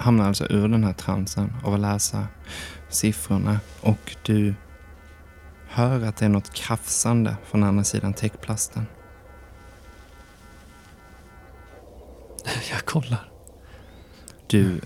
hamnar 0.00 0.28
alltså 0.28 0.46
ur 0.50 0.68
den 0.68 0.84
här 0.84 0.92
transen 0.92 1.52
av 1.64 1.74
att 1.74 1.80
läsa 1.80 2.26
siffrorna 2.88 3.60
och 3.80 4.16
du 4.22 4.54
hör 5.68 6.06
att 6.06 6.16
det 6.16 6.24
är 6.24 6.28
något 6.28 6.54
krafsande 6.54 7.36
från 7.44 7.62
andra 7.62 7.84
sidan 7.84 8.14
täckplasten. 8.14 8.86
Jag 12.70 12.84
kollar. 12.84 13.30
Du 14.46 14.80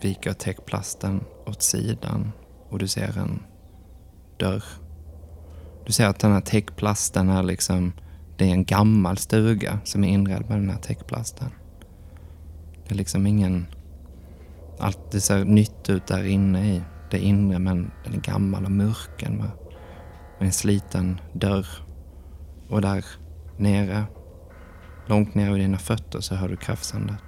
viker 0.00 0.32
täckplasten 0.32 1.24
åt 1.46 1.62
sidan 1.62 2.32
och 2.68 2.78
du 2.78 2.88
ser 2.88 3.18
en 3.18 3.42
dörr. 4.36 4.64
Du 5.86 5.92
ser 5.92 6.06
att 6.06 6.18
den 6.18 6.32
här 6.32 6.40
täckplasten 6.40 7.28
är 7.28 7.42
liksom, 7.42 7.92
det 8.36 8.44
är 8.44 8.52
en 8.52 8.64
gammal 8.64 9.18
stuga 9.18 9.78
som 9.84 10.04
är 10.04 10.08
inredd 10.08 10.48
med 10.48 10.58
den 10.58 10.70
här 10.70 10.78
täckplasten. 10.78 11.50
Det 12.84 12.94
är 12.94 12.96
liksom 12.96 13.26
ingen... 13.26 13.66
Allt 14.78 15.10
det 15.10 15.20
ser 15.20 15.44
nytt 15.44 15.90
ut 15.90 16.06
där 16.06 16.24
inne 16.24 16.74
i 16.74 16.82
det 17.10 17.18
inre 17.18 17.58
men 17.58 17.90
den 18.04 18.14
är 18.14 18.20
gammal 18.20 18.64
och 18.64 18.70
mörken 18.70 19.36
med, 19.36 19.50
med 20.38 20.46
en 20.46 20.52
sliten 20.52 21.20
dörr. 21.32 21.66
Och 22.68 22.80
där 22.80 23.04
nere, 23.56 24.04
långt 25.06 25.34
ner 25.34 25.52
vid 25.52 25.62
dina 25.62 25.78
fötter 25.78 26.20
så 26.20 26.34
hör 26.34 26.48
du 26.48 26.56
krafsandet. 26.56 27.22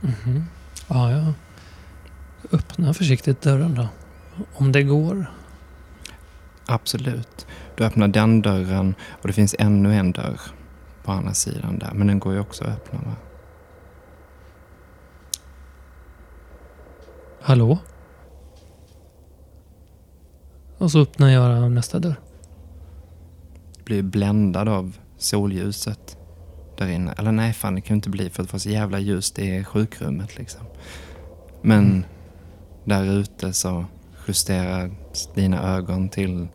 Mhm. 0.00 0.44
Ja, 0.88 1.10
jag 1.10 1.32
öppnar 2.52 2.92
försiktigt 2.92 3.40
dörren 3.40 3.74
då. 3.74 3.88
Om 4.54 4.72
det 4.72 4.82
går. 4.82 5.26
Absolut. 6.66 7.46
Du 7.76 7.84
öppnar 7.84 8.08
den 8.08 8.42
dörren 8.42 8.94
och 9.22 9.26
det 9.26 9.32
finns 9.32 9.54
ännu 9.58 9.94
en 9.94 10.12
dörr 10.12 10.40
på 11.04 11.12
andra 11.12 11.34
sidan 11.34 11.78
där. 11.78 11.90
Men 11.94 12.06
den 12.06 12.18
går 12.18 12.32
ju 12.32 12.40
också 12.40 12.64
att 12.64 12.70
öppna. 12.70 12.98
Va? 12.98 13.16
Hallå? 17.48 17.78
Och 20.78 20.90
så 20.90 21.00
öppnar 21.00 21.28
jag 21.28 21.72
nästa 21.72 21.98
dörr. 21.98 22.20
Du 23.76 23.84
blir 23.84 24.02
bländad 24.02 24.68
av 24.68 24.96
solljuset 25.18 26.16
där 26.76 26.88
inne. 26.88 27.12
Eller 27.12 27.32
nej, 27.32 27.52
fan 27.52 27.74
det 27.74 27.80
kan 27.80 27.94
ju 27.94 27.96
inte 27.96 28.10
bli 28.10 28.30
för 28.30 28.42
det 28.42 28.52
var 28.52 28.58
så 28.58 28.68
jävla 28.70 28.98
ljust 28.98 29.38
i 29.38 29.64
sjukrummet 29.64 30.38
liksom. 30.38 30.60
Men 31.62 31.78
Mm. 31.84 32.04
där 32.84 33.04
ute 33.04 33.52
så 33.52 33.84
justerar 34.26 34.90
dina 35.34 35.76
ögon 35.76 36.08
till 36.08 36.48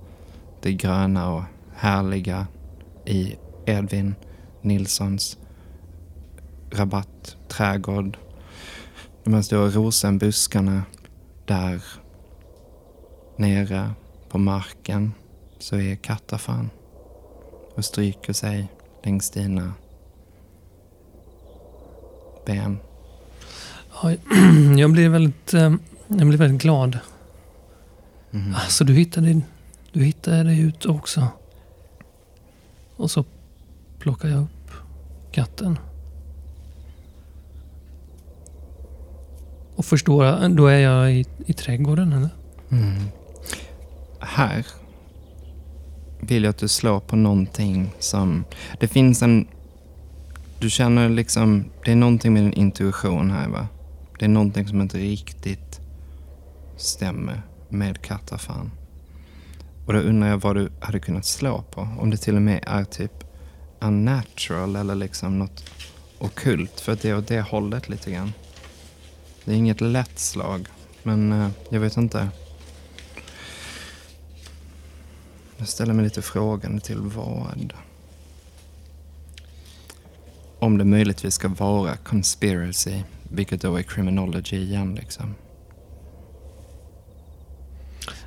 det 0.62 0.74
gröna 0.74 1.30
och 1.32 1.44
härliga 1.76 2.48
i 3.06 3.36
Edvin 3.66 4.16
Nilssons 4.62 5.38
rabattträdgård. 6.72 8.18
De 9.24 9.34
här 9.34 9.42
stora 9.42 9.70
rosenbuskarna 9.70 10.84
där 11.46 11.84
nere 13.36 13.92
på 14.30 14.38
marken 14.38 15.14
så 15.60 15.76
är 15.76 15.96
kattafan 15.96 16.70
och 17.76 17.86
stryker 17.86 18.34
sig 18.34 18.68
längs 19.04 19.30
dina 19.30 19.74
ben. 22.46 22.78
Ja, 24.02 24.12
jag 24.78 24.92
blir 24.92 25.10
väldigt, 25.10 25.54
eh, 25.54 25.74
jag 26.08 26.28
blir 26.28 26.38
väldigt 26.38 26.62
glad. 26.62 27.00
Mhm. 28.32 28.56
Alltså 28.56 28.84
du 28.84 28.94
hittade, 28.94 29.42
du 29.92 30.04
hittade 30.04 30.44
det 30.44 30.56
ut 30.56 30.86
också. 30.86 31.28
Och 32.96 33.12
så 33.12 33.26
plockar 34.00 34.30
jag 34.30 34.44
upp 34.44 34.72
katten. 35.32 35.78
Och 39.76 39.86
förstår, 39.86 40.26
äh, 40.26 40.50
då 40.50 40.68
är 40.68 40.80
jag 40.80 41.14
i, 41.14 41.26
i 41.46 41.54
trädgården 41.54 42.14
eller? 42.14 42.30
Mm. 42.70 43.04
Här 44.20 44.66
vill 46.20 46.44
jag 46.44 46.50
att 46.50 46.58
du 46.58 46.68
slår 46.68 47.00
på 47.00 47.16
någonting 47.16 47.94
som... 48.00 48.46
Det 48.80 48.88
finns 48.88 49.22
en... 49.22 49.48
Du 50.60 50.70
känner 50.70 51.10
liksom... 51.10 51.66
Det 51.86 51.92
är 51.92 51.96
någonting 51.96 52.34
med 52.34 52.44
din 52.44 52.54
intuition 52.54 53.32
här 53.32 53.50
va? 53.50 53.68
Det 54.20 54.26
är 54.26 54.30
någonting 54.30 54.68
som 54.68 54.82
inte 54.82 54.98
riktigt 54.98 55.82
stämmer 56.78 57.42
med 57.70 58.02
kattafan. 58.02 58.72
Och 59.86 59.94
då 59.94 60.00
undrar 60.00 60.30
jag 60.30 60.38
vad 60.38 60.56
du 60.56 60.72
hade 60.80 61.00
kunnat 61.00 61.26
slå 61.26 61.64
på. 61.72 61.88
Om 62.00 62.10
det 62.10 62.18
till 62.18 62.36
och 62.36 62.42
med 62.42 62.64
är 62.68 62.84
typ 62.84 63.24
unnatural 63.80 64.76
eller 64.76 64.96
liksom 64.96 65.40
något 65.40 65.64
okult. 66.20 66.80
För 66.80 66.92
att 66.92 67.02
det 67.02 67.10
är 67.10 67.18
åt 67.18 67.28
det 67.28 67.42
hållet 67.42 67.90
lite 67.90 68.12
grann. 68.12 68.34
Det 69.46 69.52
är 69.52 69.56
inget 69.56 69.82
lätt 69.82 70.20
slag. 70.20 70.68
Men 71.04 71.32
eh, 71.32 71.50
jag 71.70 71.80
vet 71.80 71.98
inte. 71.98 72.30
Jag 75.58 75.68
ställer 75.68 75.94
mig 75.94 76.04
lite 76.04 76.22
frågande 76.22 76.82
till 76.82 77.00
vad. 77.00 77.74
Om 80.60 80.78
det 80.78 80.86
möjligtvis 80.86 81.34
ska 81.34 81.48
vara 81.48 81.96
conspiracy, 81.98 83.04
vilket 83.24 83.62
då 83.62 83.76
är 83.76 83.84
criminology 83.84 84.58
igen 84.58 84.96
liksom. 84.96 85.36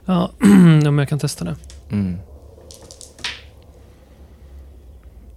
Ja, 0.05 0.31
men 0.39 0.99
jag 0.99 1.09
kan 1.09 1.19
testa 1.19 1.45
det. 1.45 1.57
Mm. 1.91 2.19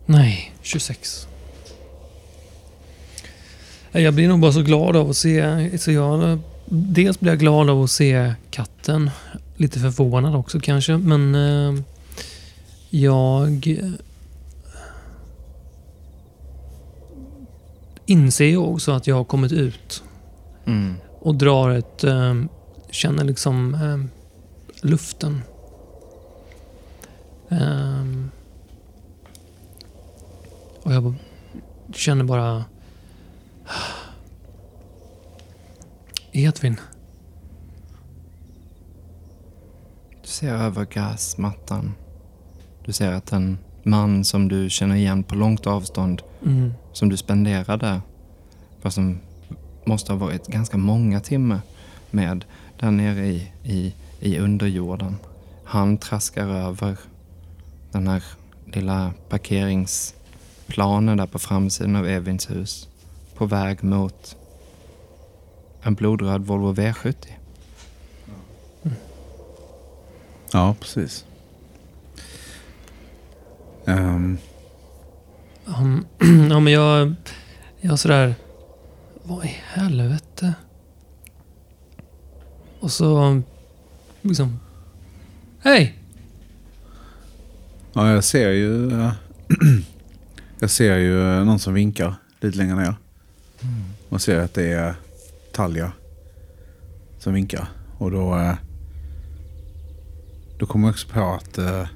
Nej, 0.05 0.53
26. 0.61 1.28
Jag 3.91 4.13
blir 4.13 4.27
nog 4.27 4.39
bara 4.39 4.51
så 4.51 4.61
glad 4.61 4.95
av 4.95 5.09
att 5.09 5.17
se... 5.17 5.69
Så 5.79 5.91
jag, 5.91 6.39
dels 6.65 7.19
blir 7.19 7.31
jag 7.31 7.39
glad 7.39 7.69
av 7.69 7.83
att 7.83 7.91
se 7.91 8.33
katten. 8.51 9.11
Lite 9.57 9.79
förvånad 9.79 10.35
också 10.35 10.59
kanske, 10.59 10.97
men... 10.97 11.35
Eh, 11.35 11.81
jag... 12.89 13.77
Inser 18.05 18.45
ju 18.45 18.57
också 18.57 18.91
att 18.91 19.07
jag 19.07 19.15
har 19.15 19.23
kommit 19.23 19.51
ut 19.51 20.03
Mm. 20.65 20.95
och 21.19 21.35
drar 21.35 21.69
ett... 21.69 22.03
Eh, 22.03 22.35
känner 22.89 23.23
liksom 23.23 23.73
eh, 23.73 23.97
luften. 24.89 25.41
Ehm, 27.49 28.29
och 30.83 30.93
jag 30.93 31.13
känner 31.93 32.23
bara... 32.23 32.63
Edvin. 36.31 36.79
Du 40.21 40.27
ser 40.27 40.53
över 40.53 40.85
gräsmattan. 40.85 41.93
Du 42.85 42.93
ser 42.93 43.11
att 43.11 43.31
en 43.31 43.57
man 43.83 44.23
som 44.25 44.47
du 44.47 44.69
känner 44.69 44.95
igen 44.95 45.23
på 45.23 45.35
långt 45.35 45.67
avstånd, 45.67 46.21
Mm. 46.45 46.73
som 46.93 47.09
du 47.09 47.17
spenderade, 47.17 48.01
vad 48.81 48.93
som 48.93 49.19
måste 49.85 50.11
ha 50.11 50.19
varit 50.19 50.47
ganska 50.47 50.77
många 50.77 51.19
timmar 51.19 51.59
med 52.11 52.45
där 52.79 52.91
nere 52.91 53.27
i, 53.27 53.51
i, 53.63 53.93
i 54.19 54.37
underjorden. 54.39 55.15
Han 55.63 55.97
traskar 55.97 56.47
över 56.47 56.97
den 57.91 58.07
här 58.07 58.23
lilla 58.65 59.13
parkeringsplanen 59.29 61.17
där 61.17 61.25
på 61.25 61.39
framsidan 61.39 61.95
av 61.95 62.07
Evins 62.07 62.49
hus. 62.49 62.88
På 63.39 63.45
väg 63.45 63.83
mot 63.83 64.37
en 65.81 65.95
blodröd 65.95 66.45
Volvo 66.45 66.73
V70. 66.73 67.27
Ja, 70.51 70.75
precis. 70.79 71.25
Ehm, 73.85 74.37
Um, 75.77 76.05
ja, 76.49 76.59
men 76.59 76.73
jag... 76.73 77.15
Jag 77.81 77.99
sådär... 77.99 78.35
Vad 79.23 79.45
i 79.45 79.57
helvete? 79.73 80.53
Och 82.79 82.91
så... 82.91 83.41
Liksom... 84.21 84.59
Hej! 85.59 85.97
ja, 87.93 88.11
jag 88.11 88.23
ser 88.23 88.49
ju... 88.49 89.01
eh, 89.01 89.11
jag 90.59 90.69
ser 90.69 90.97
ju 90.97 91.45
någon 91.45 91.59
som 91.59 91.73
vinkar 91.73 92.15
lite 92.39 92.57
längre 92.57 92.75
ner. 92.75 92.95
Mm. 93.61 93.83
Och 94.09 94.21
ser 94.21 94.39
att 94.39 94.53
det 94.53 94.73
är 94.73 94.95
Talja 95.53 95.91
som 97.19 97.33
vinkar. 97.33 97.67
Och 97.97 98.11
då... 98.11 98.37
Eh, 98.37 98.55
då 100.57 100.65
kommer 100.65 100.87
jag 100.87 100.93
också 100.93 101.07
på 101.07 101.21
att... 101.21 101.57
Eh, 101.57 101.87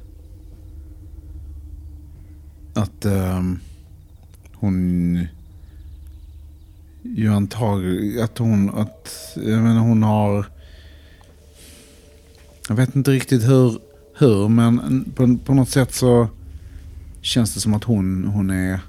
att 2.73 3.05
ehm, 3.05 3.59
hon... 4.53 5.27
Ju 7.01 7.33
antagligen... 7.33 8.23
Att 8.23 8.37
hon... 8.37 8.69
Att, 8.69 9.33
jag 9.35 9.63
menar 9.63 9.79
hon 9.79 10.03
har... 10.03 10.45
Jag 12.67 12.75
vet 12.75 12.95
inte 12.95 13.11
riktigt 13.11 13.43
hur, 13.43 13.79
hur 14.17 14.49
men 14.49 15.05
på, 15.15 15.37
på 15.45 15.53
något 15.53 15.69
sätt 15.69 15.93
så 15.93 16.27
känns 17.21 17.53
det 17.53 17.59
som 17.59 17.73
att 17.73 17.83
hon, 17.83 18.25
hon 18.25 18.49
är 18.49 18.79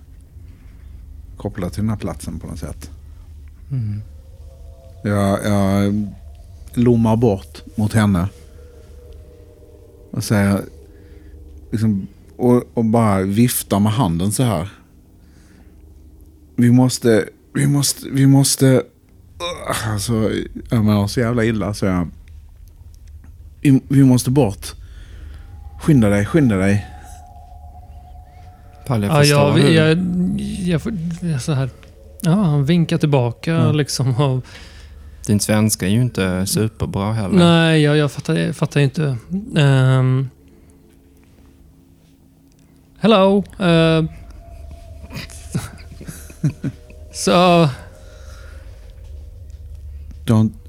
kopplad 1.36 1.72
till 1.72 1.82
den 1.82 1.90
här 1.90 1.96
platsen 1.96 2.38
på 2.38 2.46
något 2.46 2.58
sätt. 2.58 2.90
Mm. 3.70 4.02
Jag, 5.02 5.44
jag 5.44 6.06
lommar 6.74 7.16
bort 7.16 7.62
mot 7.74 7.92
henne. 7.92 8.28
Och 10.10 10.24
säger... 10.24 10.60
Liksom, 11.72 12.06
och, 12.36 12.62
och 12.74 12.84
bara 12.84 13.22
viftar 13.22 13.80
med 13.80 13.92
handen 13.92 14.32
så 14.32 14.42
här. 14.42 14.68
Vi 16.56 16.70
måste... 16.70 17.24
Vi 17.54 17.66
måste... 17.66 18.08
Vi 18.08 18.26
måste... 18.26 18.66
Ugh, 18.66 19.92
Alltså, 19.92 20.30
jag 20.70 20.84
mår 20.84 21.06
så 21.06 21.20
jävla 21.20 21.44
illa 21.44 21.74
så 21.74 21.86
jag... 21.86 22.08
Vi, 23.60 23.80
vi 23.88 24.04
måste 24.04 24.30
bort. 24.30 24.66
Skynda 25.80 26.08
dig, 26.08 26.26
skynda 26.26 26.56
dig. 26.56 26.86
Palle, 28.86 29.06
Ja, 29.06 29.24
jag, 29.24 29.72
jag, 29.72 29.98
jag 30.66 30.82
får, 30.82 30.92
jag 31.22 31.42
så 31.42 31.52
här, 31.52 31.70
ja, 32.22 32.30
han 32.30 32.64
vinkar 32.64 32.98
tillbaka 32.98 33.52
Ja. 33.52 33.72
liksom. 33.72 34.20
Och, 34.20 34.44
Din 35.26 35.40
svenska 35.40 35.86
är 35.86 35.90
ju 35.90 36.02
inte 36.02 36.46
superbra 36.46 37.12
heller. 37.12 37.38
nej, 37.38 37.82
jag, 37.82 37.96
jag 37.96 38.12
fattar, 38.12 38.34
jag 38.34 38.56
fattar 38.56 38.80
inte. 38.80 39.16
Um, 39.54 40.30
hello. 42.98 43.44
Uh, 43.60 44.08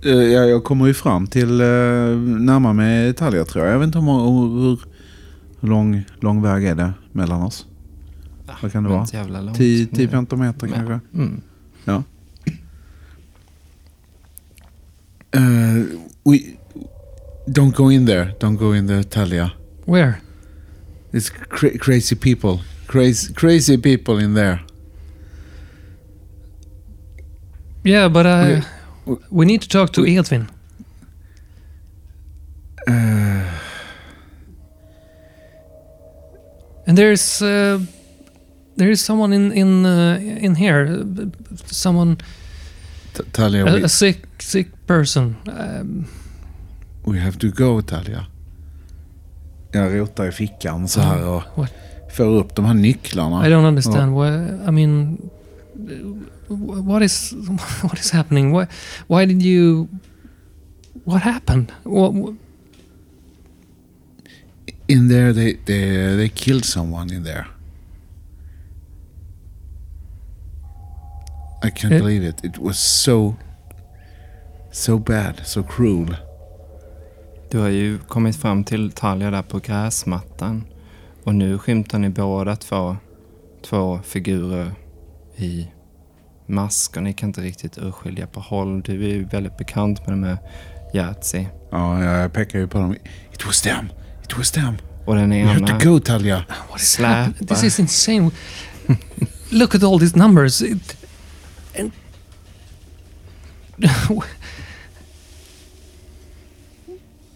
eh, 0.06 0.12
ja, 0.12 0.44
jag 0.44 0.64
kommer 0.64 0.88
ju 0.88 0.94
fram 0.94 1.28
till 1.28 1.62
uh, 1.62 2.18
närmare 2.20 2.74
mig 2.74 3.14
Talia 3.14 3.46
tror 3.46 3.66
jag. 3.66 3.74
Jag 3.74 3.80
vet 3.80 3.86
inte 3.86 4.00
hur, 4.00 4.06
hur, 4.62 4.80
hur 5.60 5.68
lång, 5.70 6.04
lång 6.20 6.42
väg 6.42 6.66
är 6.66 6.76
det 6.76 6.94
mellan 7.12 7.44
oss? 7.44 7.66
Vad 8.62 8.72
kan 8.72 8.84
det 8.84 8.90
vara? 8.90 9.06
så 9.06 9.16
jävla 9.16 9.42
långt. 9.42 9.58
10-15 9.58 10.36
meter 10.38 10.68
Men- 10.68 10.76
kanske? 10.76 11.00
Mm. 11.18 11.42
Uh, 15.36 15.86
we, 16.24 16.40
don't 17.48 17.72
go 17.76 17.92
in 17.92 18.06
there. 18.06 18.34
Don't 18.40 18.58
go 18.58 18.74
in 18.76 18.88
there 18.88 19.04
Talia. 19.04 19.52
where? 19.86 20.22
It's 21.12 21.30
cra- 21.30 21.78
crazy 21.78 22.16
people. 22.16 22.60
Crazy, 22.88 23.34
crazy 23.34 23.78
people 23.78 24.24
in 24.24 24.34
there. 24.36 24.60
Yeah, 27.84 28.10
but 28.12 28.26
I, 28.26 28.64
We- 29.06 29.18
we 29.30 29.46
need 29.46 29.62
to 29.62 29.68
talk 29.68 29.92
to 29.94 30.02
Edvin. 30.06 30.48
Uh, 32.88 33.52
And 36.88 36.98
there's 36.98 37.42
uh, 37.42 37.80
there 38.78 38.92
is 38.92 39.06
someone 39.06 39.34
in 39.34 39.52
in 39.52 39.86
uh, 39.86 40.20
in 40.44 40.56
here, 40.56 41.06
someone 41.66 42.18
T- 43.14 43.24
Talia, 43.32 43.66
a, 43.66 43.74
we, 43.74 43.84
a 43.84 43.90
sick 43.90 44.42
sick 44.42 44.68
person. 44.88 45.36
Um, 45.48 46.08
we 47.06 47.20
have 47.20 47.38
to 47.40 47.50
go 47.52 47.82
Talia. 47.82 48.26
Jag 49.72 50.00
rotar 50.00 50.28
i 50.28 50.32
fickan 50.32 50.88
så 50.88 51.02
här 51.02 51.28
och 51.28 51.44
What? 51.56 51.74
får 52.12 52.26
upp 52.26 52.56
de 52.56 52.66
här 52.66 52.74
nycklarna. 52.74 53.48
I 53.48 53.52
don't 53.52 53.68
understand. 53.68 54.14
Why, 54.14 54.28
I 54.68 54.72
mean, 54.72 55.18
what 56.48 57.04
is 57.04 57.34
what 57.84 58.00
is 58.00 58.12
happening? 58.12 58.52
Why 58.52 58.68
why 59.08 59.26
did 59.26 59.42
you? 59.42 59.88
What 61.04 61.22
happened? 61.22 61.72
What, 61.84 62.14
what, 62.14 62.36
In 64.88 65.08
there 65.10 65.34
they, 65.34 65.58
they, 65.66 66.16
they 66.16 66.30
killed 66.30 66.66
someone 66.66 67.14
in 67.16 67.24
there. 67.24 67.46
I 71.68 71.72
can't 71.72 71.94
Eh. 71.94 72.02
believe 72.04 72.28
it. 72.30 72.44
It 72.46 72.58
was 72.58 72.80
so, 72.80 73.36
so 74.72 74.98
bad, 75.00 75.42
so 75.46 75.64
cruel. 75.64 76.16
Du 77.52 77.60
har 77.60 77.68
ju 77.70 77.98
kommit 77.98 78.36
fram 78.36 78.64
till 78.64 78.92
Talia 78.92 79.32
där 79.32 79.42
på 79.42 79.60
gräsmattan. 79.60 80.64
Och 81.24 81.36
nu 81.36 81.58
skymtar 81.58 82.00
ni 82.00 82.10
båda 82.10 82.56
två, 82.56 82.98
två 83.70 84.00
figurer 84.04 84.72
i 85.38 85.68
mask. 86.48 86.98
Och 86.98 87.04
ni 87.04 87.14
kan 87.14 87.30
inte 87.30 87.42
riktigt 87.42 87.78
urskilja 87.78 88.28
på 88.28 88.40
håll. 88.40 88.82
Du 88.82 89.04
är 89.06 89.10
ju 89.10 89.24
väldigt 89.26 89.58
bekant 89.58 90.08
med 90.08 90.14
de 90.14 90.24
här 90.24 90.38
Yatzy. 90.94 91.46
Ja, 91.72 92.04
jag 92.04 92.34
pekar 92.34 92.60
ju 92.60 92.68
på 92.68 92.78
dem. 92.78 92.96
It 93.34 93.46
was 93.46 93.62
them. 93.62 93.90
It 94.24 94.38
was 94.38 94.52
them. 94.52 94.78
Och 95.06 95.16
den 95.16 95.30
We 95.30 95.44
have 95.44 95.58
ena 95.60 95.80
to 95.80 95.90
go 95.90 96.00
Talia. 96.00 96.44
what 96.72 96.82
is 96.82 96.92
Släpar. 96.92 97.14
happening? 97.16 97.48
This 97.48 97.64
is 97.64 97.80
insane. 97.80 98.32
Look 99.50 99.76
at 99.76 99.84
all 99.84 100.00
these 100.00 100.18
numbers. 100.20 100.62
It, 100.62 100.98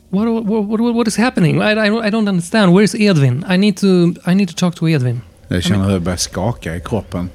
what, 0.09 0.27
what 0.27 0.79
what 0.79 0.95
what 0.95 1.07
is 1.07 1.17
happening? 1.17 1.61
I, 1.61 1.71
I 1.71 2.07
I 2.07 2.11
don't 2.11 2.27
understand. 2.29 2.73
Where's 2.73 2.95
Edvin? 2.95 3.43
I 3.47 3.57
need 3.57 3.77
to 3.77 4.15
I 4.25 4.33
need 4.35 4.49
to 4.49 4.55
talk 4.55 4.75
to 4.75 4.87
Edvin. 4.87 5.21
Jag 5.47 5.63
känner 5.63 5.85
hur 5.85 5.91
jag 5.91 6.01
börjar 6.01 6.17
skaka 6.17 6.75
i 6.75 6.79
kroppen. 6.79 7.29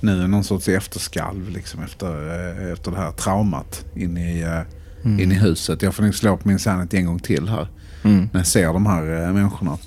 Nu 0.00 0.22
är 0.22 0.28
någon 0.28 0.44
sorts 0.44 0.68
efterskalv 0.68 1.50
liksom 1.50 1.82
efter, 1.82 2.06
eh, 2.06 2.72
efter 2.72 2.90
det 2.90 2.96
här 2.96 3.12
traumat 3.12 3.84
in 3.94 4.18
i, 4.18 4.40
eh, 4.40 5.20
in 5.22 5.32
i 5.32 5.34
huset. 5.34 5.82
Jag 5.82 5.94
får 5.94 6.02
nog 6.02 6.14
slå 6.14 6.36
på 6.36 6.48
min 6.48 6.58
sanity 6.58 6.96
en 6.96 7.06
gång 7.06 7.18
till 7.18 7.48
här. 7.48 7.68
Mm. 8.04 8.28
När 8.32 8.40
jag 8.40 8.46
ser 8.46 8.66
de 8.66 8.86
här 8.86 9.22
eh, 9.22 9.32
människorna. 9.32 9.78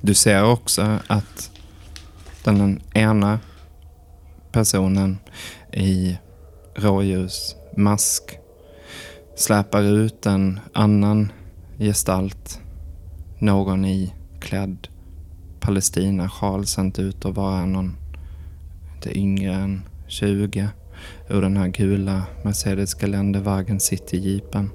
Du 0.00 0.14
ser 0.14 0.44
också 0.44 0.98
att 1.06 1.50
den 2.44 2.80
ena 2.94 3.38
personen 4.52 5.18
i 5.72 6.18
mask 7.78 8.38
släpar 9.36 9.82
ut 9.82 10.26
en 10.26 10.60
annan 10.72 11.32
gestalt. 11.78 12.60
Någon 13.38 13.84
i 13.84 14.14
klädd 14.40 14.88
palestinasjal 15.60 16.66
sänt 16.66 16.98
ut 16.98 17.24
att 17.24 17.36
vara 17.36 17.66
någon 17.66 17.96
lite 18.94 19.18
yngre 19.18 19.54
än 19.54 19.82
20 20.06 20.68
ur 21.28 21.42
den 21.42 21.56
här 21.56 21.68
gula 21.68 22.22
Mercedes 22.44 22.94
Geländewagen 22.94 23.80
City-jeepen 23.80 24.70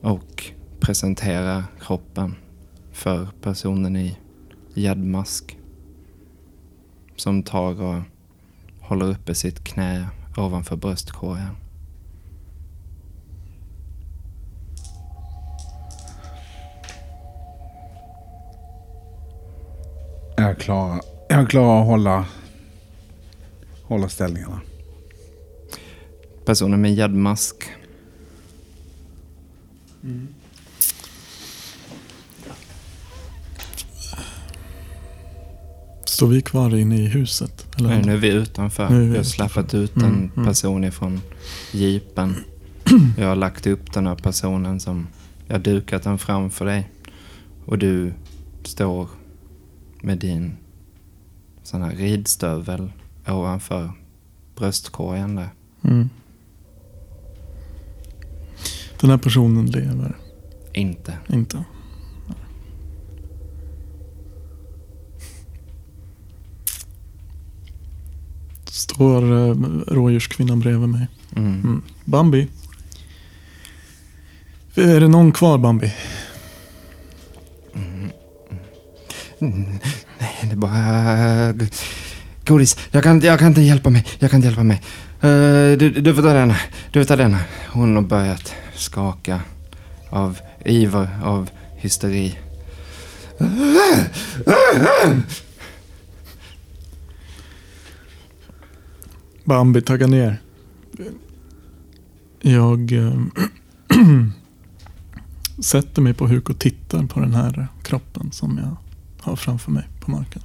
och 0.00 0.44
presenterar 0.80 1.64
kroppen 1.80 2.34
för 2.92 3.28
personen 3.42 3.96
i 3.96 4.16
gäddmask. 4.74 5.58
Som 7.16 7.42
tar 7.42 7.82
och 7.82 8.02
håller 8.80 9.10
uppe 9.10 9.34
sitt 9.34 9.64
knä 9.64 10.06
ovanför 10.40 10.76
bröstkorgen. 10.76 11.56
Jag 20.36 20.58
klarar, 20.58 21.00
jag 21.28 21.50
klarar 21.50 21.80
att 21.80 21.86
hålla, 21.86 22.26
hålla 23.82 24.08
ställningarna. 24.08 24.60
Personen 26.44 26.80
med 26.80 26.94
gäddmask 26.94 27.70
Står 36.20 36.28
vi 36.28 36.42
kvar 36.42 36.76
inne 36.76 36.96
i 36.96 37.06
huset? 37.06 37.66
Eller? 37.76 37.88
Nej, 37.88 38.02
nu 38.02 38.12
är 38.12 38.16
vi 38.16 38.28
utanför. 38.28 38.84
Är 38.84 39.00
vi 39.00 39.08
jag 39.08 39.16
har 39.16 39.22
släppt 39.22 39.74
ut 39.74 39.96
Mm, 39.96 40.08
en 40.08 40.30
mm. 40.36 40.46
person 40.46 40.84
ifrån 40.84 41.20
jeepen. 41.72 42.36
Jag 43.18 43.28
har 43.28 43.36
lagt 43.36 43.66
upp 43.66 43.92
den 43.92 44.06
här 44.06 44.14
personen 44.14 44.80
som... 44.80 45.06
Jag 45.46 45.54
har 45.54 45.60
dukat 45.60 46.02
den 46.02 46.18
framför 46.18 46.64
dig. 46.64 46.90
Och 47.64 47.78
du 47.78 48.12
står 48.64 49.08
med 50.02 50.18
din 50.18 50.56
sån 51.62 51.82
här 51.82 51.90
ridstövel 51.90 52.92
ovanför 53.28 53.92
bröstkorgen 54.56 55.34
där. 55.34 55.48
Mm. 55.82 56.08
Den 59.00 59.10
här 59.10 59.18
personen 59.18 59.66
lever 59.66 60.16
Inte. 60.72 61.18
inte. 61.28 61.64
Står 68.94 69.22
uh, 69.22 69.56
rådjurskvinnan 69.86 70.60
bredvid 70.60 70.88
mig. 70.88 71.06
Mm. 71.36 71.60
Mm. 71.60 71.82
Bambi. 72.04 72.48
Är 74.74 75.00
det 75.00 75.08
någon 75.08 75.32
kvar 75.32 75.58
Bambi? 75.58 75.92
Nej, 79.38 79.80
det 80.42 80.52
är 80.52 80.56
bara... 80.56 81.68
Godis. 82.46 82.76
Jag 82.90 83.02
kan, 83.02 83.20
jag 83.20 83.38
kan 83.38 83.48
inte 83.48 83.60
hjälpa 83.60 83.90
mig. 83.90 84.06
Jag 84.18 84.30
kan 84.30 84.38
inte 84.38 84.48
hjälpa 84.48 84.62
mig. 84.62 84.82
Eh, 85.20 85.78
du, 85.78 85.90
du 85.90 86.14
får 86.14 86.22
ta 86.22 86.32
denna. 86.32 86.56
Du 86.92 87.00
får 87.00 87.08
ta 87.08 87.16
denna. 87.16 87.38
Hon 87.68 87.94
har 87.94 88.02
börjat 88.02 88.54
skaka 88.74 89.40
av 90.10 90.38
iver, 90.64 91.08
av 91.24 91.50
hysteri. 91.76 92.38
Bambi 99.44 99.82
tagga 99.82 100.06
ner. 100.06 100.42
Jag 102.40 102.92
eh, 102.92 103.20
sätter 105.62 106.02
mig 106.02 106.14
på 106.14 106.26
huk 106.26 106.50
och 106.50 106.58
tittar 106.58 107.06
på 107.06 107.20
den 107.20 107.34
här 107.34 107.68
kroppen 107.82 108.32
som 108.32 108.58
jag 108.58 108.76
har 109.20 109.36
framför 109.36 109.70
mig 109.70 109.88
på 110.00 110.10
marken. 110.10 110.42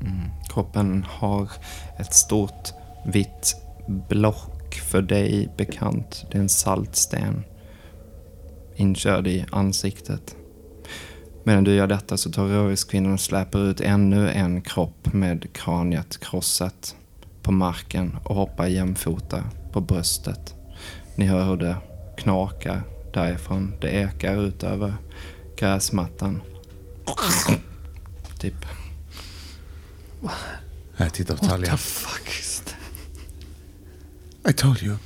Mm. 0.00 0.30
Kroppen 0.48 1.04
har 1.08 1.50
ett 1.98 2.14
stort 2.14 2.72
vitt 3.06 3.56
block 4.08 4.74
för 4.74 5.02
dig 5.02 5.48
bekant. 5.56 6.24
Det 6.30 6.38
är 6.38 6.42
en 6.42 6.48
saltsten 6.48 7.42
inkörd 8.76 9.26
i 9.26 9.44
ansiktet. 9.50 10.36
Medan 11.44 11.64
du 11.64 11.74
gör 11.74 11.86
detta 11.86 12.16
så 12.16 12.30
tar 12.30 12.46
rörelsekvinnan 12.46 13.12
och 13.12 13.20
släpar 13.20 13.70
ut 13.70 13.80
ännu 13.80 14.30
en 14.30 14.62
kropp 14.62 15.12
med 15.12 15.52
kraniet 15.52 16.20
krossat 16.20 16.96
på 17.44 17.52
marken 17.52 18.16
och 18.24 18.34
hoppar 18.34 18.66
jämfota 18.66 19.44
på 19.72 19.80
bröstet. 19.80 20.54
Ni 21.16 21.26
hör 21.26 21.44
hur 21.44 21.56
det 21.56 21.76
knakar 22.16 22.82
därifrån. 23.12 23.72
Det 23.80 23.88
ekar 23.88 24.36
ut 24.46 24.62
över 24.62 24.94
gräsmattan. 25.56 26.42
Typ. 28.38 28.54
Jag 30.96 31.14
tittar 31.14 31.36
på 31.36 31.40
What 31.44 31.50
Talia. 31.50 31.70
the 31.70 31.76
fuck 31.76 32.28
is 32.40 32.62
that? 32.64 32.76
I 34.50 34.52
told 34.52 34.82
you. 34.82 34.96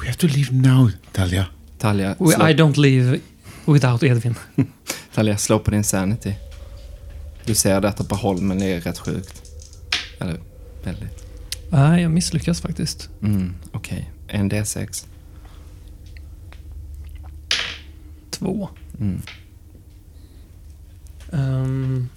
We 0.00 0.06
have 0.06 0.14
to 0.18 0.26
leave 0.26 0.52
now, 0.52 0.90
Talia. 1.12 1.46
Talja, 1.78 2.16
We, 2.18 2.32
slå, 2.32 2.48
I 2.48 2.54
don't 2.54 2.80
leave 2.80 3.20
without 3.64 4.02
Edvin. 4.02 4.34
Talja, 5.14 5.38
slå 5.38 5.58
på 5.58 5.70
din 5.70 5.84
sanity. 5.84 6.34
Du 7.44 7.54
ser 7.54 7.80
detta 7.80 8.04
på 8.04 8.14
håll 8.14 8.40
men 8.40 8.58
det 8.58 8.66
är 8.66 8.80
rätt 8.80 8.98
sjukt. 8.98 9.42
Eller 10.20 10.40
väldigt. 10.84 11.23
Nej, 11.70 12.02
jag 12.02 12.10
misslyckas 12.10 12.60
faktiskt. 12.60 13.10
Mm, 13.22 13.54
Okej, 13.72 14.10
en 14.28 14.50
D6. 14.50 15.06
Två. 18.30 18.68
Mm. 19.00 19.22
Ehm. 21.32 22.08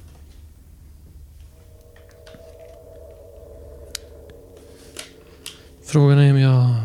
Frågan 5.85 6.19
är 6.19 6.31
om 6.31 6.39
jag... 6.39 6.75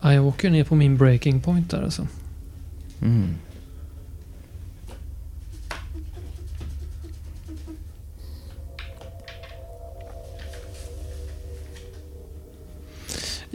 Ja, 0.00 0.14
jag 0.14 0.26
åker 0.26 0.50
ner 0.50 0.64
på 0.64 0.74
min 0.74 0.96
breaking 0.96 1.40
point 1.40 1.70
där 1.70 1.82
alltså. 1.82 2.06
Mm. 3.02 3.34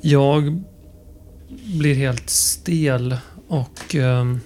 Jag 0.07 0.63
blir 1.77 1.95
helt 1.95 2.29
stel 2.29 3.17
och... 3.47 3.95
ehm, 3.95 4.39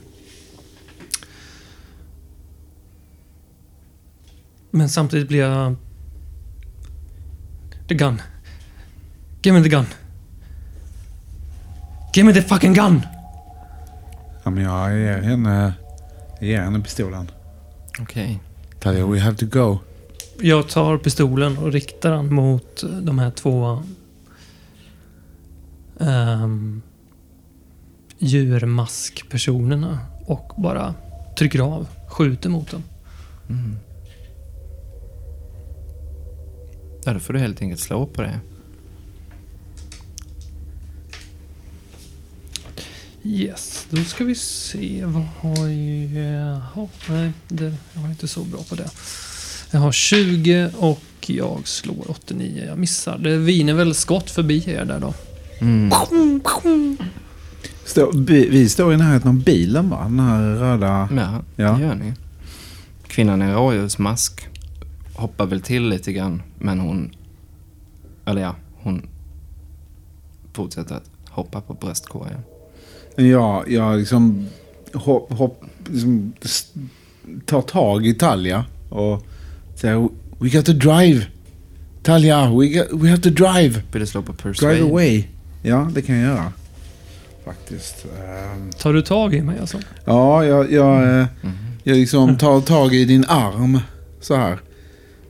men 4.71 4.89
samtidigt 4.89 5.27
blir 5.27 5.39
jag... 5.39 5.75
The 7.87 7.93
gun. 7.93 8.21
Give 9.41 9.57
me 9.57 9.63
the 9.63 9.69
gun. 9.69 9.85
Give 12.13 12.27
me 12.27 12.33
the 12.33 12.41
fucking 12.41 12.73
gun! 12.73 13.01
Ja, 14.43 14.49
men 14.49 14.63
jag 14.63 14.99
ger 14.99 15.21
henne, 15.21 15.73
jag 16.39 16.49
ger 16.49 16.61
henne 16.61 16.79
pistolen. 16.79 17.31
Okej. 17.99 18.39
Talia, 18.79 19.05
we 19.05 19.19
have 19.19 19.37
to 19.37 19.45
go. 19.45 19.79
Jag 20.39 20.69
tar 20.69 20.97
pistolen 20.97 21.57
och 21.57 21.71
riktar 21.71 22.11
den 22.11 22.33
mot 22.33 22.83
de 23.01 23.19
här 23.19 23.31
två 23.31 23.83
um, 26.01 26.81
djurmaskpersonerna 28.19 29.99
och 30.25 30.51
bara 30.57 30.95
trycker 31.37 31.59
av, 31.59 31.87
skjuter 32.07 32.49
mot 32.49 32.71
dem. 32.71 32.83
Mm. 33.49 33.77
Ja, 37.05 37.13
då 37.13 37.19
får 37.19 37.33
du 37.33 37.39
helt 37.39 37.61
enkelt 37.61 37.81
slå 37.81 38.05
på 38.05 38.21
det. 38.21 38.39
Yes, 43.23 43.87
då 43.89 44.03
ska 44.03 44.23
vi 44.23 44.35
se. 44.35 45.05
Vad 45.05 45.23
har 45.23 45.67
jag? 45.67 46.11
Jaha, 46.11 46.87
nej, 47.09 47.31
det, 47.47 47.73
jag 47.93 48.03
är 48.03 48.09
inte 48.09 48.27
så 48.27 48.43
bra 48.43 48.63
på 48.69 48.75
det. 48.75 48.89
Jag 49.71 49.79
har 49.79 49.91
20 49.91 50.71
och 50.77 50.99
jag 51.27 51.67
slår 51.67 52.11
89. 52.11 52.65
Jag 52.67 52.77
missar. 52.77 53.17
Det 53.17 53.37
viner 53.37 53.73
väl 53.73 53.95
skott 53.95 54.31
förbi 54.31 54.63
er 54.71 54.85
där 54.85 54.99
då. 54.99 55.13
Mm. 55.61 55.91
Stå, 57.85 58.11
bi, 58.17 58.49
vi 58.49 58.69
står 58.69 58.93
i 58.93 58.97
närheten 58.97 59.29
av 59.29 59.43
bilen 59.43 59.89
va? 59.89 60.03
Den 60.03 60.19
här 60.19 60.41
röda... 60.55 61.09
Ja, 61.15 61.41
Ja. 61.55 61.71
det 61.77 61.81
gör 61.83 61.95
ni. 61.95 62.13
Kvinnan 63.07 63.41
i 63.41 63.53
rådjursmask 63.53 64.47
hoppar 65.13 65.45
väl 65.45 65.61
till 65.61 65.89
lite 65.89 66.13
grann, 66.13 66.41
men 66.59 66.79
hon... 66.79 67.11
Eller 68.25 68.41
ja, 68.41 68.55
hon 68.83 69.07
fortsätter 70.53 70.95
att 70.95 71.09
hoppa 71.29 71.61
på 71.61 71.73
bröstkorgen. 71.73 72.39
Ja, 73.15 73.63
jag 73.67 73.99
liksom, 73.99 74.47
hopp, 74.93 75.33
hopp, 75.33 75.63
liksom 75.89 76.33
tar 77.45 77.61
tag 77.61 78.07
i 78.07 78.13
Talia 78.13 78.65
och 78.89 79.25
säger 79.75 80.09
We 80.39 80.49
got 80.49 80.65
to 80.65 80.73
drive. 80.73 81.25
Talia, 82.03 82.49
we, 82.55 82.67
got, 82.67 82.87
we 83.01 83.09
have 83.09 83.21
to 83.21 83.29
drive. 83.29 83.83
Vill 83.91 83.99
du 84.01 84.05
slå 84.07 84.21
på 84.21 84.33
persuade? 84.33 84.75
Drive 84.75 84.89
away. 84.89 85.27
Ja, 85.61 85.89
det 85.93 86.01
kan 86.01 86.15
jag 86.15 86.25
göra. 86.35 86.53
Faktiskt. 87.45 88.05
Ehm, 88.05 88.71
Tar 88.71 88.93
du 88.93 89.01
tag 89.01 89.33
i 89.33 89.41
mig 89.41 89.59
alltså? 89.59 89.79
Ja, 90.05 90.45
jag, 90.45 90.71
jag, 90.71 91.03
eh, 91.19 91.25
Mhm. 91.41 91.53
jag 91.83 91.97
liksom 91.97 92.37
tar 92.37 92.61
tag 92.61 92.93
i 92.93 93.05
din 93.05 93.25
arm 93.27 93.79
så 94.21 94.35
här. 94.35 94.59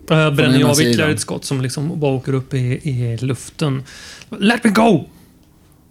Jag 0.08 0.36
bränner 0.36 0.60
jag 0.60 0.70
av 0.70 0.82
ytterligare 0.82 1.12
ett 1.12 1.20
skott 1.20 1.46
som 1.46 1.62
liksom 1.62 2.00
bara 2.00 2.12
åker 2.14 2.34
upp 2.34 2.54
i, 2.54 2.60
i 2.90 3.18
luften. 3.18 3.84
Let 4.30 4.64
me 4.64 4.70
go! 4.70 5.04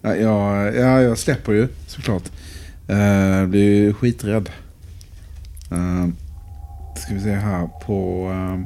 Ja, 0.01 0.15
jag, 0.15 0.75
ja, 0.75 1.01
jag 1.01 1.17
släpper 1.17 1.51
ju 1.53 1.67
såklart. 1.87 2.23
Uh, 2.89 3.45
blir 3.47 3.75
ju 3.75 3.93
skiträdd. 3.93 4.49
Uh, 5.71 6.07
ska 6.97 7.13
vi 7.13 7.19
se 7.21 7.31
här 7.33 7.69
på 7.85 8.27
ehm, 8.33 8.65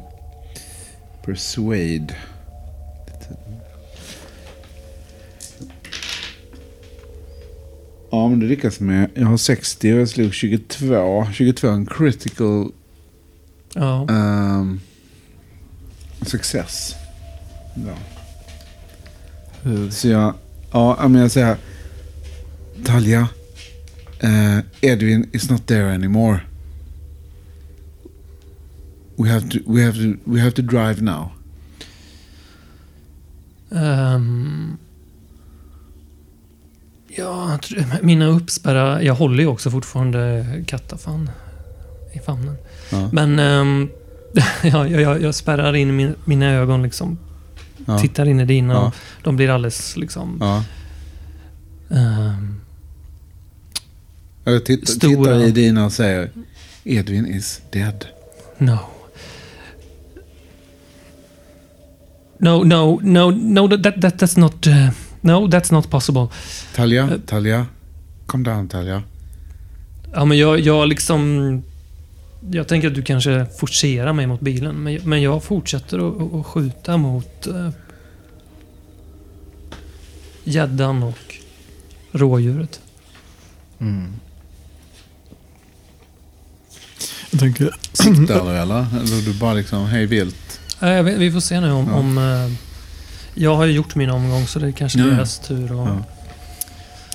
Persuade. 1.25 2.15
Ja, 8.15 8.27
men 8.29 8.39
det 8.39 8.45
lyckas 8.45 8.79
med. 8.79 9.09
Jag 9.13 9.25
har 9.25 9.37
60 9.37 9.93
och 9.93 9.99
jag 9.99 10.09
slog 10.09 10.33
22. 10.33 11.27
22 11.33 11.67
är 11.67 11.71
en 11.71 11.85
critical 11.85 12.71
Ja. 13.73 14.07
ehm, 14.09 14.79
success. 16.21 16.95
Ja. 17.75 17.93
Hur? 19.63 19.89
Så 19.89 20.07
jag, 20.07 20.33
ja, 20.71 21.07
men 21.07 21.21
jag 21.21 21.31
säger 21.31 21.57
Talja, 22.85 23.27
eh, 24.19 24.59
Edwin 24.81 25.29
is 25.33 25.49
not 25.49 25.67
there 25.67 25.93
anymore. 25.93 26.39
We 29.17 29.29
have 29.29 29.49
to, 29.49 29.57
we 29.67 29.83
have 29.85 29.97
to, 29.97 30.19
we 30.23 30.39
have 30.41 30.51
to 30.51 30.61
drive 30.61 31.01
now. 31.01 31.29
Ehm, 33.71 34.77
ja, 37.17 37.59
mina 38.01 38.25
uppspärra... 38.27 39.03
Jag 39.03 39.15
håller 39.15 39.39
ju 39.43 39.47
också 39.47 39.71
fortfarande 39.71 40.45
kattafan 40.67 41.29
i 42.13 42.19
famnen. 42.19 42.55
Ja, 42.91 43.09
Men 43.13 43.37
ja, 44.63 44.87
jag, 44.87 45.01
jag, 45.01 45.21
jag 45.21 45.35
spärrar 45.35 45.75
in 45.75 45.95
min, 45.95 46.15
mina 46.25 46.51
ögon 46.51 46.83
liksom. 46.83 47.17
ja, 47.85 47.99
Tittar 47.99 48.25
in 48.27 48.39
i 48.39 48.45
dina. 48.45 48.73
Ja. 48.73 48.85
och 48.87 48.93
De 49.23 49.35
blir 49.35 49.49
alldeles 49.49 49.97
liksom... 49.97 50.41
ehm, 51.89 52.61
Jag 54.43 54.65
tittar, 54.65 54.85
Stora. 54.85 55.15
tittar 55.15 55.43
i 55.43 55.51
dina 55.51 55.85
och 55.85 55.91
säger 55.91 56.29
Edwin 56.83 57.25
is 57.27 57.61
dead. 57.71 58.05
no. 58.57 58.77
No, 62.37 62.63
no, 62.63 62.99
no, 63.03 63.31
no, 63.31 63.67
that, 63.77 64.01
that 64.01 64.21
that's 64.21 64.39
not... 64.39 64.67
Uh, 64.67 64.89
no, 65.25 65.47
that's 65.47 65.73
not 65.73 65.89
possible. 65.89 66.27
Talja, 66.75 67.03
Eh. 67.03 67.17
Talja, 67.25 67.65
come 68.25 68.43
down 68.43 68.67
Talja. 68.67 69.03
Ja, 70.13 70.25
men 70.25 70.37
jag, 70.37 70.59
jag 70.59 70.87
liksom... 70.87 71.61
Jag 72.51 72.67
tänker 72.67 72.87
att 72.87 72.95
du 72.95 73.01
kanske 73.01 73.45
forcerar 73.59 74.13
mig 74.13 74.27
mot 74.27 74.41
bilen, 74.41 74.75
men, 74.75 74.99
men 75.03 75.21
jag 75.21 75.43
fortsätter 75.43 76.39
att, 76.39 76.45
skjuta 76.45 76.97
mot 76.97 77.47
eh, 77.47 77.69
gäddan 80.43 81.03
och 81.03 81.35
rådjuret. 82.11 82.79
Mm. 83.79 84.13
Jag 87.31 87.39
tänker, 87.39 87.69
Siktar 87.93 88.45
du 88.45 88.57
eller? 88.57 88.85
Eller 88.99 89.25
du 89.25 89.33
bara 89.39 89.53
liksom 89.53 89.85
hej 89.85 90.05
vilt? 90.05 90.59
Eh, 90.81 91.01
vet- 91.03 91.17
vi 91.17 91.31
får 91.31 91.39
se 91.39 91.59
nu 91.59 91.71
om... 91.71 91.87
Ja. 91.87 91.93
om 91.95 92.17
eh, 92.17 92.51
jag 93.35 93.55
har 93.55 93.65
ju 93.65 93.71
gjort 93.71 93.95
min 93.95 94.09
omgång, 94.09 94.47
så 94.47 94.59
det 94.59 94.67
är 94.67 94.71
kanske 94.71 94.99
ja. 94.99 95.05
deras 95.05 95.39
tur. 95.39 95.71
Och, 95.71 95.87
Ja. 95.87 96.03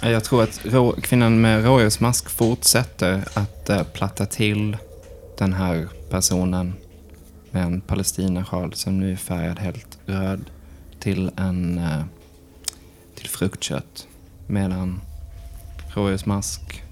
Ja, 0.02 0.10
Jag 0.10 0.24
tror 0.24 0.42
att 0.42 0.60
rå, 0.64 0.92
kvinnan 0.92 1.40
med 1.40 1.64
rådjursmask 1.64 2.30
fortsätter 2.30 3.24
att 3.34 3.70
eh, 3.70 3.82
platta 3.82 4.26
till 4.26 4.76
den 5.38 5.52
här 5.52 5.88
personen 6.10 6.74
med 7.50 7.62
en 7.62 7.80
palestinasjal 7.80 8.74
som 8.74 9.00
nu 9.00 9.12
är 9.12 9.16
färgad 9.16 9.58
helt 9.58 9.98
röd 10.06 10.44
till 11.00 11.30
en 11.36 11.78
eh, 11.78 12.02
till 13.14 13.28
fruktkött. 13.28 14.06
Medan 14.46 15.00
rådjursmask, 15.94 16.82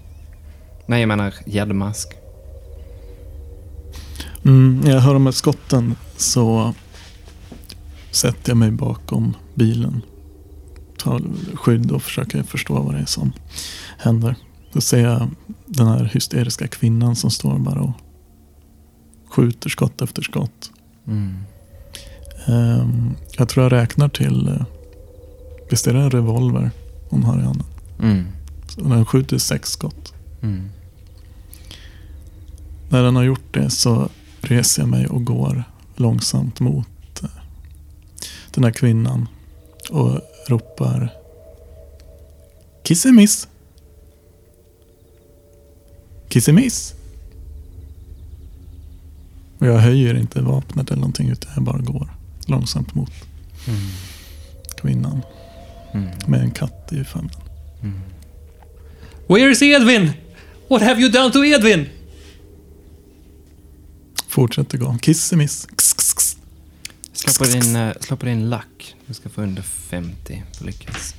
nej 0.87 1.01
jag 1.01 1.09
menar 1.09 1.35
gäddmask, 1.47 2.19
Mm, 4.45 4.83
jag 4.87 5.01
hör 5.01 5.13
de 5.13 5.27
här 5.27 5.33
skotten 5.33 5.95
så 6.17 6.75
sätter 8.11 8.51
jag 8.51 8.57
mig 8.57 8.71
bakom 8.71 9.37
bilen. 9.55 10.03
Tar 10.99 11.23
skydd 11.55 11.91
och 11.91 12.03
försöker 12.03 12.43
förstå 12.43 12.81
vad 12.81 12.95
det 12.95 13.01
är 13.01 13.07
som 13.07 13.33
händer. 13.99 14.37
Då 14.73 14.81
ser 14.81 15.03
jag 15.03 15.31
den 15.67 15.87
här 15.87 16.05
hysteriska 16.05 16.69
kvinnan 16.69 17.17
som 17.17 17.31
står 17.31 17.59
bara 17.59 17.81
och 17.81 17.93
skjuter 19.29 19.71
skott 19.71 20.03
efter 20.03 20.23
skott. 20.23 20.71
Mm. 21.07 21.35
Ehm, 22.47 23.15
jag 23.39 23.49
tror 23.49 23.65
jag 23.65 23.73
räknar 23.73 24.09
till, 24.09 24.49
eh, 24.49 24.65
visst 25.71 25.87
är 25.87 25.95
det 25.95 26.01
en 26.01 26.11
revolver 26.11 26.71
hon 27.09 27.23
har 27.23 27.39
i 27.39 27.43
handen? 27.43 27.67
Mm. 28.03 28.27
Så 28.69 28.81
den 28.81 29.07
skjuter 29.07 29.39
sex 29.39 29.71
skott. 29.71 30.13
Mm. 30.43 30.71
När 32.89 33.03
den 33.03 33.17
har 33.17 33.23
gjort 33.23 33.55
det 33.55 33.71
så 33.71 34.09
reser 34.41 34.83
jag 34.83 34.89
mig 34.89 35.07
och 35.07 35.25
går 35.25 35.65
långsamt 35.97 36.61
mot 36.61 36.89
den 38.59 38.65
här 38.65 38.73
kvinnan 38.73 39.29
och 39.91 40.21
ropar 40.49 41.11
Kissemiss! 42.83 43.49
Kissemiss! 46.29 46.95
Och 49.59 49.67
jag 49.67 49.79
höjer 49.79 50.15
inte 50.15 50.41
vapnet 50.43 50.91
eller 50.91 51.01
någonting 51.01 51.29
utan 51.29 51.53
jag 51.55 51.65
bara 51.65 51.79
går 51.79 52.09
långsamt 52.47 52.95
mot 52.95 53.11
Mm. 53.69 53.81
kvinnan 54.77 55.21
Mm. 55.93 56.09
med 56.27 56.41
en 56.41 56.51
katt 56.51 56.93
i 56.93 57.05
famnen. 57.05 57.31
Where 59.27 59.51
is 59.51 59.63
Edvin? 59.63 60.11
What 60.69 60.83
have 60.83 61.01
you 61.01 61.11
done 61.11 61.33
to 61.33 61.45
Edvin? 61.45 61.87
Fortsätter 64.29 64.79
gå. 64.79 64.99
Kissemiss. 65.03 65.67
Kss, 65.77 65.95
kss, 65.95 66.15
kss. 66.15 66.18
Slå 67.27 67.33
på 67.47 67.51
din, 67.53 67.77
eh, 67.77 67.93
slå 68.01 68.17
på 68.17 68.27
din 68.27 68.51
lack. 68.51 68.95
Du 69.07 69.15
ska 69.15 69.29
få 69.29 69.43
under 69.43 69.63
50 69.63 70.43
för 70.53 70.65
lyckas. 70.65 71.15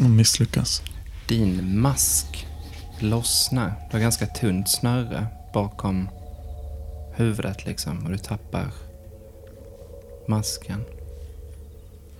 Och 0.00 0.10
misslyckas. 0.10 0.82
Din 1.28 1.80
mask 1.80 2.46
lossnar. 2.98 3.74
Du 3.90 3.96
har 3.96 4.00
ganska 4.00 4.26
tunt 4.26 4.68
snöre 4.70 5.26
bakom 5.54 6.08
huvudet 7.16 7.66
liksom. 7.66 8.04
Och 8.04 8.10
du 8.10 8.18
tappar 8.18 8.72
masken. 10.28 10.80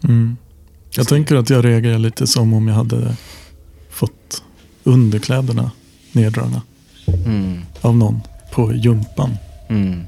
Mm. 0.04 0.36
Jag 0.90 1.08
tänker 1.08 1.36
att 1.36 1.50
jag 1.50 1.64
reagerar 1.64 1.98
lite 1.98 2.26
som 2.26 2.52
om 2.54 2.68
jag 2.68 2.74
hade 2.74 3.16
fått 3.90 4.42
underkläderna 4.84 5.70
neddragna 6.12 6.62
Mm. 7.24 7.62
av 7.80 7.96
någon 7.96 8.20
på 8.52 8.72
jumpan 8.74 9.36
Mm. 9.68 10.04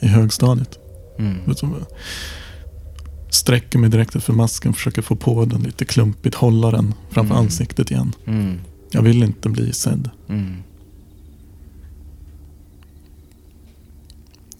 I 0.00 0.06
högstadiet. 0.06 0.78
Mm. 1.18 1.36
Sträcker 3.30 3.78
mig 3.78 3.90
direkt 3.90 4.16
efter 4.16 4.32
masken, 4.32 4.72
försöker 4.74 5.02
få 5.02 5.16
på 5.16 5.44
den 5.44 5.62
lite 5.62 5.84
klumpigt, 5.84 6.34
hålla 6.34 6.70
den 6.70 6.94
framför 7.10 7.34
Mm. 7.34 7.44
ansiktet 7.46 7.90
igen. 7.90 8.12
Mm. 8.26 8.58
Jag 8.90 9.02
vill 9.02 9.22
inte 9.22 9.48
bli 9.48 9.72
sedd. 9.72 10.10
Mm. 10.28 10.56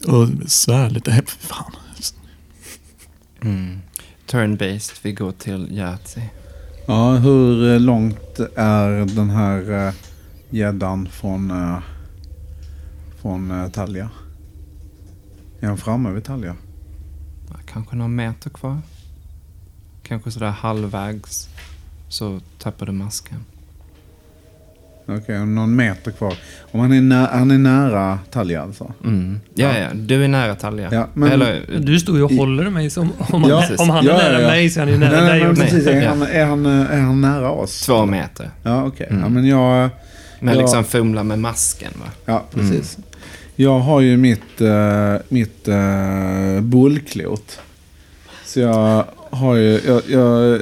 Och 0.07 0.51
svär 0.51 0.91
lite. 0.91 1.11
"Hä, 1.11 1.23
Fan. 1.27 1.73
Mm. 3.43 3.79
Turn-based. 4.27 4.93
Vi 5.03 5.13
går 5.13 5.33
till 5.33 5.69
Yahtzee. 5.79 6.31
Ja, 6.87 7.13
hur 7.17 7.73
eh, 7.75 7.81
långt 7.81 8.39
är 8.57 9.15
den 9.17 9.31
här 9.31 9.87
eh, 9.89 9.95
gäddan 10.51 11.09
från, 11.13 11.51
eh, 11.51 11.79
från 13.23 13.71
Talja? 13.73 14.11
Är 15.67 15.69
han 15.69 15.79
framme 15.79 16.11
vid 16.11 16.25
Talja? 16.25 16.55
Ja, 17.49 17.55
Kanske 17.73 17.97
någon 17.97 18.15
meter 18.17 18.51
kvar. 18.51 18.79
Kanske 20.03 20.31
sådär 20.31 20.47
halvvägs. 20.51 21.49
Så 22.09 22.41
tappar 22.59 22.87
du 22.87 22.93
masken. 22.93 23.45
Okej, 25.07 25.47
någon 25.47 25.77
meter 25.77 26.11
kvar. 26.11 26.35
Om 26.73 26.81
han 26.81 26.93
är, 26.93 27.01
nä- 27.01 27.29
han 27.33 27.51
är 27.51 27.59
nära 27.59 28.19
Talja 28.31 28.63
alltså? 28.63 28.93
Mm. 29.05 29.41
Ja, 29.55 29.79
ja, 29.79 29.87
du 29.95 30.25
är 30.25 30.29
nära 30.29 30.55
Talja. 30.55 30.89
Ja, 30.93 31.09
men- 31.15 31.33
Eller, 31.33 31.81
Du 31.81 32.01
står 32.01 32.17
ju 32.17 32.23
och 32.23 32.33
håller 32.33 32.71
mig 32.71 32.91
som... 32.91 33.13
Om 33.19 33.43
han, 33.43 33.51
Ja, 33.51 33.65
om 33.79 33.91
han 33.91 34.05
är 34.07 34.11
ja, 34.11 34.17
nära 34.19 34.33
ja, 34.33 34.41
ja. 34.41 34.49
mig 34.49 34.71
så 34.71 34.81
är 34.81 34.85
han 34.85 34.93
ju 34.93 34.99
nära 34.99 35.11
Nej, 35.25 35.41
nej, 35.41 35.55
dig 35.55 35.57
precis. 35.57 35.87
Är 35.87 36.03
Ja. 36.03 36.09
han, 36.09 36.23
är, 36.23 36.45
han, 36.45 36.67
är 36.67 37.01
han 37.01 37.21
nära 37.21 37.51
oss? 37.51 37.81
två 37.87 38.07
meter. 38.07 38.51
Ja, 38.63 38.85
okej. 38.85 39.07
Mm. 39.11 39.23
Ja, 39.23 39.29
men 39.29 39.47
jag... 39.47 39.91
Men 40.41 40.55
Ja. 40.55 40.61
liksom 40.61 40.85
fumla 40.85 41.23
med 41.25 41.39
masken 41.39 41.93
va? 42.01 42.07
Ja, 42.25 42.45
precis. 42.51 42.99
Jag 43.57 43.79
har 43.79 44.01
ju 44.01 44.17
mitt, 44.17 44.61
uh, 44.61 45.17
mitt 45.29 45.69
uh, 45.69 46.61
bullklot. 46.61 47.61
Så 48.45 48.61
jag 48.61 49.05
har 49.31 49.55
ju... 49.55 49.81
Jag, 49.87 50.03
jag 50.09 50.61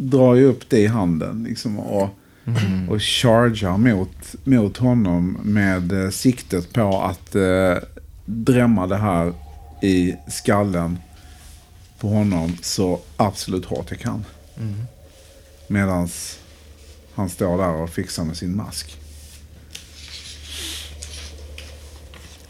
drar 0.00 0.34
ju 0.34 0.44
upp 0.44 0.70
det 0.70 0.78
i 0.78 0.86
handen 0.86 1.44
liksom 1.48 1.78
och, 1.78 2.08
Mm. 2.56 2.88
och 2.88 3.02
chargear 3.02 3.76
mot, 3.76 4.34
mot 4.44 4.76
honom 4.76 5.38
med 5.42 5.92
uh, 5.92 6.10
siktet 6.10 6.72
på 6.72 7.02
att 7.02 7.36
uh, 7.36 7.76
drämma 8.24 8.86
det 8.86 8.96
här 8.96 9.32
i 9.82 10.14
skallen 10.28 10.98
på 12.00 12.08
honom 12.08 12.56
så 12.62 13.00
absolut 13.16 13.64
hårt 13.64 13.86
jag 13.90 14.00
kan. 14.00 14.24
Mm. 14.56 14.74
Medan 15.66 16.08
han 17.14 17.28
står 17.28 17.58
där 17.58 17.72
och 17.72 17.90
fixar 17.90 18.24
med 18.24 18.36
sin 18.36 18.56
mask. 18.56 18.96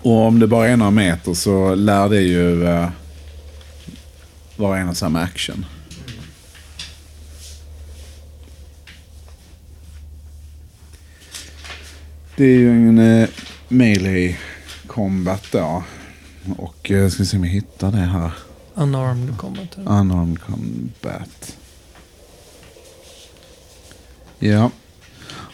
Och 0.02 0.26
om 0.26 0.38
det 0.38 0.46
bara 0.46 0.68
är 0.68 0.76
några 0.76 0.90
meter 0.90 1.34
så 1.34 1.74
lär 1.74 2.08
det 2.08 2.20
ju 2.20 2.66
eh, 2.66 2.88
vara 4.56 4.78
en 4.78 4.88
och 4.88 4.96
samma 4.96 5.20
action. 5.20 5.66
Det 12.36 12.44
är 12.44 12.58
ju 12.58 12.88
en 12.88 12.98
eh, 12.98 13.28
melee 13.68 14.36
combat 14.86 15.44
då. 15.52 15.82
Och 16.56 16.90
eh, 16.90 17.08
ska 17.08 17.22
vi 17.22 17.26
se 17.26 17.36
om 17.36 17.44
jag 17.44 17.50
hittar 17.50 17.92
det 17.92 17.98
här. 17.98 18.30
Unarmed 18.74 19.38
combat. 19.38 19.78
Unarmed 19.78 20.40
combat. 20.40 21.56
Ja. 24.38 24.70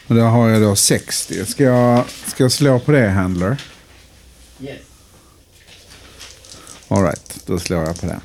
Och 0.07 0.15
där 0.15 0.25
har 0.25 0.49
jag 0.49 0.61
då 0.61 0.75
60. 0.75 1.45
Ska 1.45 1.63
jag, 1.63 2.05
ska 2.25 2.43
jag 2.43 2.51
slå 2.51 2.79
på 2.79 2.91
det, 2.91 3.09
Handler? 3.09 3.61
Yes. 4.59 4.81
Alright, 6.87 7.41
då 7.45 7.59
slår 7.59 7.83
jag 7.83 8.01
på 8.01 8.05
det. 8.05 8.19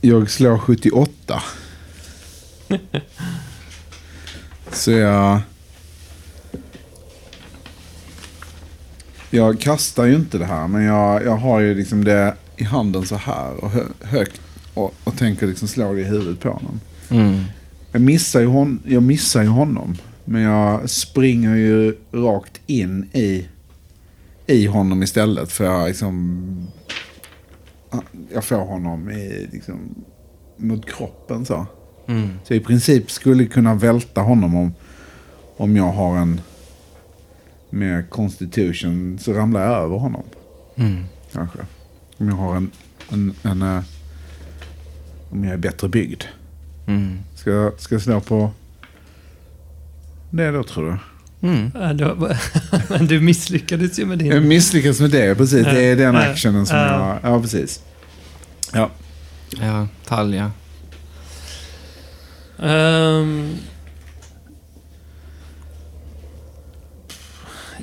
Jag 0.00 0.30
slår 0.30 0.58
78. 0.58 1.42
Så 4.72 4.90
jag... 4.90 5.40
Jag 9.30 9.60
kastar 9.60 10.04
ju 10.04 10.14
inte 10.14 10.38
det 10.38 10.44
här, 10.44 10.68
men 10.68 10.82
jag, 10.82 11.24
jag 11.24 11.36
har 11.36 11.60
ju 11.60 11.74
liksom 11.74 12.04
det 12.04 12.34
i 12.56 12.64
handen 12.64 13.06
så 13.06 13.16
här 13.16 13.64
och 13.64 13.70
hö, 13.70 13.84
högt. 14.00 14.40
Och, 14.74 14.94
och 15.04 15.18
tänker 15.18 15.46
liksom 15.46 15.68
slå 15.68 15.92
det 15.92 16.00
i 16.00 16.04
huvudet 16.04 16.40
på 16.40 16.50
honom. 16.50 16.80
Mm. 17.08 17.44
Jag 17.92 18.02
missar, 18.02 18.40
ju 18.40 18.46
hon, 18.46 18.82
jag 18.86 19.02
missar 19.02 19.42
ju 19.42 19.48
honom. 19.48 19.96
Men 20.24 20.42
jag 20.42 20.90
springer 20.90 21.54
ju 21.54 21.96
rakt 22.12 22.60
in 22.66 23.08
i, 23.12 23.48
i 24.46 24.66
honom 24.66 25.02
istället. 25.02 25.52
För 25.52 25.64
jag 25.64 25.88
liksom... 25.88 26.66
Jag 28.32 28.44
får 28.44 28.56
honom 28.56 29.10
i, 29.10 29.48
liksom, 29.52 29.94
mot 30.56 30.86
kroppen 30.86 31.44
så. 31.44 31.66
Mm. 32.06 32.30
Så 32.44 32.54
i 32.54 32.60
princip 32.60 33.10
skulle 33.10 33.46
kunna 33.46 33.74
välta 33.74 34.20
honom 34.20 34.56
om, 34.56 34.74
om 35.56 35.76
jag 35.76 35.92
har 35.92 36.16
en 36.16 36.40
med 37.70 38.10
constitution 38.10 39.18
så 39.18 39.32
ramlar 39.32 39.60
jag 39.60 39.82
över 39.82 39.96
honom. 39.96 40.22
Mm. 40.76 41.04
Kanske. 41.32 41.58
Om 42.18 42.28
jag 42.28 42.36
har 42.36 42.56
en, 42.56 42.70
en, 43.12 43.34
en 43.42 43.62
eh, 43.62 43.82
om 45.30 45.44
jag 45.44 45.52
är 45.52 45.58
bättre 45.58 45.88
byggd. 45.88 46.22
Mm. 46.86 47.18
Ska 47.34 47.72
ska 47.78 47.94
jag 47.94 48.02
slå 48.02 48.20
på 48.20 48.50
det 50.36 50.50
då 50.50 50.62
tror 50.62 50.90
du? 50.90 50.98
Mm. 51.48 51.70
Du, 51.96 52.34
men 52.88 53.06
du 53.06 53.20
misslyckades 53.20 53.98
ju 53.98 54.06
med 54.06 54.18
din... 54.18 54.26
Jag 54.26 54.42
misslyckas 54.42 55.00
med 55.00 55.10
det, 55.10 55.34
precis. 55.34 55.64
Det 55.64 55.84
är 55.84 55.96
den 55.96 56.16
actionen 56.16 56.66
som 56.66 56.76
ja. 56.76 57.18
jag... 57.22 57.32
Ja, 57.32 57.40
precis. 57.40 57.82
Ja. 58.72 58.90
Ja, 59.60 59.88
Talja. 60.06 60.50
Ehm. 62.58 63.56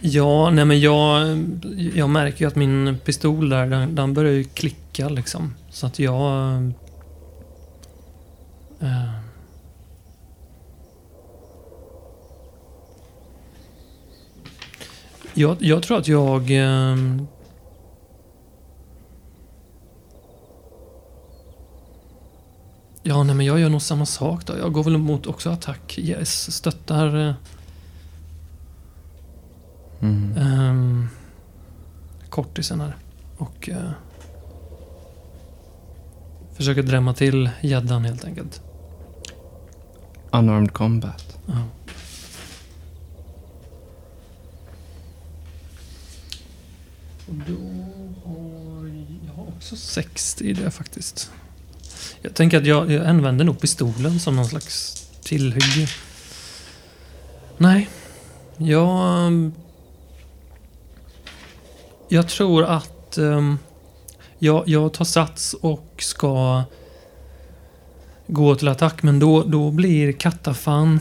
ja, 0.02 0.50
nej 0.50 0.66
men 0.66 0.80
jag, 0.80 1.38
jag 1.96 2.10
märker 2.10 2.42
ju 2.42 2.48
att 2.48 2.56
min 2.56 2.98
pistol 3.06 3.50
där, 3.50 3.68
den, 3.68 3.96
den 3.96 4.14
börjar 4.14 4.34
ju 4.34 4.44
klicka 4.44 5.10
liksom. 5.10 5.54
Så 5.70 5.88
att 5.88 6.00
jag... 6.00 6.54
eh, 8.80 9.21
Jag, 15.34 15.58
jag 15.60 15.84
tror 15.84 15.98
att 15.98 16.08
jag... 16.08 16.52
ehm, 16.52 17.28
Ja, 23.04 23.24
nej 23.24 23.36
men 23.36 23.46
jag 23.46 23.60
gör 23.60 23.70
nog 23.70 23.82
samma 23.82 24.06
sak 24.06 24.46
då. 24.46 24.58
Jag 24.58 24.74
går 24.74 24.84
väl 24.84 24.96
emot 24.96 25.28
också 25.28 25.50
attack. 25.50 25.98
Yes, 26.00 26.52
stöttar... 26.52 27.28
eh, 27.28 27.34
Mm. 30.04 30.38
Um, 30.38 31.10
kortisen 32.30 32.82
här. 32.82 32.96
Och 33.38 33.70
eh, 33.70 33.90
försöker 36.54 36.84
drämma 36.84 37.14
till 37.14 37.50
gäddan 37.62 38.06
helt 38.06 38.26
enkelt. 38.26 38.62
Unarmed 40.32 40.74
combat. 40.74 41.38
Ja. 41.46 41.54
Då 47.48 47.54
har 48.30 48.86
jag 49.28 49.34
har 49.34 49.48
också 49.48 49.76
60 49.76 50.44
i 50.44 50.54
det 50.54 50.72
faktiskt. 50.72 51.32
Jag 52.22 52.34
tänker 52.34 52.58
att 52.58 52.66
jag, 52.66 52.92
jag 52.92 53.06
använder 53.06 53.46
nog 53.46 53.60
pistolen 53.60 54.20
som 54.20 54.36
någon 54.36 54.46
slags 54.46 55.06
tillhygge. 55.24 55.88
Nej, 57.58 57.90
jag... 58.58 59.28
Ehm, 59.28 59.54
jag 62.10 62.30
tror 62.30 62.64
att 62.64 63.18
um, 63.18 63.60
jag, 64.40 64.64
jag 64.68 64.94
tar 64.94 65.06
sats 65.06 65.54
och 65.54 65.94
ska 65.98 66.64
gå 68.28 68.56
till 68.56 68.68
attack. 68.68 69.04
Men 69.04 69.20
då, 69.20 69.44
då 69.44 69.72
blir 69.72 70.12
kattafan 70.12 71.00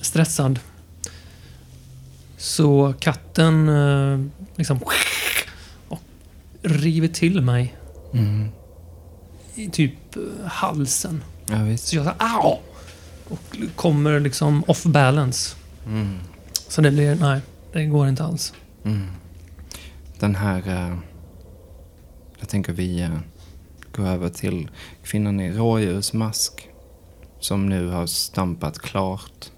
stressad. 0.00 0.58
Så 2.36 2.94
katten 3.00 3.68
eh, 3.68 4.43
liksom 4.56 4.80
och 5.88 6.00
river 6.62 7.08
till 7.08 7.40
mig 7.40 7.76
Mm. 8.14 8.48
i 9.54 9.70
typ 9.70 10.16
eh, 10.16 10.46
halsen. 10.46 11.24
Ja, 11.46 11.62
visst. 11.62 11.86
Så 11.86 11.96
jag 11.96 12.04
säger 12.04 12.16
au! 12.20 12.58
Och 13.28 13.56
kommer 13.76 14.20
liksom 14.20 14.64
off 14.66 14.84
balance. 14.84 15.56
Mm. 15.86 16.18
Så 16.68 16.80
det 16.80 16.90
blir, 16.90 17.14
nej, 17.14 17.40
det 17.72 17.84
går 17.84 18.08
inte 18.08 18.24
alls. 18.24 18.52
Mm. 18.84 19.06
Den 20.18 20.34
här... 20.34 20.68
eh, 20.68 20.96
jag 22.38 22.48
tänker 22.48 22.72
vi 22.72 23.02
uh, 23.02 23.18
går 23.96 24.06
över 24.06 24.28
till 24.28 24.70
kvinnan 25.02 25.40
i 25.40 25.52
rådjursmask. 25.52 26.68
Som 27.40 27.68
nu 27.68 27.88
har 27.88 28.06
stampat 28.06 28.78
klart. 28.78 29.50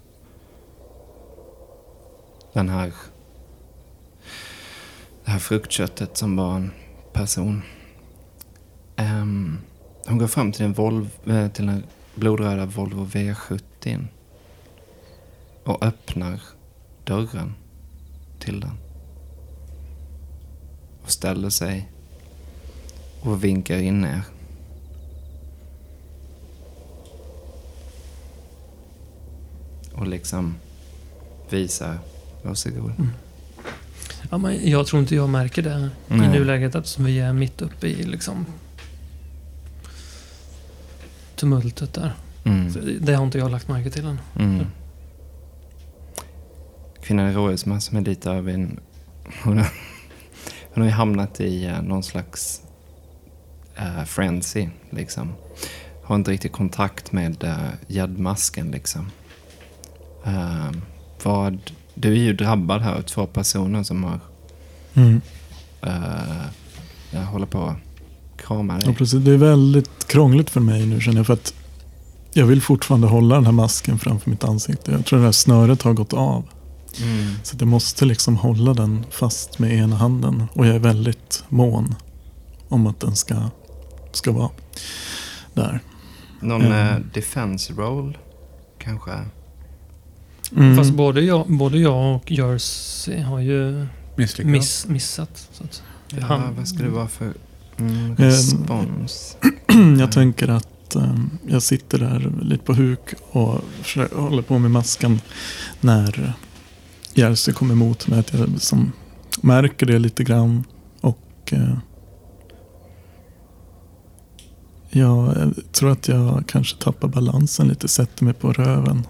Den 2.53 2.69
här... 2.69 2.93
Det 5.27 5.31
här 5.31 5.39
fruktköttet 5.39 6.17
som 6.17 6.35
var 6.35 6.55
en 6.55 6.71
person. 7.13 7.61
Um, 8.97 9.57
hon 10.05 10.17
går 10.17 10.27
fram 10.27 10.51
till 10.51 10.61
den 10.63 10.73
Volvo, 10.73 11.31
eh, 11.31 11.51
till 11.51 11.65
den 11.65 11.83
blodröda 12.15 12.65
Volvo 12.65 13.05
V70. 13.05 14.05
Och 15.63 15.83
öppnar 15.85 16.41
dörren 17.03 17.53
till 18.39 18.59
den 18.59 18.77
och 21.03 21.11
ställer 21.11 21.49
sig 21.49 21.91
och 23.21 23.43
vinkar 23.43 23.77
in 23.77 24.05
er. 24.05 24.21
Och 29.93 30.07
liksom 30.07 30.55
visar, 31.49 31.99
varsågod. 32.43 32.91
Mm. 32.97 33.09
Ja, 34.29 34.37
men 34.37 34.69
jag 34.69 34.87
tror 34.87 35.01
inte 35.01 35.15
jag 35.15 35.29
märker 35.29 35.61
det 35.61 35.89
i 36.07 36.13
Nej. 36.13 36.29
nuläget 36.29 36.75
eftersom 36.75 37.05
vi 37.05 37.19
är 37.19 37.33
mitt 37.33 37.61
uppe 37.61 37.87
i 37.87 38.03
liksom 38.03 38.45
tumultet 41.35 41.93
där. 41.93 42.13
Mm. 42.43 42.73
Det 43.01 43.13
har 43.13 43.25
inte 43.25 43.37
jag 43.37 43.51
lagt 43.51 43.67
märke 43.67 43.89
till 43.89 44.05
än. 44.05 44.19
Mm. 44.39 44.65
Kvinnan 47.03 47.29
i 47.29 47.33
rådjursmask 47.33 47.87
som 47.87 47.97
är 47.97 48.01
lite 48.01 48.31
av 48.31 48.49
en... 48.49 48.79
Hon 49.43 49.57
har, 49.57 49.67
hon 50.73 50.81
har 50.81 50.85
ju 50.89 50.95
hamnat 50.95 51.39
i 51.39 51.65
eh, 51.65 51.81
någon 51.81 52.03
slags 52.03 52.61
uh, 53.79 54.03
frenzy, 54.03 54.69
liksom. 54.89 55.33
Har 56.03 56.15
inte 56.15 56.31
riktigt 56.31 56.51
kontakt 56.51 57.11
med 57.11 57.43
uh, 57.43 57.69
gäddmasken, 57.87 58.71
liksom. 58.71 59.11
Eh, 60.25 60.71
vad, 61.23 61.71
du 61.99 62.11
är 62.11 62.15
ju 62.15 62.33
drabbad 62.33 62.81
här 62.81 62.95
av 62.95 63.01
två 63.01 63.25
personer 63.25 63.83
som 63.83 64.03
har... 64.03 64.19
Mm. 64.93 65.21
Uh, 65.87 66.45
jag 67.11 67.21
håller 67.21 67.45
på 67.45 67.63
att 67.63 67.77
krama 68.37 68.79
Ja, 68.79 68.85
dig. 68.85 68.95
precis. 68.95 69.19
Det 69.19 69.31
är 69.31 69.37
väldigt 69.37 70.07
krångligt 70.07 70.49
för 70.49 70.59
mig 70.59 70.85
nu 70.85 71.01
känner 71.01 71.17
jag. 71.17 71.25
För 71.25 71.33
att 71.33 71.53
jag 72.33 72.45
vill 72.45 72.61
fortfarande 72.61 73.07
hålla 73.07 73.35
den 73.35 73.45
här 73.45 73.51
masken 73.51 73.99
framför 73.99 74.29
mitt 74.29 74.43
ansikte. 74.43 74.91
Jag 74.91 75.05
tror 75.05 75.19
det 75.19 75.25
här 75.25 75.31
snöret 75.31 75.81
har 75.81 75.93
gått 75.93 76.13
av. 76.13 76.43
Mm. 77.01 77.33
Så 77.43 77.55
jag 77.59 77.67
måste 77.67 78.05
liksom 78.05 78.37
hålla 78.37 78.73
den 78.73 79.05
fast 79.11 79.59
med 79.59 79.73
ena 79.73 79.95
handen. 79.95 80.43
Och 80.53 80.67
jag 80.67 80.75
är 80.75 80.79
väldigt 80.79 81.43
mån 81.49 81.95
om 82.69 82.87
att 82.87 82.99
den 82.99 83.15
ska, 83.15 83.35
ska 84.11 84.31
vara 84.31 84.49
där. 85.53 85.79
Någon 86.41 86.71
eh, 86.71 86.95
defense 87.13 87.73
roll, 87.73 88.17
kanske? 88.77 89.11
Mm. 90.55 90.77
Fast 90.77 90.91
både 90.93 91.21
jag, 91.21 91.45
både 91.47 91.79
jag 91.79 92.15
och 92.15 92.31
Jersey 92.31 93.21
har 93.21 93.39
ju 93.39 93.85
miss, 94.45 94.87
missat. 94.87 95.49
Så 95.51 95.63
att 95.63 95.83
Ja, 96.09 96.25
Han- 96.25 96.55
vad 96.55 96.67
ska 96.67 96.83
det 96.83 96.89
vara 96.89 97.07
för 97.07 97.33
mm, 97.77 98.11
Eh, 98.19 98.25
respons? 98.25 99.37
jag 99.99 100.11
tänker 100.11 100.47
att 100.47 100.95
um, 100.95 101.29
jag 101.47 101.63
sitter 101.63 101.97
där 101.99 102.33
lite 102.41 102.63
på 102.63 102.73
huk 102.73 103.13
och 103.31 103.61
håller 104.15 104.41
på 104.41 104.59
med 104.59 104.71
masken 104.71 105.21
när 105.81 106.33
Jersey 107.13 107.53
kommer 107.53 107.73
emot 107.73 108.07
mig. 108.07 108.19
Att 108.19 108.33
jag 108.33 108.61
som 108.61 108.91
märker 109.41 109.85
det 109.85 109.99
lite 109.99 110.23
grann. 110.23 110.63
Och 111.01 111.53
uh, 111.53 111.77
jag 114.89 115.37
eh, 115.37 115.49
tror 115.71 115.91
att 115.91 116.07
jag 116.07 116.43
kanske 116.47 116.77
tappar 116.83 117.07
balansen 117.07 117.67
lite. 117.67 117.87
Sätter 117.87 118.25
mig 118.25 118.33
på 118.33 118.53
röven 118.53 119.07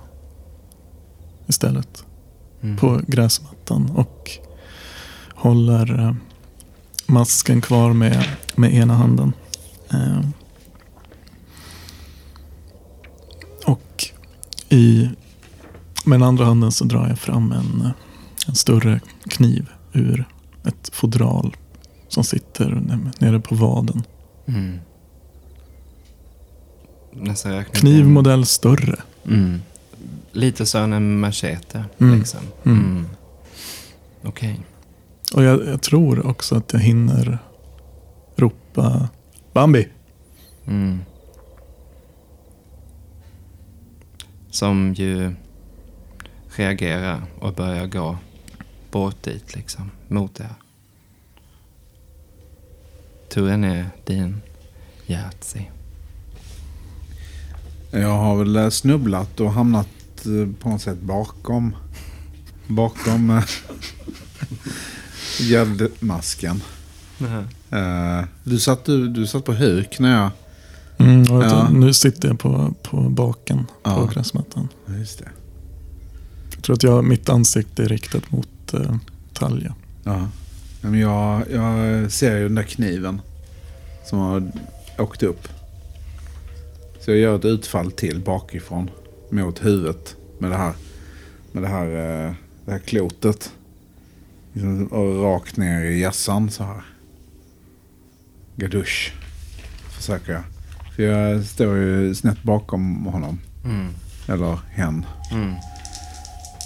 istället. 1.47 2.03
Mm. 2.61 2.77
på 2.77 3.01
gräsmattan 3.07 3.91
och 3.95 4.31
håller 5.35 5.99
eh, 5.99 6.15
masken 7.05 7.61
kvar 7.61 7.93
med, 7.93 8.25
med 8.55 8.73
ena 8.73 8.93
handen. 8.93 9.33
Eh, 9.91 10.19
och 13.65 14.05
i, 14.69 15.09
med 16.05 16.19
den 16.19 16.27
andra 16.27 16.45
handen 16.45 16.71
så 16.71 16.85
drar 16.85 17.07
jag 17.07 17.19
fram 17.19 17.51
en, 17.51 17.81
eh, 17.81 17.91
en 18.47 18.55
större 18.55 18.99
kniv 19.29 19.69
ur 19.93 20.25
ett 20.65 20.89
fodral 20.93 21.55
som 22.07 22.23
sitter 22.23 22.99
nere 23.19 23.39
på 23.39 23.55
vaden. 23.55 24.03
Mm. 24.45 24.79
Räkna 27.43 27.63
Knivmodell 27.79 28.45
större. 28.45 28.99
Mm. 29.25 29.61
Lite 30.37 30.65
så 30.65 30.77
en 30.77 31.19
machete, 31.19 31.85
Mm. 31.97 32.19
liksom. 32.19 32.39
Mm. 32.65 32.79
Mm. 32.79 33.05
Okej. 34.23 34.59
Och 35.33 35.43
jag, 35.43 35.65
jag 35.67 35.81
tror 35.81 36.27
också 36.27 36.55
att 36.55 36.73
jag 36.73 36.79
hinner 36.79 37.39
ropa 38.35 39.09
Bambi. 39.53 39.87
Mm. 40.67 40.99
Som 44.49 44.93
ju 44.93 45.33
reagerar 46.55 47.21
och 47.39 47.53
börjar 47.53 47.87
gå 47.87 48.17
bort 48.91 49.23
dit, 49.23 49.55
liksom. 49.55 49.91
Mot 50.07 50.39
er. 50.39 50.53
Turen 53.29 53.63
är 53.63 53.85
din, 54.05 54.41
Yatzy. 55.07 55.61
Jag 57.91 58.09
har 58.17 58.35
väl 58.43 58.71
snubblat 58.71 59.39
och 59.39 59.51
hamnat 59.51 59.87
eh, 60.25 60.47
på 60.59 60.69
något 60.69 60.81
sätt 60.81 61.01
bakom. 61.01 61.75
Bakom 62.67 63.29
eh, 63.29 63.43
gäddmasken. 65.39 66.61
Eh, 67.71 68.25
Du 68.43 68.59
satt, 68.59 68.85
du, 68.85 69.07
du 69.07 69.27
satt 69.27 69.45
på 69.45 69.53
huk 69.53 69.99
när 69.99 70.21
jag... 70.21 70.29
Mm, 71.07 71.23
jag 71.23 71.43
Ja. 71.43 71.69
Nu 71.69 71.93
sitter 71.93 72.27
jag 72.27 72.39
på, 72.39 72.73
på 72.83 72.97
baken 73.09 73.65
på 73.83 73.89
Ja. 73.89 74.09
gräsmattan. 74.13 74.67
Ja, 74.85 74.93
Just 74.95 75.19
det. 75.19 75.29
Jag 76.55 76.63
tror 76.63 76.75
att 76.75 76.83
jag, 76.83 77.03
mitt 77.03 77.29
ansikte 77.29 77.83
är 77.83 77.87
riktat 77.87 78.31
mot 78.31 78.73
eh, 78.73 78.95
Talja. 79.33 79.75
Ja. 80.03 80.27
Ja, 80.81 80.89
Men 80.89 80.99
jag, 80.99 81.43
jag 81.51 82.11
ser 82.11 82.37
ju 82.37 82.43
den 82.43 82.55
där 82.55 82.63
kniven 82.63 83.21
som 84.09 84.19
har 84.19 84.51
åkt 84.97 85.23
upp. 85.23 85.47
Så 87.01 87.11
jag 87.11 87.17
gör 87.19 87.35
ett 87.35 87.45
utfall 87.45 87.91
till 87.91 88.19
bakifrån 88.19 88.89
mot 89.29 89.65
huvudet 89.65 90.15
med 90.39 90.51
det 90.51 90.57
här, 90.57 90.73
med 91.51 91.63
det 91.63 91.69
här, 91.69 91.85
eh, 91.87 92.33
det 92.65 92.71
här 92.71 92.79
klotet. 92.79 93.51
Liksom, 94.53 94.87
och 94.87 95.23
rakt 95.23 95.57
ner 95.57 95.83
i 95.83 95.99
hjässan 95.99 96.51
så 96.51 96.63
här. 96.63 96.81
Gadush. 98.55 99.11
Försöker 99.89 100.33
jag. 100.33 100.43
För 100.95 101.03
jag 101.03 101.45
står 101.45 101.77
ju 101.77 102.15
snett 102.15 102.43
bakom 102.43 103.05
honom. 103.05 103.39
Mm. 103.65 103.87
Eller 104.27 104.59
hen. 104.69 105.05
Mm. 105.31 105.53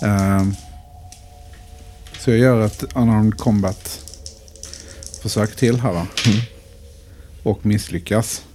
Ehm, 0.04 0.54
så 2.20 2.32
jag 2.32 2.40
gör 2.40 2.66
ett 2.66 2.84
unarmed 2.96 3.38
combat 3.38 4.00
försök 5.22 5.56
till 5.56 5.80
här 5.80 5.94
då. 5.94 6.06
Och 7.50 7.66
misslyckas. 7.66 8.46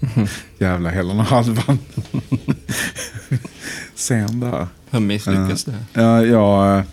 Jävla 0.58 0.90
hela 0.90 1.08
den 1.08 1.18
här 1.18 1.36
halvan. 1.36 1.78
Sen 3.94 4.40
där. 4.40 4.66
Hur 4.90 5.00
misslyckas 5.00 5.64
det? 5.64 5.84
Ja, 5.92 6.24
jag, 6.24 6.78
eh, 6.78 6.84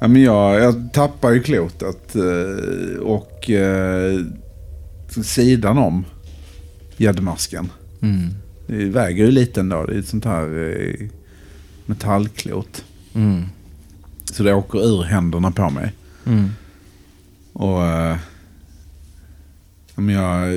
ja, 0.00 0.08
men 0.08 0.22
jag, 0.22 0.60
jag 0.60 0.92
tappar 0.92 1.30
ju 1.30 1.42
klotet 1.42 2.16
eh, 2.16 3.00
och 3.02 3.50
eh, 3.50 4.24
sidan 5.22 5.78
om 5.78 6.04
gäddmasken. 6.96 7.70
Mm. 8.00 8.28
Det 8.66 8.84
väger 8.84 9.24
ju 9.24 9.30
lite 9.30 9.60
ändå. 9.60 9.84
Det 9.86 9.94
är 9.94 9.98
ett 9.98 10.08
sånt 10.08 10.24
här 10.24 10.70
eh, 10.70 11.08
metallklot. 11.86 12.84
Mm. 13.14 13.44
Så 14.24 14.42
det 14.42 14.54
åker 14.54 14.78
ur 14.78 15.02
händerna 15.02 15.50
på 15.50 15.70
mig. 15.70 15.92
Mm. 16.26 16.50
Och 17.52 17.82
om 19.94 20.10
jag 20.10 20.48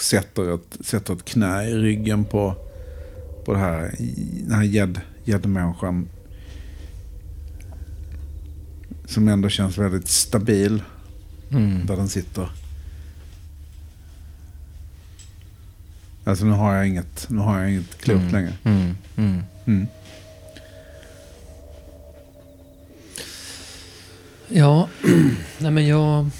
sätter 0.00 0.54
ett, 0.54 0.86
sätter 0.86 1.12
ett 1.14 1.24
knä 1.24 1.64
i 1.64 1.74
ryggen 1.74 2.24
på, 2.24 2.54
på 3.44 3.52
det 3.52 3.58
här, 3.58 3.94
den 4.42 4.52
här 4.52 4.64
gädd- 4.64 5.00
gäddmänniskan. 5.24 6.08
Som 9.06 9.28
ändå 9.28 9.48
känns 9.48 9.78
väldigt 9.78 10.08
stabil 10.08 10.82
Mm. 11.50 11.86
där 11.86 11.96
den 11.96 12.08
sitter. 12.08 12.48
Alltså 16.24 16.44
nu 16.44 16.50
har 16.52 16.74
jag 16.74 16.88
inget, 16.88 17.26
nu 17.30 17.38
har 17.38 17.60
jag 17.60 17.70
inget 17.70 17.98
klot 17.98 18.20
Mm. 18.20 18.32
längre. 18.32 18.52
Mm. 18.64 18.96
Mm. 19.16 19.42
Mm. 19.66 19.86
Ja, 24.48 24.88
nej 25.58 25.70
men 25.70 25.86
jag... 25.86 26.30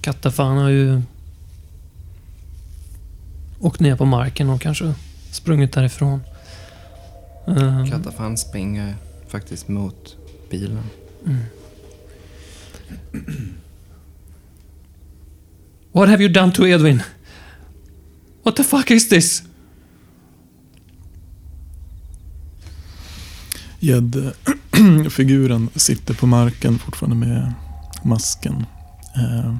Kattafan 0.00 0.56
har 0.56 0.68
ju 0.70 1.02
åkt 3.60 3.80
ner 3.80 3.96
på 3.96 4.04
marken 4.04 4.50
och 4.50 4.60
kanske 4.60 4.94
sprungit 5.30 5.72
därifrån. 5.72 6.20
Eh, 7.48 7.86
Katafan 7.90 8.36
springer 8.36 8.94
faktiskt 9.28 9.68
mot 9.68 10.16
bilen. 10.50 10.82
What 15.92 16.08
have 16.08 16.22
you 16.22 16.32
done 16.32 16.52
to 16.52 16.66
Edwin? 16.66 17.02
What 18.42 18.56
the 18.56 18.64
fuck 18.64 18.90
is 18.90 19.08
this? 19.08 19.42
Gäddfiguren 23.80 25.70
sitter 25.76 26.14
på 26.14 26.26
marken 26.26 26.78
fortfarande 26.78 27.26
med 27.26 27.52
masken 28.02 28.66
eh, 29.16 29.56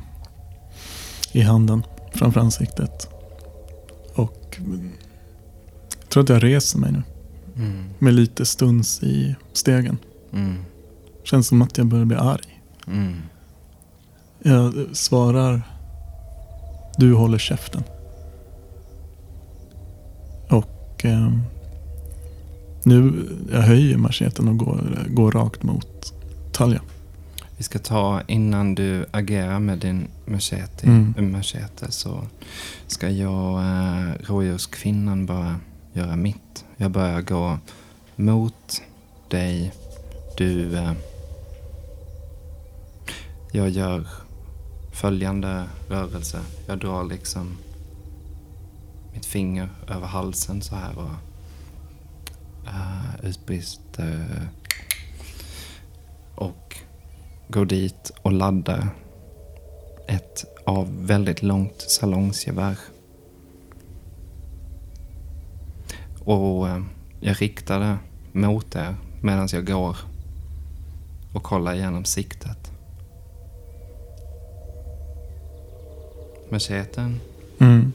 i 1.32 1.40
handen 1.40 1.82
framför 2.14 2.40
ansiktet. 2.40 3.15
Och 4.58 4.74
jag 6.00 6.08
tror 6.08 6.22
att 6.22 6.28
jag 6.28 6.44
reser 6.44 6.78
mig 6.78 6.92
nu 6.92 7.02
Mm. 7.58 7.84
med 7.98 8.14
lite 8.14 8.46
stuns 8.46 9.02
i 9.02 9.34
stegen. 9.52 9.98
Mm. 10.32 10.54
Känns 11.24 11.46
som 11.46 11.62
att 11.62 11.78
jag 11.78 11.86
börjar 11.86 12.04
bli 12.04 12.16
arg. 12.16 12.60
Mm. 12.86 13.14
Jag 14.42 14.74
svarar 14.92 15.62
Du 16.98 17.14
håller 17.14 17.38
käften. 17.38 17.82
Och 20.50 21.04
ehm, 21.04 21.42
nu, 22.82 23.28
jag 23.52 23.60
höjer 23.62 23.96
macheten 23.96 24.48
och 24.48 24.56
går, 24.56 25.04
går 25.08 25.32
rakt 25.32 25.62
mot 25.62 26.14
Talja. 26.52 26.80
Vi 27.56 27.62
ska 27.64 27.78
ta, 27.78 28.22
innan 28.26 28.74
du 28.74 29.06
agerar 29.10 29.58
med 29.60 29.78
din 29.78 30.08
machete, 30.24 30.86
Mm. 30.86 31.32
machete 31.32 31.92
så 31.92 32.22
ska 32.86 33.10
jag, 33.10 33.58
eh, 33.60 34.12
rådjurskvinnan, 34.20 35.26
bara 35.26 35.60
göra 35.92 36.16
mitt. 36.16 36.64
Jag 36.76 36.90
börjar 36.90 37.20
gå 37.20 37.58
mot 38.16 38.82
dig. 39.28 39.72
Du... 40.36 40.76
Eh, 40.76 40.92
jag 43.52 43.68
gör 43.68 44.06
följande 44.92 45.64
rörelse. 45.88 46.40
Jag 46.66 46.78
drar 46.78 47.04
liksom 47.04 47.56
mitt 49.14 49.26
finger 49.26 49.68
över 49.88 50.06
halsen 50.06 50.62
så 50.62 50.74
här 50.76 50.98
och 50.98 51.10
uh, 52.68 53.24
utbrister 53.28 54.48
och 56.34 56.76
går 57.48 57.64
dit 57.64 58.10
och 58.22 58.32
laddar 58.32 58.88
ett 60.08 60.44
av 60.64 61.06
väldigt 61.06 61.42
långt 61.42 61.80
salongsgevär. 61.80 62.78
Och 66.18 66.68
eh, 66.68 66.82
jag 67.20 67.42
riktar 67.42 67.80
det 67.80 67.98
mot 68.32 68.74
er 68.74 68.94
medan 69.20 69.48
jag 69.52 69.66
går 69.66 69.96
och 71.32 71.42
kollar 71.42 71.74
igenom 71.74 72.04
siktet. 72.04 72.72
Macheten. 76.50 77.20
Mm. 77.58 77.92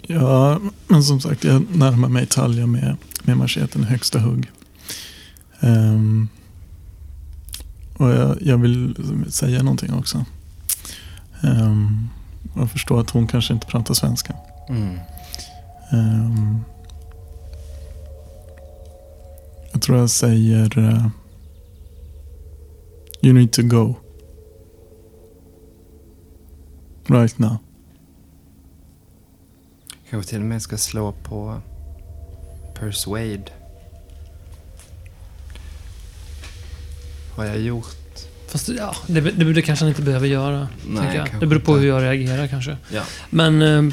Ja, 0.00 0.60
men 0.86 1.02
som 1.02 1.20
sagt, 1.20 1.44
jag 1.44 1.76
närmar 1.76 2.08
mig 2.08 2.26
Talja 2.26 2.66
med, 2.66 2.96
med 3.22 3.36
macheten 3.36 3.82
i 3.82 3.84
högsta 3.84 4.18
hugg. 4.18 4.50
Um, 5.60 6.28
och 8.02 8.10
jag, 8.12 8.42
jag 8.42 8.58
vill 8.58 8.96
säga 9.28 9.62
någonting 9.62 9.94
också. 9.94 10.24
Ehm, 11.42 12.08
jag 12.56 12.70
förstår 12.70 13.00
att 13.00 13.10
hon 13.10 13.26
kanske 13.26 13.54
inte 13.54 13.66
pratar 13.66 13.94
svenska. 13.94 14.34
Mm. 14.68 14.98
Ehm, 15.90 16.60
jag 19.72 19.82
tror 19.82 19.98
jag 19.98 20.10
säger 20.10 20.78
eh, 20.78 21.06
You 23.22 23.34
need 23.34 23.52
to 23.52 23.62
go. 23.62 23.94
Right 27.06 27.38
now. 27.38 27.56
Kanske 30.10 30.30
till 30.30 30.40
och 30.40 30.46
med 30.46 30.62
ska 30.62 30.76
slå 30.76 31.12
på 31.12 31.60
Persuade. 32.74 33.61
Har 37.36 37.44
jag 37.44 37.60
gjort? 37.60 37.96
Fast 38.48 38.68
ja, 38.68 38.96
det, 39.06 39.20
det, 39.20 39.52
det 39.52 39.62
kanske 39.62 39.84
han 39.84 39.88
inte 39.88 40.02
behöver 40.02 40.26
göra. 40.26 40.68
Nej, 40.86 41.24
Det 41.40 41.46
beror 41.46 41.60
på 41.60 41.72
inte. 41.72 41.80
hur 41.80 41.88
jag 41.88 42.02
reagerar 42.02 42.46
kanske. 42.46 42.76
Ja. 42.92 43.02
Men... 43.30 43.62
ehm, 43.62 43.92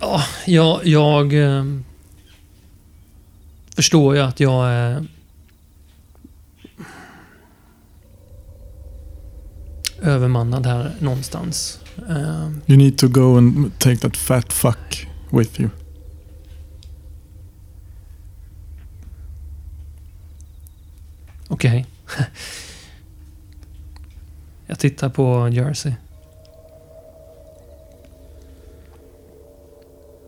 ja, 0.00 0.24
jag... 0.46 0.86
jag 0.86 1.32
ehm, 1.32 1.84
förstår 3.76 4.14
ju 4.16 4.20
att 4.22 4.40
jag 4.40 4.68
är... 4.68 5.06
övermannad 10.02 10.66
här 10.66 10.94
någonstans. 10.98 11.80
Ehm, 12.08 12.60
You 12.66 12.78
need 12.78 12.98
to 12.98 13.08
go 13.08 13.36
and 13.38 13.78
take 13.78 13.96
that 13.96 14.16
fat 14.16 14.52
fuck 14.52 15.06
with 15.30 15.60
you. 15.60 15.70
Okej. 21.48 21.86
jag 24.66 24.78
tittar 24.78 25.08
på 25.08 25.48
Jersey. 25.48 25.92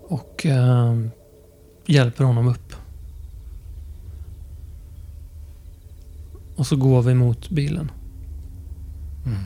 Och 0.02 0.46
eh, 0.46 0.96
hjälper 1.86 2.24
honom 2.24 2.48
upp. 2.48 2.74
Och 6.56 6.66
så 6.66 6.76
går 6.76 7.02
vi 7.02 7.14
mot 7.14 7.50
bilen. 7.50 7.90
Mm. 9.26 9.44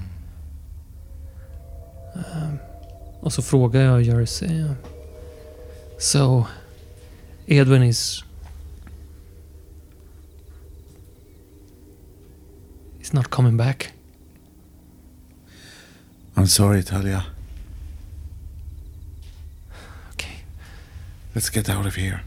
Eh, 2.15 2.55
och 3.21 3.33
så 3.33 3.43
frågar 3.43 3.81
jag 3.81 4.03
Jersey. 4.03 4.65
So, 5.99 6.45
Edwin 7.47 7.83
is... 7.83 8.25
Not 13.15 13.29
coming 13.29 13.57
back. 13.57 13.93
I'm 16.35 16.47
sorry, 16.47 16.83
Talia. 16.83 17.25
Okay. 20.15 20.45
Let's 21.35 21.51
get 21.51 21.69
out 21.69 21.87
of 21.87 21.95
here. 21.97 22.21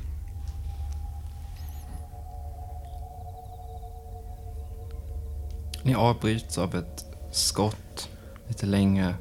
Ni 5.83 5.95
avbryts 5.95 6.57
av 6.57 6.75
ett 6.75 7.05
skott 7.31 8.09
lite 8.47 8.65
längre 8.65 9.15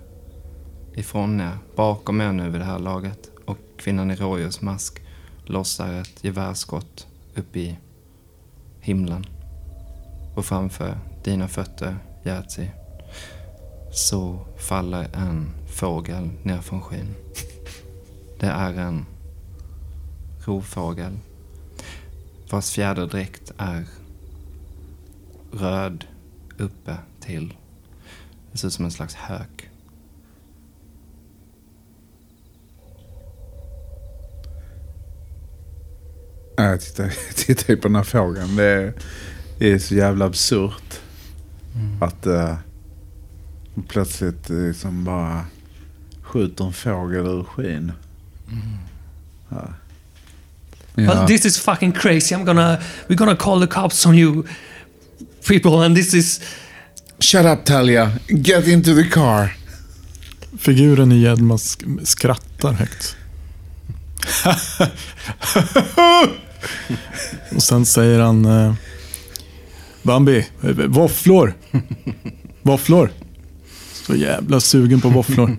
ifrån 0.94 1.40
er, 1.40 1.58
bakom 1.76 2.20
er 2.20 2.32
nu 2.32 2.50
vid 2.50 2.60
det 2.60 2.64
här 2.64 2.78
laget. 2.78 3.30
Och 3.46 3.58
kvinnan 3.76 4.10
i 4.10 4.16
rådjursmask 4.16 5.02
lossar 5.44 5.92
ett 5.92 6.24
gevärsskott 6.24 7.06
upp 7.34 7.56
i 7.56 7.76
himlen. 8.80 9.26
Och 10.34 10.44
framför 10.44 10.98
dina 11.24 11.48
fötter, 11.48 11.96
Jerzy, 12.22 12.66
så 13.92 14.46
faller 14.58 15.08
en 15.14 15.50
fågel 15.66 16.30
ner 16.42 16.60
från 16.60 16.82
skyn. 16.82 17.14
Det 18.40 18.46
är 18.46 18.72
en 18.72 19.06
rovfågel 20.44 21.18
vars 22.54 22.70
fjäderdräkt 22.70 23.52
är 23.56 23.84
röd 25.52 26.04
uppe 26.58 26.96
till. 27.20 27.54
Det 28.52 28.58
ser 28.58 28.68
ut 28.68 28.74
som 28.74 28.84
en 28.84 28.90
slags 28.90 29.14
hök. 29.14 29.70
Äh, 36.58 36.64
jag 36.64 36.80
tittar, 36.80 37.04
jag 37.04 37.36
tittar 37.36 37.74
ju 37.74 37.76
på 37.76 37.88
den 37.88 37.96
här 37.96 38.02
fågeln. 38.02 38.56
Det 38.56 38.64
är, 38.64 38.94
det 39.58 39.72
är 39.72 39.78
så 39.78 39.94
jävla 39.94 40.24
absurt. 40.24 41.00
Att 42.00 42.26
uh, 42.26 42.54
plötsligt 43.88 44.48
liksom 44.48 45.04
bara 45.04 45.44
skjuter 46.22 46.64
en 46.64 46.72
fågel 46.72 47.26
ur 47.26 47.44
skyn. 47.44 47.92
Ja. 49.48 49.68
Well, 50.94 51.06
Ja. 51.06 51.26
this 51.26 51.44
is 51.44 51.58
fucking 51.58 51.92
crazy. 51.92 52.34
I'm 52.34 52.44
gonna... 52.44 52.78
We're 53.08 53.16
gonna 53.16 53.36
call 53.36 53.60
the 53.60 53.66
cops 53.66 54.06
on 54.06 54.14
you 54.14 54.44
people 55.48 55.84
and 55.84 55.96
this 55.96 56.14
is... 56.14 56.40
Shut 57.18 57.44
up 57.46 57.64
Talia, 57.64 58.12
get 58.28 58.66
into 58.68 58.94
the 58.94 59.04
car. 59.04 59.56
Figuren 60.58 61.12
i 61.12 61.22
Gedmask 61.22 61.82
skrattar 62.04 62.72
högt. 62.72 63.16
Och 67.56 67.62
sen 67.62 67.86
säger 67.86 68.20
han... 68.20 68.44
Eh, 68.44 68.74
Bambi, 70.04 70.46
våfflor. 70.88 71.54
Våfflor. 72.62 73.10
Så 73.92 74.14
jävla 74.14 74.60
sugen 74.60 75.00
på 75.00 75.08
våfflor. 75.08 75.56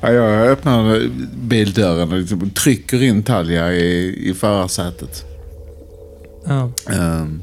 Ja, 0.00 0.12
jag 0.12 0.46
öppnar 0.48 1.08
bildörren 1.36 2.12
och 2.12 2.18
liksom 2.18 2.50
trycker 2.50 3.02
in 3.02 3.22
Talia 3.22 3.72
i, 3.72 4.28
i 4.30 4.34
förarsätet. 4.34 5.24
Ja. 6.46 6.72
Ehm, 6.92 7.42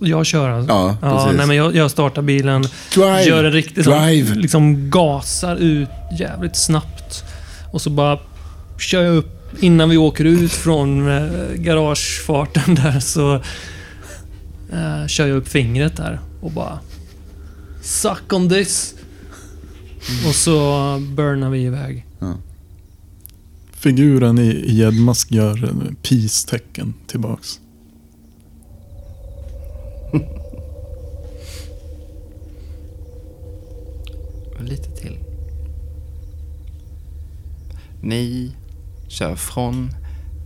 Jag 0.00 0.26
kör 0.26 0.48
alltså. 0.50 0.72
Ja, 0.72 0.96
ja 1.02 1.32
nej, 1.32 1.46
men 1.46 1.56
jag, 1.56 1.76
jag 1.76 1.90
startar 1.90 2.22
bilen, 2.22 2.66
drive! 2.94 3.22
gör 3.22 3.44
en 3.44 3.52
riktig 3.52 3.84
sån, 3.84 3.92
drive! 3.92 4.34
liksom 4.34 4.90
gasar 4.90 5.56
ut 5.56 5.88
jävligt 6.18 6.56
snabbt. 6.56 7.24
Och 7.72 7.82
så 7.82 7.90
bara 7.90 8.18
kör 8.78 9.02
jag 9.02 9.16
upp 9.16 9.62
innan 9.62 9.90
vi 9.90 9.96
åker 9.96 10.24
ut 10.24 10.52
från 10.52 11.08
eh, 11.08 11.52
garagefarten 11.54 12.74
där 12.82 13.00
så 13.00 13.34
eh, 14.72 15.06
kör 15.06 15.26
jag 15.26 15.36
upp 15.36 15.48
fingret 15.48 15.96
där 15.96 16.20
och 16.40 16.50
bara 16.50 16.78
Suck 17.82 18.32
on 18.32 18.48
this! 18.48 18.94
Och 20.28 20.34
så 20.34 20.52
burnar 21.16 21.50
vi 21.50 21.62
iväg. 21.62 22.06
Figuren 23.86 24.38
i 24.38 24.72
Gedmask 24.72 25.32
gör 25.32 25.64
eh, 25.64 25.92
peace-tecken 26.02 26.94
tillbaks. 27.06 27.60
Lite 34.66 34.90
till. 34.90 35.18
Ni 38.00 38.52
kör 39.08 39.36
från 39.36 39.90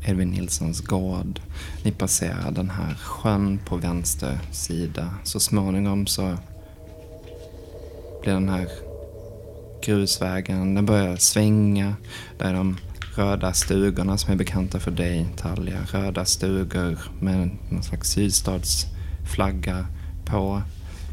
Edvin 0.06 0.30
Nilssons 0.30 0.80
gård. 0.80 1.40
Ni 1.82 1.92
passerar 1.92 2.50
den 2.50 2.70
här 2.70 2.94
sjön 2.94 3.58
på 3.64 3.76
vänster 3.76 4.38
sida. 4.52 5.14
Så 5.24 5.40
småningom 5.40 6.06
så 6.06 6.36
blir 8.22 8.32
den 8.32 8.48
här 8.48 8.68
grusvägen, 9.82 10.74
den 10.74 10.86
börjar 10.86 11.16
svänga. 11.16 11.94
Där 12.38 12.46
är 12.46 12.54
de 12.54 12.76
röda 13.16 13.52
stugorna 13.52 14.18
som 14.18 14.32
är 14.32 14.36
bekanta 14.36 14.80
för 14.80 14.90
dig, 14.90 15.28
Talja. 15.36 15.78
Röda 15.92 16.24
stugor 16.24 16.98
med 17.20 17.50
någon 17.68 17.82
slags 17.82 18.10
sydstadsflagga 18.10 19.86
på. 20.24 20.62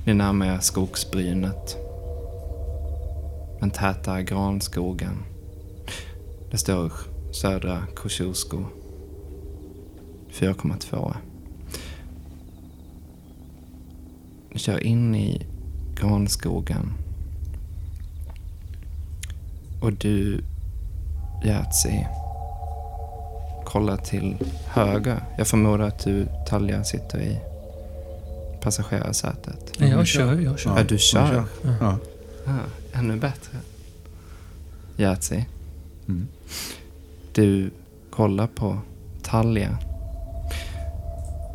Ni 0.05 0.13
närmar 0.13 0.45
er 0.45 0.59
skogsbrynet. 0.59 1.86
Den 3.59 3.71
täta 3.71 4.21
granskogen. 4.21 5.23
Det 6.51 6.57
står 6.57 6.91
södra 7.31 7.83
Kosciuszko. 7.95 8.63
4,2. 10.33 11.15
Ni 14.51 14.59
kör 14.59 14.83
in 14.83 15.15
i 15.15 15.45
granskogen. 15.95 16.93
Och 19.81 19.93
du, 19.93 20.43
Jerzy, 21.43 22.05
kollar 23.65 23.97
till 23.97 24.35
höger. 24.65 25.23
Jag 25.37 25.47
förmodar 25.47 25.87
att 25.87 26.03
du, 26.03 26.27
Talja, 26.47 26.83
sitter 26.83 27.21
i 27.21 27.37
passagerarsätet. 28.61 29.71
Nej, 29.79 29.89
jag 29.89 30.07
kör, 30.07 30.39
jag 30.39 30.59
kör. 30.59 30.77
Ja, 30.77 30.83
du 30.83 30.97
kör. 30.97 31.43
Ja. 31.79 31.97
Ah, 32.49 32.97
ännu 32.99 33.19
bättre. 33.19 33.57
Jerzy. 34.95 35.45
Mm. 36.07 36.27
Du 37.33 37.71
kollar 38.09 38.47
på 38.47 38.79
Talja. 39.23 39.77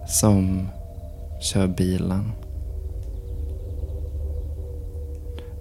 Som 0.08 0.68
kör 1.42 1.66
bilen. 1.66 2.32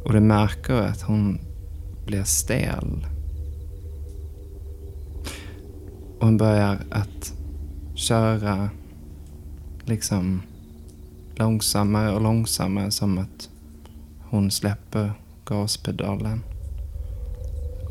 Och 0.05 0.13
du 0.13 0.19
märker 0.19 0.73
att 0.73 1.01
hon 1.01 1.39
blir 2.05 2.23
stel. 2.23 3.07
Och 6.19 6.25
hon 6.25 6.37
börjar 6.37 6.77
att 6.89 7.33
köra 7.95 8.69
liksom 9.85 10.41
långsammare 11.35 12.11
och 12.11 12.21
långsammare 12.21 12.91
som 12.91 13.17
att 13.17 13.49
hon 14.29 14.51
släpper 14.51 15.13
gaspedalen. 15.51 16.43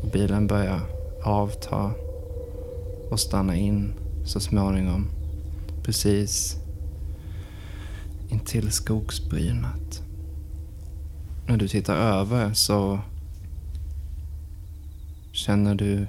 Och 0.01 0.09
bilen 0.09 0.47
börjar 0.47 0.81
avta 1.23 1.91
och 3.09 3.19
stanna 3.19 3.55
in 3.55 3.93
så 4.25 4.39
småningom. 4.39 5.07
Precis 5.83 6.57
intill 8.29 8.71
skogsbrynet. 8.71 10.03
När 11.47 11.57
du 11.57 11.67
tittar 11.67 11.95
över 11.95 12.53
så 12.53 12.99
känner 15.31 15.75
du 15.75 16.07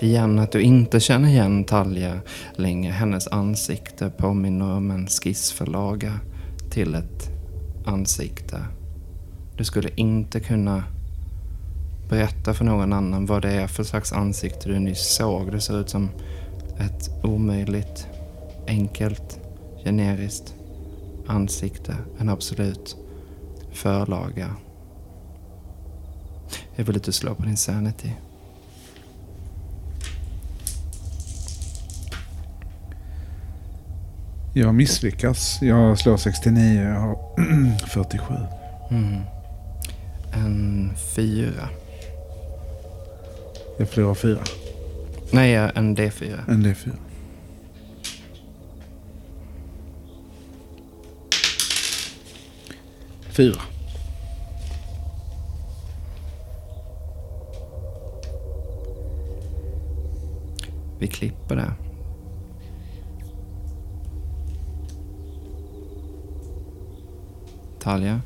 igen 0.00 0.38
att 0.38 0.52
du 0.52 0.60
inte 0.62 1.00
känner 1.00 1.28
igen 1.28 1.64
Talja 1.64 2.20
längre. 2.56 2.92
Hennes 2.92 3.28
ansikte 3.28 4.10
påminner 4.10 4.72
om 4.72 4.90
en 4.90 5.06
skissförlaga 5.06 6.20
till 6.70 6.94
ett 6.94 7.30
ansikte. 7.86 8.75
Du 9.56 9.64
skulle 9.64 9.88
inte 9.96 10.40
kunna 10.40 10.84
berätta 12.08 12.54
för 12.54 12.64
någon 12.64 12.92
annan 12.92 13.26
vad 13.26 13.42
det 13.42 13.52
är 13.52 13.66
för 13.66 13.84
slags 13.84 14.12
ansikte 14.12 14.68
du 14.68 14.78
nyss 14.78 15.14
såg. 15.14 15.52
Det 15.52 15.60
ser 15.60 15.80
ut 15.80 15.88
som 15.88 16.10
ett 16.78 17.10
omöjligt, 17.22 18.08
enkelt, 18.66 19.40
generiskt 19.84 20.54
ansikte. 21.26 21.96
En 22.18 22.28
absolut 22.28 22.96
förlaga. 23.72 24.56
Jag 26.76 26.84
vill 26.84 26.96
att 26.96 27.04
du 27.04 27.12
slår 27.12 27.34
på 27.34 27.42
din 27.42 27.56
sanity. 27.56 28.12
Jag 34.52 34.74
misslyckas. 34.74 35.58
Jag 35.62 35.98
slår 35.98 36.16
69 36.16 36.82
jag 36.82 37.00
har 37.00 37.18
47. 37.88 38.34
Mm. 38.90 39.35
En 40.36 40.92
fyra. 40.96 41.68
Jag 43.78 43.88
förlorar 43.88 44.14
fyra. 44.14 44.40
Nej, 45.32 45.54
en 45.54 45.96
D4. 45.96 46.38
En 46.48 46.66
D4. 46.66 46.90
Fyra. 53.30 53.60
Vi 60.98 61.06
klipper 61.06 61.56
det. 61.56 61.72
Talja? 67.80 68.20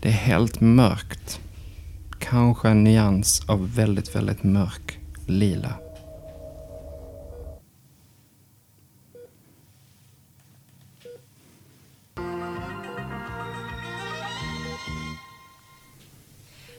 Det 0.00 0.08
är 0.08 0.12
helt 0.12 0.60
mörkt. 0.60 1.40
Kanske 2.18 2.68
en 2.68 2.84
nyans 2.84 3.48
av 3.48 3.74
väldigt, 3.74 4.14
väldigt 4.14 4.42
mörk 4.42 4.98
lila. 5.26 5.74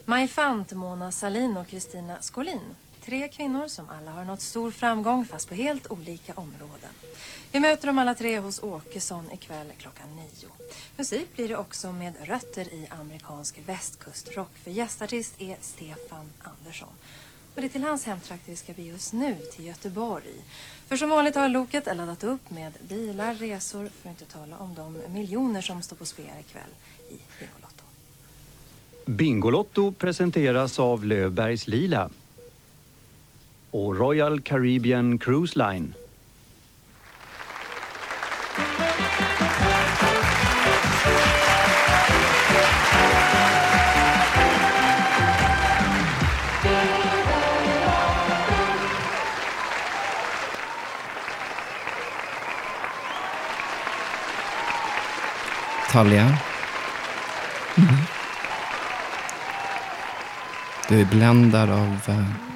Maj 0.04 0.28
Fant, 0.28 0.72
Mona 0.72 1.12
Salin 1.12 1.56
och 1.56 1.68
Kristina 1.68 2.16
Skolin. 2.20 2.60
Tre 3.04 3.28
kvinnor 3.28 3.68
som 3.68 3.88
alla 3.88 4.10
har 4.10 4.24
nått 4.24 4.40
stor 4.40 4.70
framgång 4.70 5.24
fast 5.24 5.48
på 5.48 5.54
helt 5.54 5.90
olika 5.90 6.32
områden. 6.34 6.90
Vi 7.52 7.60
möter 7.60 7.86
dem 7.86 7.98
alla 7.98 8.14
tre 8.14 8.38
hos 8.38 8.62
Åkesson 8.62 9.32
ikväll 9.32 9.66
klockan 9.78 10.16
nio. 10.16 10.48
Musik 10.96 11.36
blir 11.36 11.48
det 11.48 11.56
också 11.56 11.92
med 11.92 12.14
rötter 12.24 12.74
i 12.74 12.88
amerikansk 13.00 13.58
västkustrock 13.66 14.50
för 14.64 14.70
gästartist 14.70 15.34
är 15.38 15.56
Stefan 15.60 16.30
Andersson. 16.42 16.88
Och 17.54 17.60
det 17.60 17.66
är 17.66 17.68
till 17.68 17.84
hans 17.84 18.06
hemtrakter 18.06 18.50
vi 18.50 18.56
ska 18.56 18.72
bege 18.72 18.94
oss 18.94 19.12
nu, 19.12 19.36
till 19.52 19.66
Göteborg. 19.66 20.44
För 20.88 20.96
som 20.96 21.10
vanligt 21.10 21.34
har 21.34 21.48
Loket 21.48 21.96
laddat 21.96 22.24
upp 22.24 22.50
med 22.50 22.72
bilar, 22.88 23.34
resor, 23.34 23.90
för 24.02 24.08
att 24.08 24.20
inte 24.20 24.32
tala 24.32 24.58
om 24.58 24.74
de 24.74 25.12
miljoner 25.12 25.60
som 25.60 25.82
står 25.82 25.96
på 25.96 26.04
spel 26.04 26.26
ikväll 26.40 26.70
i 27.10 27.18
Bingolotto. 27.38 27.84
Bingolotto 29.06 29.92
presenteras 29.92 30.78
av 30.78 31.04
Löfbergs 31.04 31.66
Lila 31.66 32.10
och 33.70 33.96
Royal 33.96 34.40
Caribbean 34.40 35.18
Cruise 35.18 35.58
Line. 35.58 35.94
Talja? 55.92 56.38
Du 60.88 61.00
är 61.00 61.04
bländad 61.04 61.70
av 61.70 62.00
eh, 62.08 62.49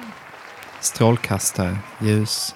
strålkastare, 0.85 1.77
ljus. 2.01 2.55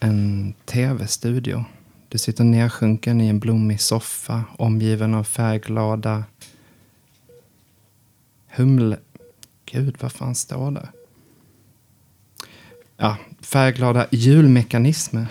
En 0.00 0.54
tv-studio. 0.64 1.64
Du 2.08 2.18
sitter 2.18 2.44
nedsjunken 2.44 3.20
i 3.20 3.28
en 3.28 3.40
blommig 3.40 3.80
soffa 3.80 4.44
omgiven 4.58 5.14
av 5.14 5.24
färgglada 5.24 6.24
humle... 8.48 8.98
Gud, 9.66 9.96
vad 10.00 10.12
fan 10.12 10.34
står 10.34 10.70
det? 10.70 10.88
Ja, 12.96 13.16
färgglada 13.40 14.06
julmekanismer. 14.10 15.26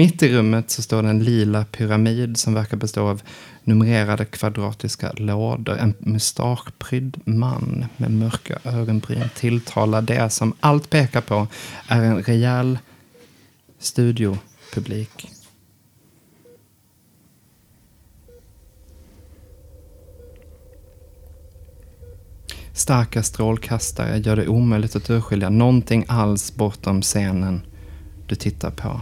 Mitt 0.00 0.22
i 0.22 0.32
rummet 0.32 0.70
så 0.70 0.82
står 0.82 1.02
det 1.02 1.08
en 1.08 1.24
lila 1.24 1.64
pyramid 1.64 2.36
som 2.36 2.54
verkar 2.54 2.76
bestå 2.76 3.08
av 3.08 3.22
numrerade 3.64 4.24
kvadratiska 4.24 5.12
lådor. 5.12 5.76
En 5.76 5.94
mustaschprydd 5.98 7.20
man 7.24 7.84
med 7.96 8.10
mörka 8.10 8.58
ögonbryn 8.64 9.28
tilltalar 9.34 10.02
det 10.02 10.30
som 10.30 10.54
allt 10.60 10.90
pekar 10.90 11.20
på 11.20 11.46
är 11.88 12.02
en 12.02 12.22
rejäl 12.22 12.78
studiopublik. 13.78 15.28
Starka 22.72 23.22
strålkastare 23.22 24.18
gör 24.18 24.36
det 24.36 24.48
omöjligt 24.48 24.96
att 24.96 25.10
urskilja 25.10 25.50
någonting 25.50 26.04
alls 26.08 26.54
bortom 26.54 27.02
scenen 27.02 27.60
du 28.26 28.34
tittar 28.34 28.70
på. 28.70 29.00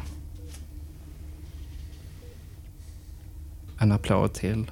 En 3.78 3.92
applåd 3.92 4.34
till. 4.34 4.70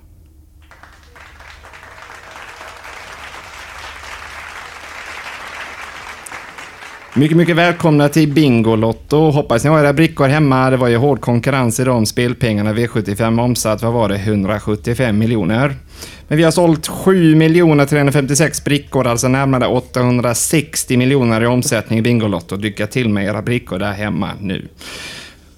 Mycket, 7.15 7.37
mycket 7.37 7.57
välkomna 7.57 8.09
till 8.09 8.33
Bingolotto. 8.33 9.31
Hoppas 9.31 9.65
ni 9.65 9.71
har 9.71 9.81
era 9.81 9.93
brickor 9.93 10.29
hemma. 10.29 10.71
Det 10.71 10.77
var 10.77 10.89
ju 10.89 10.97
hård 10.97 11.21
konkurrens 11.21 11.81
idag 11.81 11.97
om 11.97 12.07
spelpengarna. 12.07 12.73
V75 12.73 13.41
omsatt, 13.41 13.83
vad 13.83 13.93
var 13.93 14.09
det, 14.09 14.17
175 14.17 15.19
miljoner. 15.19 15.77
Men 16.29 16.39
vi 16.39 16.45
har 16.45 16.51
sålt 16.51 16.87
7 16.87 17.35
miljoner 17.35 17.87
356 17.87 18.65
brickor, 18.65 19.07
alltså 19.07 19.29
närmare 19.29 19.67
860 19.67 20.97
miljoner 20.97 21.43
i 21.43 21.47
omsättning 21.47 21.99
i 21.99 22.03
Bingolotto. 22.03 22.57
Lycka 22.57 22.87
till 22.87 23.09
med 23.09 23.25
era 23.25 23.43
brickor 23.43 23.79
där 23.79 23.93
hemma 23.93 24.31
nu. 24.41 24.69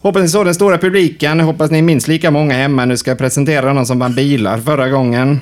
Hoppas 0.00 0.22
ni 0.22 0.28
såg 0.28 0.44
den 0.44 0.54
stora 0.54 0.78
publiken. 0.78 1.40
Hoppas 1.40 1.70
ni 1.70 1.78
är 1.78 1.82
minst 1.82 2.08
lika 2.08 2.30
många 2.30 2.54
hemma. 2.54 2.84
Nu 2.84 2.96
ska 2.96 3.10
jag 3.10 3.18
presentera 3.18 3.72
någon 3.72 3.86
som 3.86 3.98
vann 3.98 4.14
bilar 4.14 4.58
förra 4.58 4.88
gången. 4.88 5.40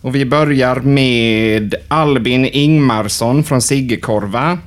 Och 0.00 0.14
vi 0.14 0.24
börjar 0.24 0.76
med 0.76 1.74
Albin 1.88 2.44
Ingmarsson 2.44 3.44
från 3.44 3.62
Siggekorva. 3.62 4.58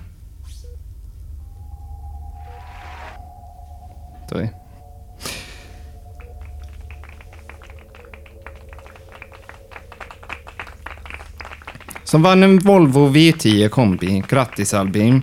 Som 12.10 12.22
vann 12.22 12.43
en 12.43 12.60
Volvo 12.60 13.10
V10 13.10 13.69
kombi. 13.69 14.23
Grattis 14.30 14.73
Albin. 14.73 15.22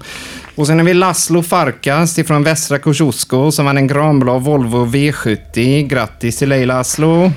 Och 0.56 0.66
sen 0.66 0.78
har 0.78 0.86
vi 0.86 0.94
Laszlo 0.94 1.42
Farkas 1.42 2.14
från 2.26 2.42
Västra 2.42 2.78
Kosciusko 2.78 3.52
som 3.52 3.64
vann 3.64 3.76
en 3.76 3.86
granblå 3.86 4.38
Volvo 4.38 4.86
V70. 4.86 5.86
Grattis 5.88 6.38
till 6.38 6.48
dig 6.48 6.66
Laszlo. 6.66 7.32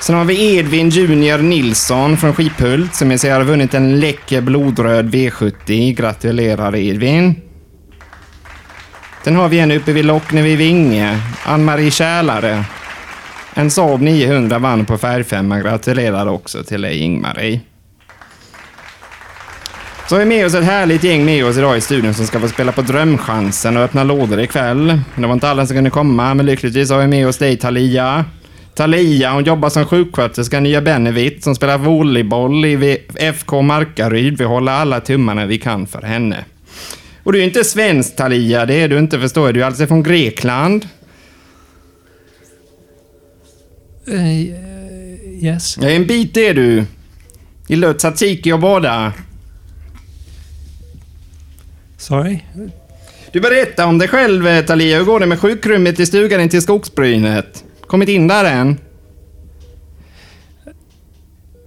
Sen 0.00 0.16
har 0.16 0.24
vi 0.24 0.56
Edvin 0.56 0.88
Junior 0.88 1.38
Nilsson 1.38 2.16
från 2.16 2.34
Skiphult 2.34 2.94
som 2.94 3.10
jag 3.10 3.20
ser 3.20 3.32
har 3.32 3.44
vunnit 3.44 3.74
en 3.74 4.00
läcker 4.00 4.40
blodröd 4.40 5.14
V70. 5.14 5.94
Gratulerar 5.94 6.76
Edvin. 6.76 7.34
Sen 9.24 9.36
har 9.36 9.48
vi 9.48 9.58
en 9.58 9.70
uppe 9.70 9.92
vid 9.92 10.04
Lockne 10.04 10.42
vid 10.42 10.58
Vinge. 10.58 11.18
Ann-Marie 11.44 11.90
Kälare. 11.90 12.64
En 13.54 13.70
Saab 13.70 14.00
900 14.00 14.58
vann 14.58 14.86
på 14.86 14.98
färgfemma. 14.98 15.60
Gratulerar 15.60 16.26
också 16.26 16.64
till 16.64 16.80
dig 16.80 16.98
Ingmarie. 16.98 17.60
Så 20.10 20.16
har 20.16 20.20
vi 20.20 20.26
med 20.26 20.46
oss 20.46 20.54
ett 20.54 20.64
härligt 20.64 21.04
gäng 21.04 21.24
med 21.24 21.44
oss 21.44 21.58
idag 21.58 21.76
i 21.76 21.80
studion 21.80 22.14
som 22.14 22.26
ska 22.26 22.40
få 22.40 22.48
spela 22.48 22.72
på 22.72 22.82
Drömchansen 22.82 23.76
och 23.76 23.82
öppna 23.82 24.04
lådor 24.04 24.40
ikväll. 24.40 25.00
Det 25.16 25.26
var 25.26 25.32
inte 25.32 25.48
alla 25.48 25.66
som 25.66 25.76
kunde 25.76 25.90
komma, 25.90 26.34
men 26.34 26.46
lyckligtvis 26.46 26.90
har 26.90 26.98
vi 26.98 27.06
med 27.06 27.28
oss 27.28 27.38
dig 27.38 27.56
Talia. 27.56 28.24
Talia, 28.74 29.32
hon 29.32 29.44
jobbar 29.44 29.68
som 29.68 29.86
sjuksköterska 29.86 30.58
i 30.58 30.60
Nya 30.60 30.80
Bennevitt 30.80 31.44
som 31.44 31.54
spelar 31.54 31.78
volleyboll 31.78 32.64
i 32.64 32.98
FK 33.14 33.62
Markaryd. 33.62 34.38
Vi 34.38 34.44
håller 34.44 34.72
alla 34.72 35.00
tummarna 35.00 35.46
vi 35.46 35.58
kan 35.58 35.86
för 35.86 36.02
henne. 36.02 36.44
Och 37.22 37.32
du 37.32 37.40
är 37.40 37.44
inte 37.44 37.64
svensk 37.64 38.16
Talia, 38.16 38.66
det 38.66 38.74
är 38.74 38.88
du 38.88 38.98
inte 38.98 39.20
förstår 39.20 39.46
jag. 39.46 39.54
Du 39.54 39.62
är 39.62 39.66
alltså 39.66 39.86
från 39.86 40.02
Grekland. 40.02 40.88
Eh, 44.06 44.42
yes. 45.44 45.78
Ja, 45.80 45.88
en 45.88 46.06
bit 46.06 46.36
är 46.36 46.54
du. 46.54 46.84
Gillar 47.66 47.92
tzatziki 47.92 48.52
och 48.52 48.60
båda. 48.60 49.12
Sorry? 52.00 52.38
Du 53.32 53.40
berättar 53.40 53.86
om 53.86 53.98
dig 53.98 54.08
själv, 54.08 54.46
eh, 54.46 54.64
Thalia. 54.64 54.98
Hur 54.98 55.04
går 55.04 55.20
det 55.20 55.26
med 55.26 55.38
sjukrummet 55.38 56.00
i 56.00 56.06
stugan 56.06 56.40
intill 56.40 56.62
skogsbrynet? 56.62 57.64
Kommit 57.86 58.08
in 58.08 58.28
där 58.28 58.44
än? 58.44 58.78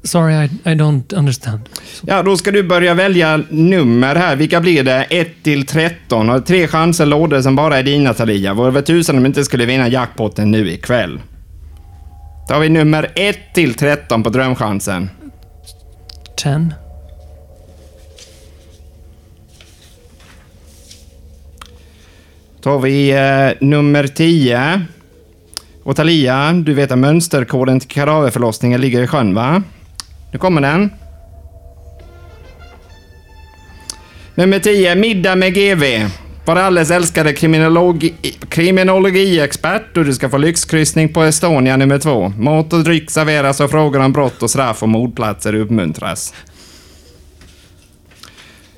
Sorry, 0.04 0.34
I, 0.34 0.50
I 0.72 0.76
don't 0.76 1.16
understand. 1.16 1.60
Ja, 2.02 2.24
då 2.24 2.38
ska 2.38 2.52
du 2.52 2.64
börja 2.64 2.94
välja 2.94 3.44
nummer 3.50 4.16
här. 4.16 4.36
Vilka 4.36 4.62
blir 4.62 4.84
det? 4.84 5.04
1 5.10 5.28
till 5.44 5.66
13. 5.66 6.30
Har 6.30 6.40
tre 6.40 6.68
chanser 6.68 7.06
lådor 7.06 7.42
som 7.42 7.56
bara 7.56 7.78
är 7.78 7.84
dina, 7.84 8.14
Thalia. 8.14 8.54
Vore 8.54 8.72
väl 8.72 8.84
tusan 8.84 9.18
om 9.18 9.24
du 9.24 9.28
inte 9.28 9.44
skulle 9.44 9.66
vinna 9.66 9.88
jackpotten 9.88 10.52
nu 10.52 10.72
ikväll. 10.72 11.22
Då 12.48 12.54
har 12.54 12.62
vi 12.62 12.70
nummer 12.70 13.12
1 13.16 13.38
till 13.54 13.74
13 13.74 14.24
på 14.24 14.30
drömchansen. 14.30 15.10
10. 16.38 16.83
tar 22.64 22.80
vi 22.80 23.12
eh, 23.12 23.68
nummer 23.68 24.08
10. 24.08 24.82
Och 25.84 25.96
Talia, 25.96 26.54
du 26.54 26.74
vet 26.74 26.92
att 26.92 26.98
mönsterkoden 26.98 27.80
till 27.80 27.90
Karaveförlossningen 27.90 28.82
ligger 28.82 29.04
i 29.04 29.08
sjön, 29.08 29.36
va? 29.36 29.64
Nu 30.32 30.40
kommer 30.40 30.62
den. 30.62 30.90
Nummer 34.36 34.60
10, 34.60 34.96
middag 34.96 35.36
med 35.36 35.54
GV. 35.54 36.10
Var 36.46 36.56
alldeles 36.56 36.92
älskade 36.92 37.34
kriminologi, 37.34 38.14
kriminologiexpert 38.50 39.98
och 39.98 40.06
du 40.06 40.14
ska 40.14 40.30
få 40.30 40.38
lyxkryssning 40.38 41.14
på 41.14 41.24
Estonia 41.24 41.78
nummer 41.78 42.00
två. 42.00 42.30
Mat 42.30 42.74
och 42.74 42.84
dryck 42.84 43.12
serveras 43.12 43.60
och 43.60 43.72
frågor 43.72 44.00
om 44.00 44.14
brott 44.14 44.44
och 44.44 44.50
straff 44.50 44.84
och 44.84 44.90
mordplatser 44.90 45.56
uppmuntras. 45.56 46.34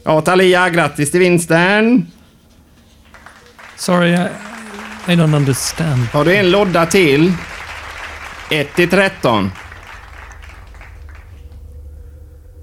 Ja, 0.04 0.22
Talia, 0.22 0.70
grattis 0.70 1.12
till 1.12 1.20
vinsten. 1.20 2.06
Sorry, 3.78 4.14
I, 4.14 4.28
I 5.08 5.16
don't 5.16 5.36
understand. 5.36 6.00
Har 6.14 6.26
du 6.26 6.36
en 6.36 6.52
lodda 6.52 6.86
till? 6.86 7.34
1 8.52 8.76
till 8.76 8.90
13. 8.90 9.52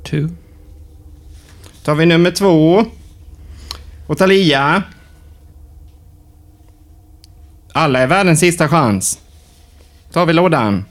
Two. 0.05 0.29
tar 1.85 1.95
vi 1.95 2.07
nummer 2.07 2.31
två. 2.31 2.85
Och 4.07 4.19
Thalia. 4.19 4.83
Alla 7.73 7.99
är 7.99 8.07
världens 8.07 8.41
sista 8.41 8.69
chans. 8.69 9.19
tar 10.13 10.27
vi 10.27 10.33
lådan. 10.33 10.85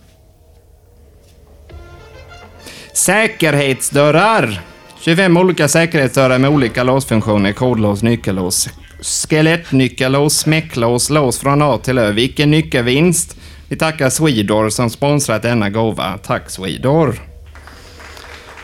Säkerhetsdörrar. 2.94 4.62
25 5.00 5.38
olika 5.38 5.68
säkerhetsdörrar 5.68 6.38
med 6.38 6.50
olika 6.50 6.84
låsfunktioner. 6.84 7.54
Kodlås, 7.54 8.04
nyckellås, 8.04 8.70
skelettnyckellås, 9.02 10.38
smäcklås, 10.38 11.10
lås 11.10 11.40
från 11.40 11.62
A 11.62 11.78
till 11.78 11.98
Ö. 11.98 12.12
Vilken 12.12 12.52
nyckelvinst! 12.52 13.38
Vi 13.68 13.76
tackar 13.76 14.10
Swedor 14.10 14.70
som 14.70 14.90
sponsrat 14.90 15.42
denna 15.42 15.70
gåva. 15.70 16.18
Tack 16.18 16.50
Swedor! 16.50 17.16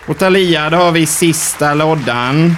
Och 0.07 0.17
Thalia, 0.17 0.69
då 0.69 0.77
har 0.77 0.91
vi 0.91 1.05
sista 1.05 1.73
loddan. 1.73 2.55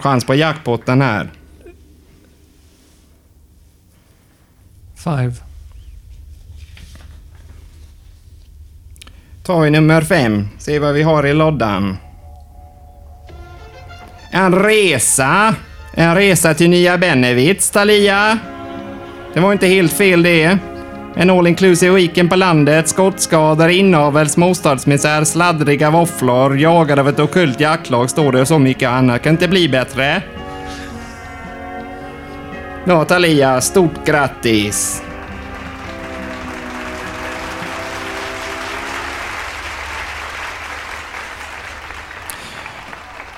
Chans 0.00 0.24
på 0.24 0.34
jackpotten 0.34 1.02
här. 1.02 1.30
Five. 4.96 5.34
tar 9.44 9.60
vi 9.60 9.70
nummer 9.70 10.02
fem. 10.02 10.48
Se 10.58 10.78
vad 10.78 10.94
vi 10.94 11.02
har 11.02 11.26
i 11.26 11.34
loddan. 11.34 11.96
En 14.34 14.54
resa. 14.54 15.54
En 15.94 16.14
resa 16.14 16.54
till 16.54 16.70
Nya 16.70 16.98
Bennevitz, 16.98 17.70
Thalia. 17.70 18.38
Det 19.34 19.40
var 19.40 19.52
inte 19.52 19.66
helt 19.66 19.92
fel 19.92 20.22
det. 20.22 20.58
En 21.16 21.30
all 21.30 21.46
inclusive 21.46 21.94
weekend 21.94 22.30
på 22.30 22.36
landet, 22.36 22.88
skottskador, 22.88 23.70
inavel, 23.70 24.28
småstadsmisär, 24.28 25.24
sladdriga 25.24 25.90
våfflor, 25.90 26.58
jagad 26.58 26.98
av 26.98 27.08
ett 27.08 27.20
ockult 27.20 27.60
jaktlag 27.60 28.10
står 28.10 28.32
det 28.32 28.40
och 28.40 28.48
så 28.48 28.58
mycket 28.58 28.88
annat. 28.88 29.22
Kan 29.22 29.32
inte 29.32 29.48
bli 29.48 29.68
bättre. 29.68 30.22
Ja, 32.84 33.04
Thalia, 33.04 33.60
stort 33.60 34.06
grattis! 34.06 35.02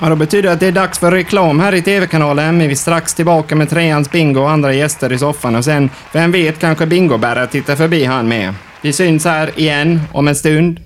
Ja, 0.00 0.08
då 0.08 0.16
betyder 0.16 0.42
det 0.42 0.52
att 0.52 0.60
det 0.60 0.66
är 0.66 0.72
dags 0.72 0.98
för 0.98 1.10
reklam 1.10 1.60
här 1.60 1.74
i 1.74 1.82
TV-kanalen, 1.82 2.58
vi 2.58 2.70
är 2.70 2.74
strax 2.74 3.14
tillbaka 3.14 3.56
med 3.56 3.70
treans 3.70 4.10
bingo 4.10 4.40
och 4.40 4.50
andra 4.50 4.72
gäster 4.72 5.12
i 5.12 5.18
soffan 5.18 5.56
och 5.56 5.64
sen, 5.64 5.90
vem 6.12 6.32
vet, 6.32 6.58
kanske 6.58 6.86
bingobärare 6.86 7.46
tittar 7.46 7.76
förbi 7.76 8.04
han 8.04 8.28
med. 8.28 8.54
Vi 8.80 8.92
syns 8.92 9.24
här 9.24 9.58
igen 9.60 10.00
om 10.12 10.28
en 10.28 10.36
stund. 10.36 10.80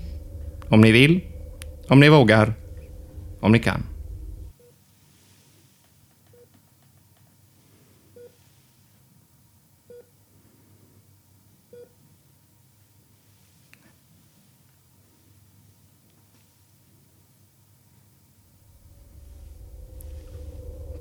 Om 0.69 0.81
ni 0.81 0.91
vill, 0.91 1.21
om 1.89 1.99
ni 1.99 2.09
vågar, 2.09 2.53
om 3.41 3.51
ni 3.51 3.59
kan. 3.59 3.90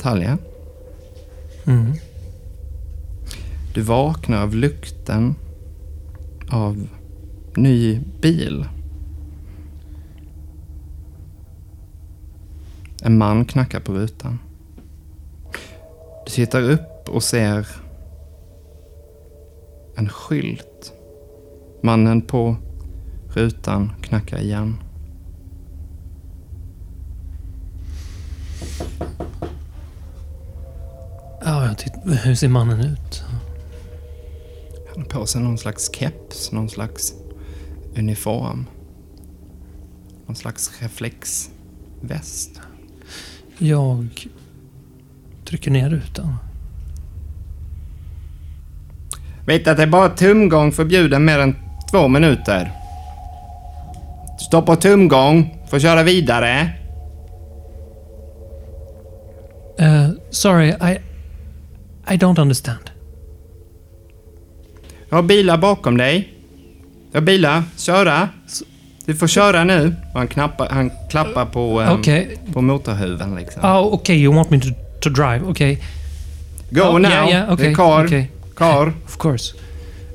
Talja. 0.01 0.39
Mm. 1.67 1.93
Du 3.75 3.83
vaknar 3.83 4.43
av 4.43 4.55
lukten 4.55 5.35
av 6.51 6.89
ny 7.57 8.01
bil. 8.21 8.65
En 13.03 13.19
man 13.19 13.45
knackar 13.45 13.81
på 13.81 13.93
rutan. 13.93 14.39
Du 16.27 16.31
tittar 16.31 16.71
upp 16.71 17.09
och 17.09 17.23
ser 17.23 17.69
en 19.97 20.09
skylt. 20.09 20.93
Mannen 21.83 22.23
på 22.23 22.57
rutan 23.35 23.93
knackar 24.03 24.39
igen. 24.39 24.77
Ja, 31.45 31.67
jag 31.67 31.79
titt- 31.79 32.25
hur 32.25 32.35
ser 32.35 32.49
mannen 32.49 32.81
ut? 32.81 33.25
Han 34.95 35.03
har 35.03 35.09
på 35.09 35.27
sig 35.27 35.41
någon 35.41 35.59
slags 35.59 35.91
keps, 35.95 36.53
någon 36.53 36.69
slags 36.69 37.15
uniform. 37.97 38.67
Någon 40.27 40.37
slags 40.37 40.83
reflexväst. 40.83 42.61
Jag 43.59 44.27
trycker 45.45 45.71
ner 45.71 45.91
rutan. 45.91 46.37
Vet 49.47 49.69
att 49.69 49.77
det 49.77 49.83
är 49.83 49.87
bara 49.87 50.09
tumgång 50.09 50.73
förbjuden 50.73 51.25
mer 51.25 51.39
än 51.39 51.57
två 51.91 52.09
minuter. 52.09 52.73
Stå 54.39 54.63
på 54.63 54.77
tumgång, 54.77 55.59
får 55.71 55.79
köra 55.79 56.03
vidare. 56.03 56.71
Uh, 59.81 60.11
sorry, 60.31 60.69
I... 60.69 60.99
I 62.11 62.17
don't 62.17 62.41
understand. 62.41 62.91
Jag 65.09 65.17
har 65.17 65.23
bilar 65.23 65.59
bakom 65.59 65.97
dig. 65.97 66.35
Jag 67.13 67.21
har 67.21 67.27
bilar, 67.27 67.63
köra. 67.77 68.29
Du 69.07 69.15
får 69.15 69.27
köra 69.27 69.65
nu. 69.65 69.95
Och 70.13 70.19
han, 70.19 70.29
knappar, 70.29 70.69
han 70.69 70.91
klappar 71.11 71.47
på, 71.47 71.81
um, 71.81 71.89
Okej. 71.99 72.39
på 72.53 72.61
motorhuven 72.63 73.35
liksom. 73.35 73.65
Oh, 73.65 73.95
okay, 73.95 74.17
you 74.17 74.35
want 74.35 74.51
me 74.51 74.61
to, 74.61 74.69
to 75.01 75.09
drive? 75.11 75.41
Okay. 75.43 75.79
Go 76.71 76.81
Oh, 76.81 76.99
now! 76.99 77.11
yeah, 77.11 77.29
yeah, 77.29 77.47
Det 77.49 77.53
okay, 77.55 77.71
är 77.71 77.75
kar. 77.75 78.05
okay. 78.05 78.27
Kar. 78.57 78.93
Of 79.05 79.17
course. 79.19 79.55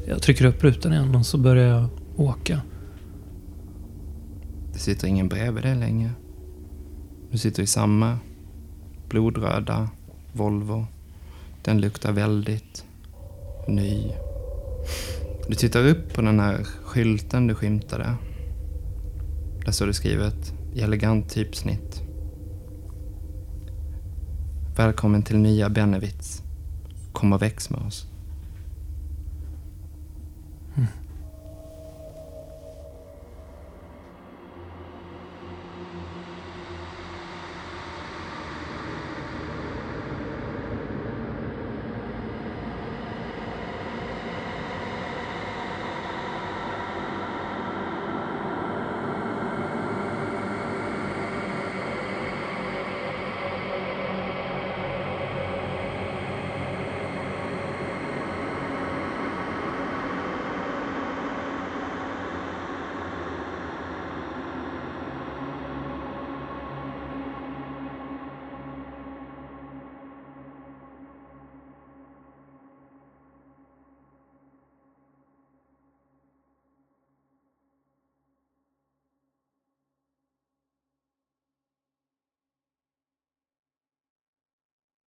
Jag 0.07 0.21
trycker 0.21 0.45
upp 0.45 0.63
rutan 0.63 0.93
igen 0.93 1.15
och 1.15 1.25
så 1.25 1.37
börjar 1.37 1.67
jag 1.67 1.89
åka. 2.15 2.61
Det 4.73 4.79
sitter 4.79 5.07
ingen 5.07 5.27
bredvid 5.27 5.63
dig 5.63 5.75
längre. 5.75 6.09
Du 7.31 7.37
sitter 7.37 7.63
i 7.63 7.67
samma 7.67 8.19
blodröda 9.09 9.89
Volvo. 10.33 10.87
Den 11.65 11.81
luktar 11.81 12.11
väldigt 12.11 12.85
ny. 13.67 14.11
Du 15.47 15.55
tittar 15.55 15.87
upp 15.87 16.13
på 16.13 16.21
den 16.21 16.39
här 16.39 16.63
skylten 16.63 17.47
du 17.47 17.55
skymtade. 17.55 18.15
Där 19.65 19.71
står 19.71 19.87
det 19.87 19.93
skrivet 19.93 20.53
i 20.73 20.81
elegant 20.81 21.29
typsnitt. 21.29 22.01
Välkommen 24.77 25.23
till 25.23 25.37
nya 25.37 25.69
Bennevitz. 25.69 26.43
Kom 27.13 27.33
och 27.33 27.41
väx 27.41 27.69
med 27.69 27.81
oss. 27.81 28.07